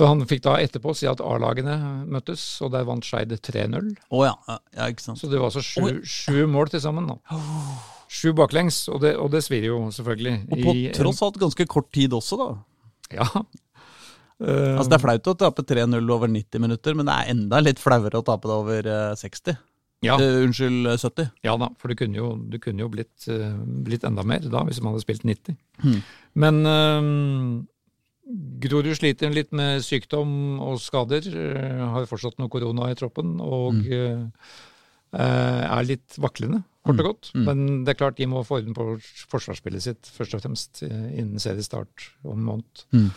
[0.00, 1.76] for han fikk da etterpå si at A-lagene
[2.08, 3.90] møttes, og der vant Skeid 3-0.
[4.08, 4.32] Oh, ja.
[4.48, 4.88] ja.
[4.88, 5.20] Ikke sant.
[5.20, 7.10] Så det var altså sju, sju mål til sammen.
[7.10, 7.40] da.
[8.10, 10.36] Sju baklengs, og det, og det svir jo selvfølgelig.
[10.48, 12.48] Og på i tross alt ganske kort tid også, da.
[13.20, 13.28] Ja.
[14.40, 17.60] Uh, Altså Det er flaut å tape 3-0 over 90 minutter, men det er enda
[17.60, 19.58] litt flauere å tape det over eh, 60.
[20.06, 21.28] ja, Uh, unnskyld, eh, 70.
[21.44, 23.52] ja da, for det kunne jo, det kunne jo blitt, uh,
[23.84, 25.60] blitt enda mer da, hvis man hadde spilt 90.
[25.84, 26.00] Hmm.
[26.40, 27.68] Men uh,
[28.62, 31.26] Grorud sliter litt med sykdom og skader.
[31.30, 34.22] eh, har fortsatt noe korona i troppen og eh,
[35.12, 37.32] eh, er litt vaklende, kort og godt.
[37.34, 37.44] Mm.
[37.48, 38.86] Men det er klart de må få orden på
[39.32, 42.84] forsvarsspillet sitt først og fremst innen seriestart om en måned.
[42.94, 43.10] Mm.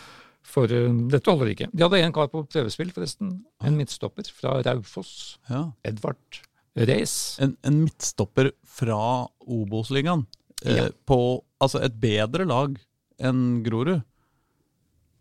[0.44, 1.70] For dette holder ikke.
[1.72, 3.38] De hadde en kar på prøvespill, forresten.
[3.64, 5.38] En midtstopper fra Raufoss.
[5.48, 5.70] Ja.
[5.88, 6.42] Edvard
[6.74, 7.36] Reis.
[7.42, 8.98] En, en midtstopper fra
[9.40, 10.26] Obos-ligaen
[10.66, 11.18] eh, på
[11.62, 12.74] altså et bedre lag
[13.22, 14.02] enn Grorud.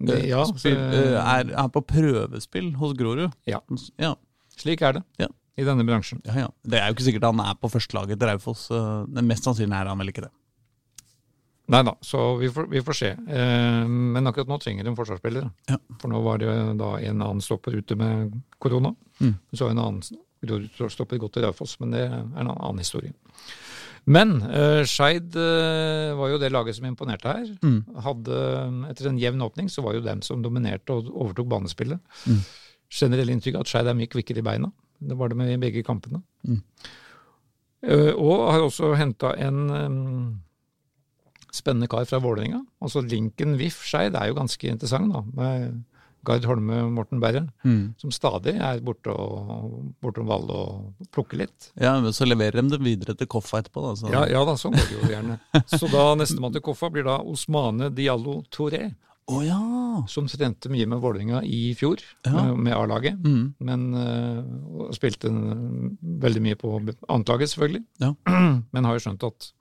[0.09, 3.31] Eh, Ja, Spil, eh, er, er på prøvespill hos Grorud.
[3.47, 3.59] Ja.
[3.99, 4.15] Ja,
[4.57, 5.27] Slik er det Ja.
[5.57, 6.21] i denne bransjen.
[6.25, 6.47] ja, ja.
[6.65, 8.69] Det er jo ikke sikkert han er på førstelaget til Raufoss.
[9.07, 10.31] men Mest sannsynlig er han vel ikke det.
[11.71, 13.09] Nei da, så vi får, vi får se.
[13.15, 15.49] Eh, men akkurat nå trenger de forsvarsspillere.
[15.69, 15.77] Ja.
[16.01, 18.91] For nå var det da en annen stopper ute med korona.
[19.21, 19.37] Mm.
[19.55, 20.01] Så en annen
[20.91, 23.13] stopper gått til Raufoss, men det er en annen historie.
[24.05, 27.51] Men uh, Skeid uh, var jo det laget som imponerte her.
[27.63, 27.79] Mm.
[28.03, 28.39] Hadde,
[28.91, 32.01] etter en jevn åpning så var jo dem som dominerte og overtok banespillet.
[32.27, 32.41] Mm.
[32.93, 34.71] Generell inntrykk at Skeid er mye kvikkere i beina.
[35.03, 36.21] Det var det med begge kampene.
[36.47, 36.59] Mm.
[37.83, 40.27] Uh, og har også henta en um,
[41.53, 42.63] spennende kar fra Vålerenga.
[42.83, 45.23] Altså Lincoln Wiff Skeid er jo ganske interessant, da.
[45.39, 45.81] Med
[46.25, 47.93] Gard Holme og Morten Berre, Mm.
[47.99, 51.71] som stadig er borte og bortom Valle og plukker litt.
[51.79, 53.81] Ja, men Så leverer de det videre til Koffa etterpå.
[53.83, 54.11] Da, så.
[54.11, 55.39] Ja, ja da, sånn går det jo gjerne.
[55.79, 58.93] Så da nestemann til Koffa blir da Osmane Diallo Touré,
[59.25, 60.03] Oh, ja!
[60.11, 62.53] som trente mye med Vålerenga i fjor, Ja.
[62.55, 63.15] med, A-laget.
[63.23, 63.53] Mm.
[63.63, 64.43] Men øh,
[64.89, 65.29] og spilte
[66.01, 66.73] veldig mye på
[67.07, 67.83] annetlaget, selvfølgelig.
[68.01, 68.13] Ja.
[68.73, 69.51] Men har jo skjønt at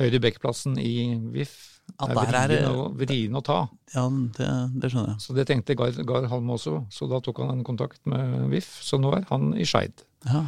[0.00, 3.64] høyre bekkplassen i VIF At er der er vrien å, ta.
[3.90, 4.04] Ja,
[4.36, 4.48] det,
[4.78, 5.22] det skjønner jeg.
[5.24, 8.68] Så det tenkte Gard, Gard Halm også, så da tok han en kontakt med VIF.
[8.86, 10.04] Så nå er han i Skeid.
[10.28, 10.44] Ja.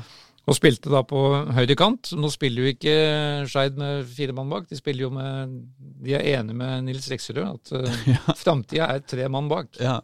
[0.46, 1.18] Og spilte da på
[1.54, 2.12] høyre kant.
[2.18, 2.94] Nå spiller jo ikke
[3.50, 5.58] Skeid med fire mann bak, de spiller jo med
[6.06, 9.74] De er enige med Nils Reksrød at uh, framtida er tre mann bak.
[9.82, 9.98] ja.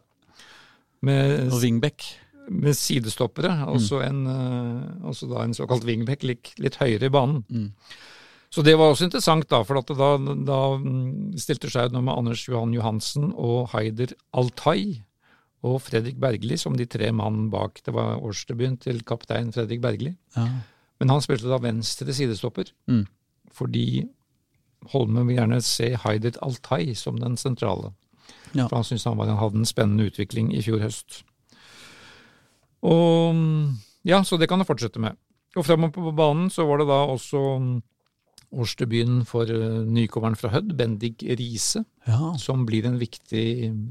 [1.06, 2.02] Med, Og wingback.
[2.48, 7.42] med sidestoppere, altså, en, eh, da en såkalt wingback litt, litt høyere i banen.
[7.50, 7.68] Mm.
[8.50, 10.10] Så det var også interessant, da, for at da,
[10.46, 15.02] da mm, stilte Skeid nå med Anders Johan Johansen og Haider Altai
[15.66, 17.80] og Fredrik Bergli som de tre mann bak.
[17.84, 20.14] Det var årsdebuten til kaptein Fredrik Bergli.
[20.36, 20.46] Ja.
[21.00, 23.06] Men han spilte da venstre sidestopper, Mm.
[23.52, 24.06] fordi
[24.92, 27.90] Holme vil gjerne se Haider Altai som den sentrale.
[28.54, 28.68] Ja.
[28.68, 31.24] For han syntes han var, hadde en spennende utvikling i fjor høst.
[32.86, 33.34] Og
[34.06, 35.16] ja, så det kan det fortsette med.
[35.56, 37.76] Og framover på banen så var det da også mm,
[38.56, 42.32] årsdebuten for eh, nykommeren fra Hødd, Bendik Riise, Ja.
[42.40, 43.44] som blir en viktig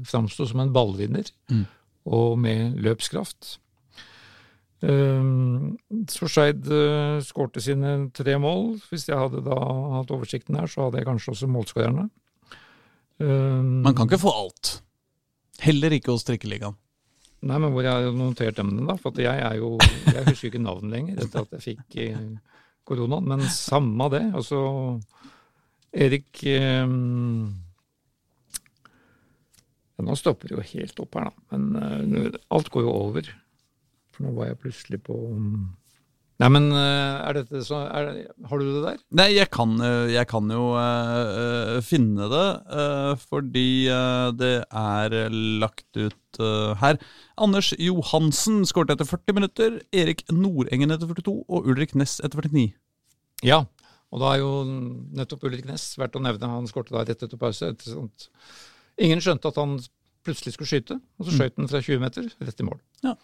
[0.08, 1.64] Framstår som en ballvinner, Mm.
[2.06, 3.58] og med løpskraft.
[4.82, 5.78] Um,
[6.12, 8.74] så Skeid uh, skårte sine tre mål.
[8.90, 9.56] Hvis jeg hadde da
[9.96, 12.08] hatt oversikten her, så hadde jeg kanskje også målskårerne.
[13.18, 14.74] Um, Man kan ikke få alt.
[15.64, 16.76] Heller ikke hos Trikkeligaen.
[17.46, 18.96] Nei, men hvor jeg har notert emnene, da?
[19.00, 22.20] For jeg er jo Jeg husker ikke navn lenger etter at jeg fikk eh,
[22.86, 23.28] koronaen.
[23.30, 24.24] Men samme det.
[24.36, 24.60] Altså
[25.96, 26.86] Erik eh,
[29.96, 31.32] ja, Nå stopper det jo helt opp her, da.
[31.56, 33.32] Men eh, alt går jo over.
[34.14, 35.16] For nå var jeg plutselig på
[36.36, 38.10] Nei, men eh, er dette så er,
[38.50, 38.98] Har du det der?
[39.16, 42.46] Nei, jeg kan, eh, jeg kan jo eh, finne det,
[42.76, 45.14] Uh, fordi uh, det er
[45.62, 46.38] lagt ut
[46.80, 46.98] her.
[47.40, 52.74] Anders Johansen skåret etter 40 minutter, Erik Nordengen etter 42 og Ulrik Næss etter 49.
[53.46, 53.62] Ja.
[54.12, 54.50] Og da er jo
[55.16, 56.50] nettopp Ulrik Næss verdt å nevne.
[56.52, 57.70] Han skårte da rett etter pause.
[57.72, 58.28] Etter sånt.
[59.00, 59.78] Ingen skjønte at han
[60.26, 62.80] plutselig skulle skyte, og så skjøt han fra 20 meter rett i mål.
[63.06, 63.16] Ja.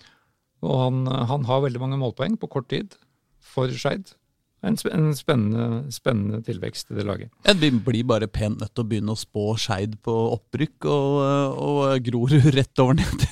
[0.62, 2.94] Og han, han har veldig mange målpoeng på kort tid
[3.52, 4.12] for Skeid.
[4.62, 7.32] En, en spennende, spennende tilvekst i det laget.
[7.48, 11.56] Ja, Vi blir bare pent nødt til å begynne å spå Skeid på opprykk, og,
[11.58, 13.24] og Grorud rett over ned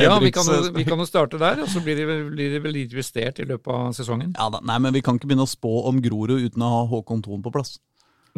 [0.00, 2.62] Ja, vi kan, vi kan jo starte der, og så blir de, vel- blir det
[2.64, 4.32] vel litt justert i løpet av sesongen.
[4.40, 6.80] Ja, da, nei, men vi kan ikke begynne å spå om Grorud uten å ha
[6.90, 7.76] Håkon Thon på plass.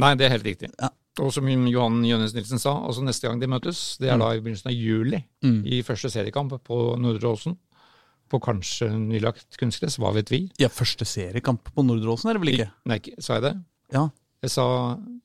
[0.03, 0.73] Nei, det er helt riktig.
[0.83, 0.91] Ja.
[1.23, 4.43] Og som Johan Jønnes Nilsen sa, altså neste gang de møtes, det er da i
[4.43, 5.63] begynnelsen av juli, Mm.
[5.71, 7.57] i første seriekamp på Nordre Åsen.
[8.31, 10.45] På kanskje nylagt kunstgress, hva vet vi?
[10.63, 12.71] Ja, første seriekamp på Nordre Åsen er det vel ikke?
[12.87, 13.55] Nei, ikke- sa jeg det?
[13.97, 14.09] Ja.
[14.41, 14.65] Jeg sa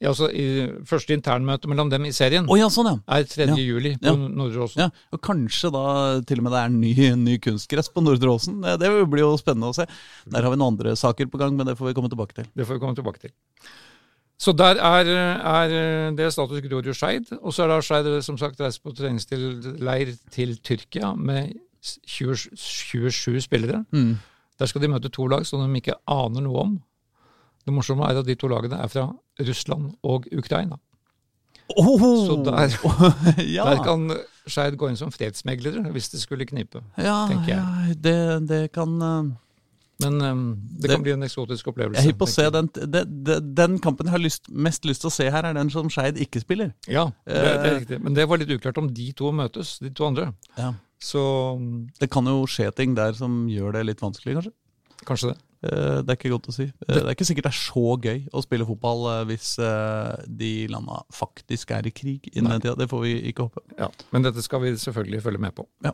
[0.03, 2.95] ja, altså, i, Første internmøte mellom dem i serien oh, ja, sånn ja.
[3.15, 3.45] er 3.
[3.48, 3.56] Ja.
[3.56, 4.15] juli på Ja.
[4.27, 4.82] Nordre Åsen.
[4.84, 4.90] ja.
[5.15, 5.84] Og kanskje da
[6.27, 6.91] til og med det er ny,
[7.22, 8.57] ny kunstgress på Nordre Åsen.
[8.65, 9.86] Det, det blir jo spennende å se.
[10.27, 12.49] Der har vi noen andre saker på gang, men det får vi komme tilbake til.
[12.57, 13.32] Det får vi komme tilbake til.
[14.36, 15.07] Så der er,
[15.48, 17.30] er det status Grorud Skeid.
[17.40, 23.41] Og så er da Skeid som sagt reist på treningsleir til Tyrkia med 20, 27
[23.45, 23.84] spillere.
[23.91, 24.16] Mm.
[24.60, 26.76] Der skal de møte to lag som de ikke aner noe om.
[27.66, 29.07] Det morsomme er at de to lagene er fra
[29.41, 30.78] Russland og Ukraina.
[31.78, 32.76] Oh, Så der-
[33.57, 33.64] ja.
[33.74, 34.12] Der kan
[34.48, 36.84] Skeid gå inn som fredsmeglere hvis det skulle knipe.
[36.98, 37.64] ja, tenker jeg.
[37.64, 39.32] ja, det, det kan eh,
[40.06, 42.03] Men um, det, Det- kan bli en eksotisk opplevelse.
[42.03, 45.07] Jeg er på å se den, den, den, kampen jeg har lyst, mest lyst til
[45.10, 46.74] å se her, er den som Skeid ikke spiller.
[46.88, 47.80] Ja, det, det er Eh.
[47.80, 47.99] riktig.
[48.03, 50.34] Men det var litt uklart om de to møtes, de to andre.
[50.57, 50.74] Ja.
[51.06, 51.22] Så
[51.57, 54.53] um, Det kan jo skje ting der som gjør det litt vanskelig, kanskje.
[55.06, 55.38] kanskje det.
[55.65, 56.65] Eh, Det er ikke godt å si.
[56.65, 59.52] Eh, Det er ikke sikkert det er så gøy å spille fotball eh, hvis
[60.41, 62.77] de landa faktisk er i krig innen den tida.
[62.80, 63.61] Det får vi ikke håpe.
[63.77, 65.68] Ja, Men dette skal vi selvfølgelig følge med på.
[65.86, 65.94] Ja.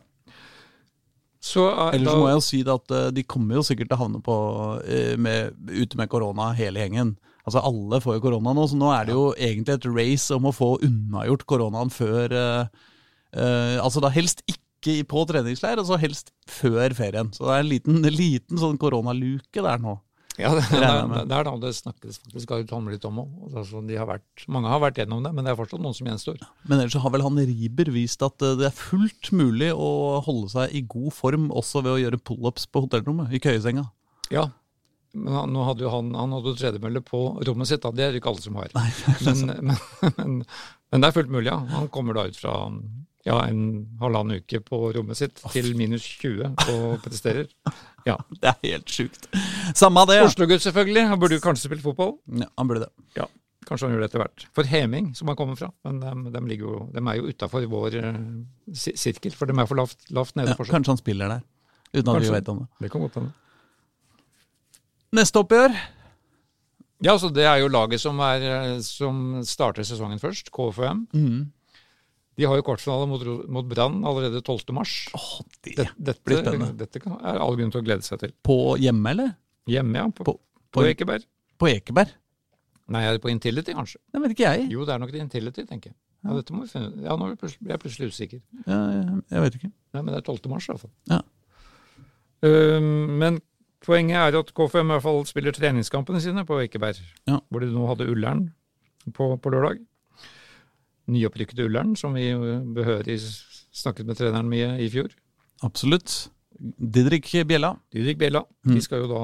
[1.42, 4.02] Så er, Ellers da, må jeg jo si at de kommer jo sikkert til å
[4.04, 4.36] havne på
[5.18, 7.16] med, ute med korona, hele gjengen.
[7.42, 10.46] Altså Alle får jo korona nå, så nå er det jo egentlig et race om
[10.46, 12.38] å få unnagjort koronaen før
[13.32, 17.30] Uh, Altså da helst ikke i- på treningsleir, og så helst før ferien.
[17.34, 19.98] Så det er en liten, liten sånn koronaluke der nå.
[20.40, 23.32] ja, det, er, det er da det snakkes faktisk litt om òg.
[23.52, 23.82] Altså,
[24.48, 26.40] mange har vært gjennom det, men det er fortsatt noen som gjenstår.
[26.64, 30.22] Men ellers så har vel han Riber vist at eh, det er fullt mulig å
[30.24, 33.84] holde seg i god form også ved å gjøre pullups på hotellrommet, i køyesenga.
[34.32, 34.48] Ja,
[35.12, 37.90] men han, hadde han, han hadde jo tredemølle på rommet sitt, da.
[37.92, 38.70] det er det ikke alle som har.
[38.72, 38.88] Nei,
[39.26, 39.76] Men, men,
[40.16, 40.38] men,
[40.88, 41.58] men det er fullt mulig, ja.
[41.76, 42.54] Han kommer da ut fra
[43.26, 43.60] ja, en
[44.00, 47.48] halvannen uke på rommet sitt til minus 20 og presterer.
[48.02, 48.16] Ja.
[48.42, 49.28] det er helt sjukt.
[49.78, 50.16] Samme av det.
[50.18, 50.24] ja.
[50.26, 51.04] Oslo-gutt, selvfølgelig.
[51.06, 52.16] Han burde jo kanskje spilt fotball.
[52.34, 53.04] Ja, han burde det.
[53.14, 53.28] Ja,
[53.68, 54.46] kanskje han gjør det etter hvert.
[54.58, 56.00] For Heming, som han kommer fra, men
[56.34, 58.18] de, ligger jo, de er jo utafor vår eh,
[58.74, 61.44] sirkel, for de er for lavt, lavt nede Ja, kanskje han spiller der,
[61.92, 62.26] uten at Kanskje.
[62.26, 62.68] vi vet om det.
[62.82, 63.32] Det kan godt hende.
[65.20, 65.78] Neste oppgjør.
[67.06, 71.06] Ja, altså det er jo laget som, er, eh, som starter sesongen først, KFUM.
[72.42, 73.22] De har jo kvartfinale mot,
[73.54, 74.72] mot Brann allerede 12.
[74.74, 74.96] mars.
[75.62, 76.72] Det dette, dette, blir spennende.
[76.80, 78.32] dette kan, er all grunn til å glede seg til.
[78.42, 79.36] På hjemme, eller?
[79.70, 80.08] Hjemme, ja.
[80.10, 80.40] På, På-
[80.74, 81.28] på, Ekeberg.
[81.60, 82.16] På Ekeberg?
[82.90, 84.00] Nei, er det på Intility, kanskje?
[84.10, 84.66] Det vet ikke jeg.
[84.74, 85.96] Jo, det er nok Intility, tenker jeg.
[86.22, 86.98] Ja, dette må vi finne ut.
[87.02, 88.42] Ja, nå blir jeg plutselig usikker.
[88.66, 88.80] Ja,
[89.30, 89.70] jeg vet ikke.
[89.94, 90.50] Nei, men det er 12.
[90.50, 90.92] mars, i hvert fall.
[91.12, 91.20] Ja.
[92.42, 92.90] Um,
[93.22, 93.38] men
[93.86, 96.98] poenget er at KFM i hvert fall spiller treningskampene sine på Ekeberg.
[97.30, 97.38] Ja.
[97.50, 98.48] Hvor de nå hadde Ullern
[99.14, 99.82] på, på lørdag.
[101.12, 102.30] Nyopprykkede Ullern, som vi
[102.76, 103.18] behørig
[103.72, 105.12] snakket med treneren mye i fjor.
[105.66, 106.30] Absolutt.
[106.58, 107.74] Didrik Bjella.
[107.92, 108.44] Didrik Bjella.
[108.66, 108.76] Mm.
[108.76, 109.22] De skal jo da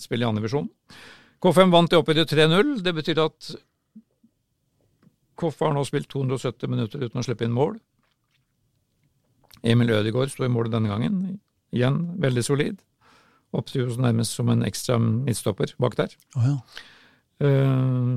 [0.00, 0.68] spille i andredivisjon.
[1.42, 2.76] KFM vant i oppgjøret 3-0.
[2.84, 3.50] Det betyr at
[5.36, 7.76] KF har nå spilt 270 minutter uten å slippe inn mål.
[9.66, 11.38] Emil Ødegaard sto i mål denne gangen.
[11.74, 12.82] Igjen veldig solid.
[13.74, 16.12] Jo nærmest som en ekstra midtstopper bak der.
[16.36, 16.56] Oh, ja.
[17.46, 18.10] Eh,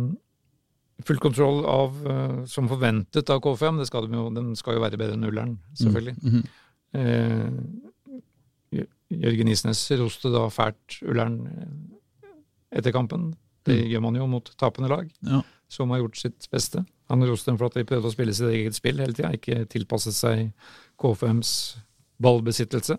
[1.05, 3.77] full kontroll av, eh, som forventet av K5.
[3.79, 6.15] Det skal de jo, den skal jo være bedre enn nulleren, selvfølgelig.
[6.23, 6.43] Mhm.
[6.93, 7.51] Eh,
[8.71, 13.31] Jør- Jørgen Isnes roste da fælt Ullern eh, etter kampen.
[13.65, 15.41] Det gjør man jo mot tapende lag, Ja.
[15.69, 16.85] som har gjort sitt beste.
[17.09, 19.65] Han roste dem for at de prøvde å spille sitt eget spill hele tida, ikke
[19.67, 20.53] tilpasset seg
[20.99, 21.77] K5s
[22.21, 22.97] ballbesittelse.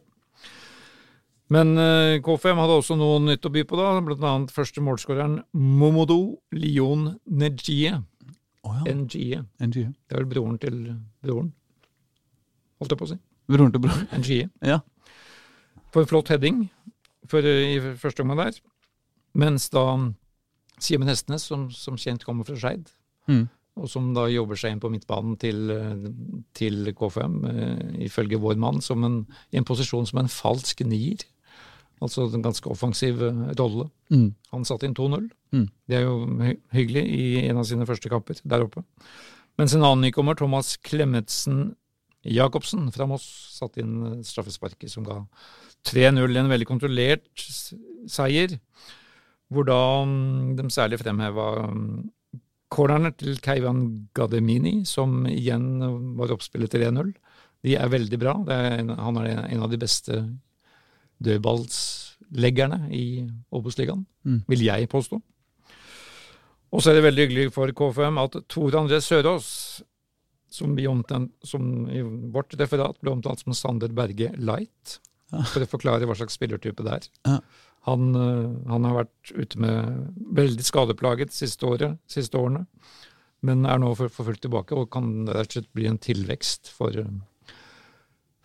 [1.51, 5.41] Men KFM K5 hadde også noe nytt å by på, da, blant annet første målskåreren
[5.53, 6.21] Momodo
[6.55, 7.97] Lion Nejie.
[8.63, 8.93] Oh, ja.
[8.95, 9.41] NGE.
[9.59, 9.81] Det
[10.15, 10.77] er vel broren til
[11.25, 11.49] broren,
[12.79, 13.17] holdt jeg på å si.
[13.51, 14.07] Broren til broren?
[14.21, 14.49] NGE.
[14.69, 14.81] Ja.
[15.91, 16.69] på en flott heading
[17.27, 18.61] for, i første omgang der.
[19.35, 19.83] Mens da
[20.81, 22.93] Simen Hestenes, som, som kjent kommer fra Skeid,
[23.31, 23.45] Mm.
[23.79, 26.07] og som da jobber seg inn på midtbanen til, eh,
[26.57, 29.19] til K5, eh, ifølge vår mann, som en,
[29.53, 31.23] i en posisjon som en falsk nier.
[32.01, 33.91] Altså en ganske offensiv eh, rolle.
[34.13, 34.31] Mm.
[34.55, 35.29] Han satte inn 2-0.
[35.53, 35.67] Mm.
[35.91, 36.17] Det er jo
[36.75, 38.85] hyggelig i en av sine første kamper der oppe.
[39.61, 41.75] Mens en annen nykommer, Thomas Klemetsen
[42.25, 45.23] Jacobsen fra Moss, satte inn eh, straffesparket som ga
[45.89, 47.45] 3-0 i en veldig kontrollert
[48.11, 48.59] seier,
[49.51, 51.95] hvor da mm, de særlig fremheva mm,
[52.71, 53.83] cornerne til Keivan
[54.17, 57.15] Gademini, som igjen eh, var oppspillet til 1-0.
[57.67, 58.37] De er veldig bra.
[58.47, 60.23] Det er en, han er en av de beste
[61.23, 63.05] dødballsleggerne i
[63.53, 64.43] Obos-ligaen, Mm.
[64.49, 65.21] vil jeg påstå.
[66.73, 69.83] Og så er det veldig hyggelig for KFM at Tor André Sørås,
[70.51, 74.99] som, vi omtalt, som i vårt referat ble omtalt som Sander Berge Light,
[75.33, 75.43] Ja.
[75.47, 77.09] for å forklare hva slags spillertype det er.
[77.27, 77.41] Ja.
[77.87, 82.67] Han, øh, han har vært ute med veldig skadeplaget siste, året, siste årene,
[83.43, 86.69] men er nå for, for fullt tilbake og kan rett og slett bli en tilvekst
[86.75, 87.07] for, øh,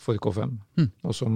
[0.06, 0.56] for K5.
[0.80, 0.90] Mm.
[1.04, 1.36] Og som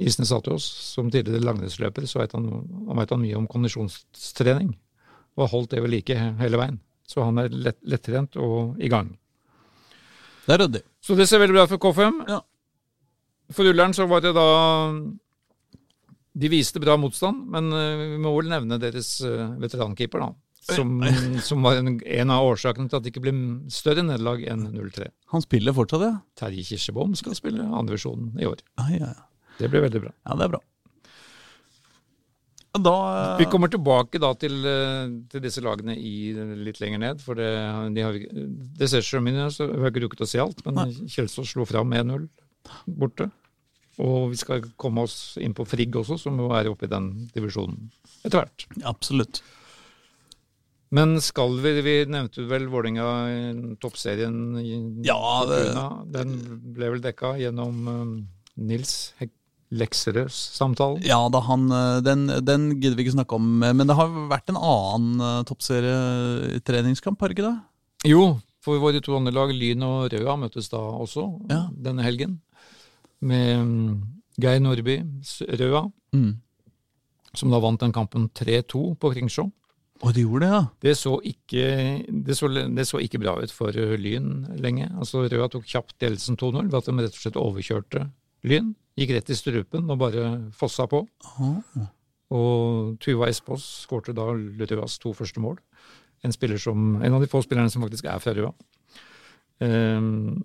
[0.00, 2.48] Isne sa til oss, som tidligere langrennsløper, så vet han,
[2.88, 4.72] han, vet han mye om kondisjonstrening,
[5.36, 6.80] og har holdt det ved like hele veien.
[7.08, 9.12] Så han er lett, lettrent og i gang.
[10.44, 10.82] Det er ryddig.
[11.04, 12.20] Så det ser veldig bra ut for K5.
[12.28, 12.42] Ja.
[13.52, 14.48] For Ullern så var det da
[16.38, 20.28] De viste bra motstand, men eh, vi må vel nevne deres eh, veterankeeper, da.
[20.68, 20.98] Som,
[21.40, 23.32] som var en, en av årsakene til at det ikke ble
[23.72, 25.08] større nederlag enn 0-3.
[25.32, 26.14] Han spiller fortsatt, ja?
[26.36, 28.60] Terje Kirsebom skal spille andrevisjonen i år.
[28.80, 29.54] Ah, ja, ja.
[29.58, 30.12] Det blir veldig bra.
[30.28, 30.60] ja det er bra.
[32.78, 32.94] Da
[33.38, 37.22] Vi kommer tilbake da til, eh, til disse lagene i, litt lenger ned.
[37.24, 37.48] For det,
[37.96, 38.18] de har,
[38.78, 40.62] det ser så mye, så vi har ikke rukket å se alt.
[40.66, 42.28] Men Kjelsås slo fram 1-0
[42.86, 43.30] borte.
[43.98, 47.10] Og vi skal komme oss inn på Frigg også, som jo er oppe i den
[47.34, 47.88] divisjonen
[48.22, 48.66] etter hvert.
[48.86, 49.40] Absolutt.
[50.90, 54.38] Men skal vi Vi nevnte vel Vålerenga i toppserien.
[55.04, 56.38] Ja, det- Den
[56.74, 58.24] ble vel dekka gjennom eh,
[58.56, 59.30] Nils Hek
[59.70, 61.02] Lekserøds samtalen.
[61.04, 63.62] Ja da, han, eh, den, den gidder vi ikke snakke om.
[63.62, 67.60] eh, Men det har vært en annen eh, toppserietreningskamp, har det ikke det?
[68.08, 71.68] Jo, for våre to andre lag, Lyn og Røa, møttes da også Ja.
[71.76, 72.40] denne helgen.
[73.20, 74.02] Med mm,
[74.40, 75.02] Geir Nordby,
[75.58, 76.36] Røa, Mm.
[77.34, 79.50] som da vant den kampen 3-2 på Kringsjå.
[80.06, 80.60] Og de gjorde det, ja?
[80.84, 81.62] Det så, ikke,
[82.06, 84.86] det, så, det så ikke bra ut for Lyn lenge.
[84.94, 88.04] Altså Røa tok kjapt ledelsen 2-0 ved at de rett og slett overkjørte
[88.46, 88.74] Lyn.
[88.98, 91.02] Gikk rett i strupen og bare fossa på.
[91.26, 91.88] Aha.
[92.34, 95.58] Og Tuva Espås skårte da Røas to første mål.
[96.26, 98.52] En, som, en av de få spillerne som faktisk er fra Røa.
[99.58, 100.44] Um,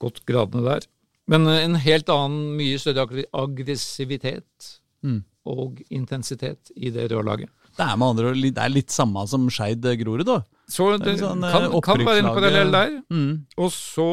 [0.00, 0.88] godt gradene der.
[1.28, 5.18] Men eh, en helt annen, mye større aggressivitet Mm.
[5.44, 7.50] og intensitet i det Røa-laget.
[7.74, 10.42] Det er med andre ord det er litt samme som Skeid Grorud, da.
[10.70, 12.94] Så Det det sånn, eh, kan, kan være en parallell der.
[13.12, 13.32] Mm.
[13.60, 14.06] Og så,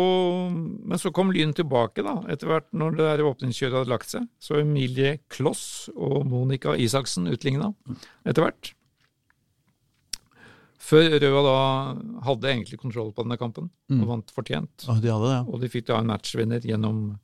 [0.51, 4.25] men så kom Lyn tilbake, da, etter hvert når det der åpningskjøret hadde lagt seg.
[4.41, 7.71] Så Emilie Kloss og Monica Isaksen utligna
[8.27, 8.73] etter hvert.
[10.81, 11.57] Før Røa da
[12.25, 14.01] hadde egentlig kontroll på denne kampen Mm.
[14.01, 14.87] og vant fortjent.
[14.89, 15.43] Og de hadde det, ja.
[15.47, 17.19] Og de fikk da en matchvinner gjennom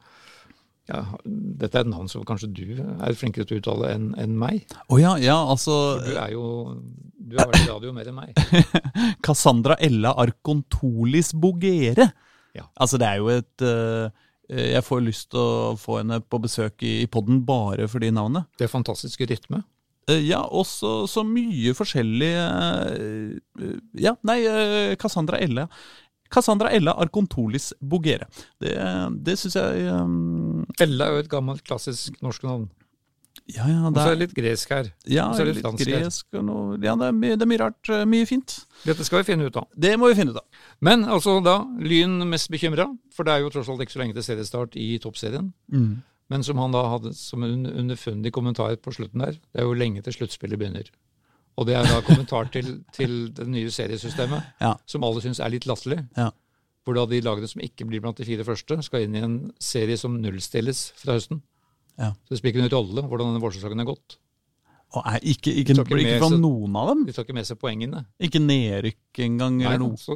[0.88, 4.38] ja, Dette er et navn som kanskje du er flinkere til å uttale enn en
[4.40, 4.64] meg.
[4.88, 6.46] Oh ja, ja, altså For du er jo
[7.18, 8.38] Du har vært i radio mer enn meg.
[9.26, 12.12] Cassandra Ella Arcontolis Bogere.
[12.56, 12.70] Ja.
[12.80, 14.08] Altså, det er jo et uh,
[14.50, 18.14] Jeg får lyst til å få henne på besøk i, i podden bare for de
[18.16, 18.48] navnene.
[18.58, 19.66] Det er fantastisk rytme.
[20.08, 24.40] Eh, ja, også så mye forskjellig eh, Ja, nei,
[25.00, 25.68] Cassandra Ella.
[26.32, 28.28] Cassandra Ella Arcontolis Bogere.
[28.60, 28.74] Det,
[29.24, 30.06] det syns jeg eh,
[30.84, 32.68] Ella er jo et gammelt, klassisk norsk navn.
[33.48, 34.88] Ja, ja, Og så er er, det litt gresk her.
[35.08, 36.00] ja, så er det litt her.
[36.02, 37.90] gresk og noe Ja, det er, mye, det er mye rart.
[37.90, 38.66] eh, Mye fint.
[38.84, 39.68] Dette skal vi finne ut av.
[39.78, 40.46] Det må vi finne ut av.
[40.82, 44.14] Men altså da, Lyn mest bekymra, for det er jo tross alt ikke så lenge
[44.18, 45.54] til seriestart i toppserien.
[46.30, 49.74] Men som han da hadde som en underfundig kommentar på slutten der, det er jo
[49.80, 50.90] lenge til sluttspillet begynner.
[51.58, 54.76] Og det er da kommentar til, til det nye seriesystemet, Ja.
[54.86, 56.04] som alle syns er litt latterlig.
[56.18, 56.32] Ja.
[56.88, 59.34] Hvor da de lagene som ikke blir blant de fire første, skal inn i en
[59.60, 61.42] serie som nullstilles fra høsten.
[62.00, 62.14] Ja.
[62.24, 64.16] Så det spiller ikke noen rolle hvordan denne vårsesongen er gått.
[64.96, 67.02] Og er ikke, ikke, ikke ikke, fra noen av dem?
[67.08, 68.06] De tar ikke med seg poengene.
[68.24, 70.00] Ikke nedrykk engang, Nei, eller noe?
[70.00, 70.16] så,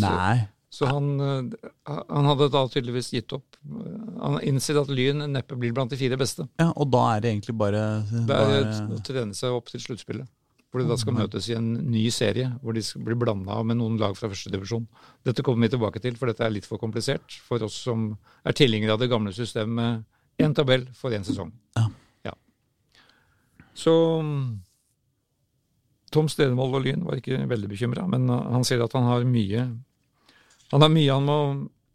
[0.00, 0.46] Nei.
[0.72, 3.58] så han, eh, han hadde da tydeligvis gitt opp.
[3.66, 6.48] Han innser at Lyn neppe blir blant de fire beste.
[6.62, 9.84] Ja, og da er det egentlig bare, Det er bare å trene seg opp til
[9.84, 10.30] sluttspillet.
[10.76, 13.78] Hvor de da skal møtes i en ny serie, hvor de skal bli blanda med
[13.78, 14.82] noen lag fra førstedivisjon.
[15.24, 18.10] Dette kommer vi tilbake til, for dette er litt for komplisert for oss som
[18.44, 21.48] er tilhengere av det gamle systemet med én tabell for én sesong.
[21.78, 21.86] Ja.
[22.28, 22.34] Ja.
[23.72, 24.42] Så mm,
[26.12, 29.24] Tom Stenevold og Lyn var ikke veldig bekymra, men uh, han sier at han har
[29.24, 29.64] mye
[30.74, 31.38] han har mye han må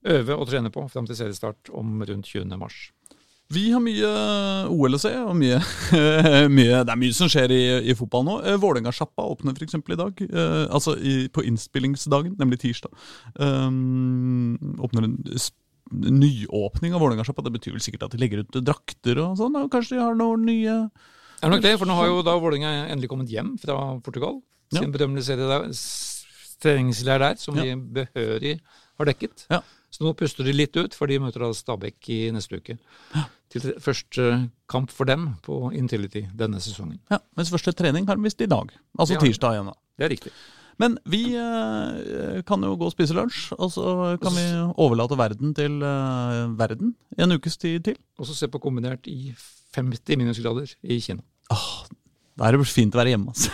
[0.10, 2.50] øve og trene på fram til seriestart om rundt 20.
[2.58, 2.88] mars.
[3.52, 4.10] Vi har mye
[4.72, 5.58] OL å se, og mye,
[6.58, 7.62] mye Det er mye som skjer i,
[7.92, 8.36] i fotball nå.
[8.48, 9.76] Eh, Vålerenga-sjappa åpner f.eks.
[9.82, 10.22] i dag.
[10.28, 12.94] Eh, altså i, på innspillingsdagen, nemlig tirsdag.
[13.36, 15.18] Um, åpner en
[15.92, 17.44] nyåpning av Vålerenga-sjappa.
[17.48, 19.58] Det betyr vel sikkert at de legger ut drakter og sånn.
[19.60, 22.38] og Kanskje de har noen nye Det er nok det, for nå har jo da
[22.40, 24.40] Vålerenga endelig kommet hjem fra Portugal.
[24.72, 25.10] Sin ja.
[25.26, 25.68] serie der,
[27.20, 27.68] der, som Ja.
[27.68, 28.60] de behørig
[28.98, 29.48] har dekket.
[29.52, 29.60] Ja.
[29.92, 32.78] Så nå puster de litt ut, for de møter da Stabæk i neste uke.
[33.52, 34.28] Til første
[34.72, 37.02] kamp for dem på Intility denne sesongen.
[37.12, 38.72] Ja, Mens første trening har de visst i dag.
[38.98, 39.20] Altså Ja.
[39.20, 39.74] tirsdag igjen, da.
[40.00, 40.32] Det er riktig.
[40.80, 44.46] Men vi eh, kan jo gå og spise lunsj, og så kan vi
[44.82, 47.98] overlate verden til eh, verden i en ukes tid til.
[48.18, 49.36] Og så se på kombinert i
[49.76, 51.22] 50 minusgrader i Kina.
[51.52, 51.86] Åh,
[52.40, 53.28] Da er det fint å være hjemme.
[53.36, 53.52] Altså.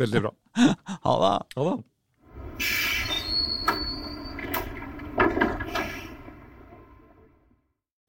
[0.00, 0.32] Veldig bra.
[1.04, 1.34] Ha det.
[1.60, 2.95] Ha det.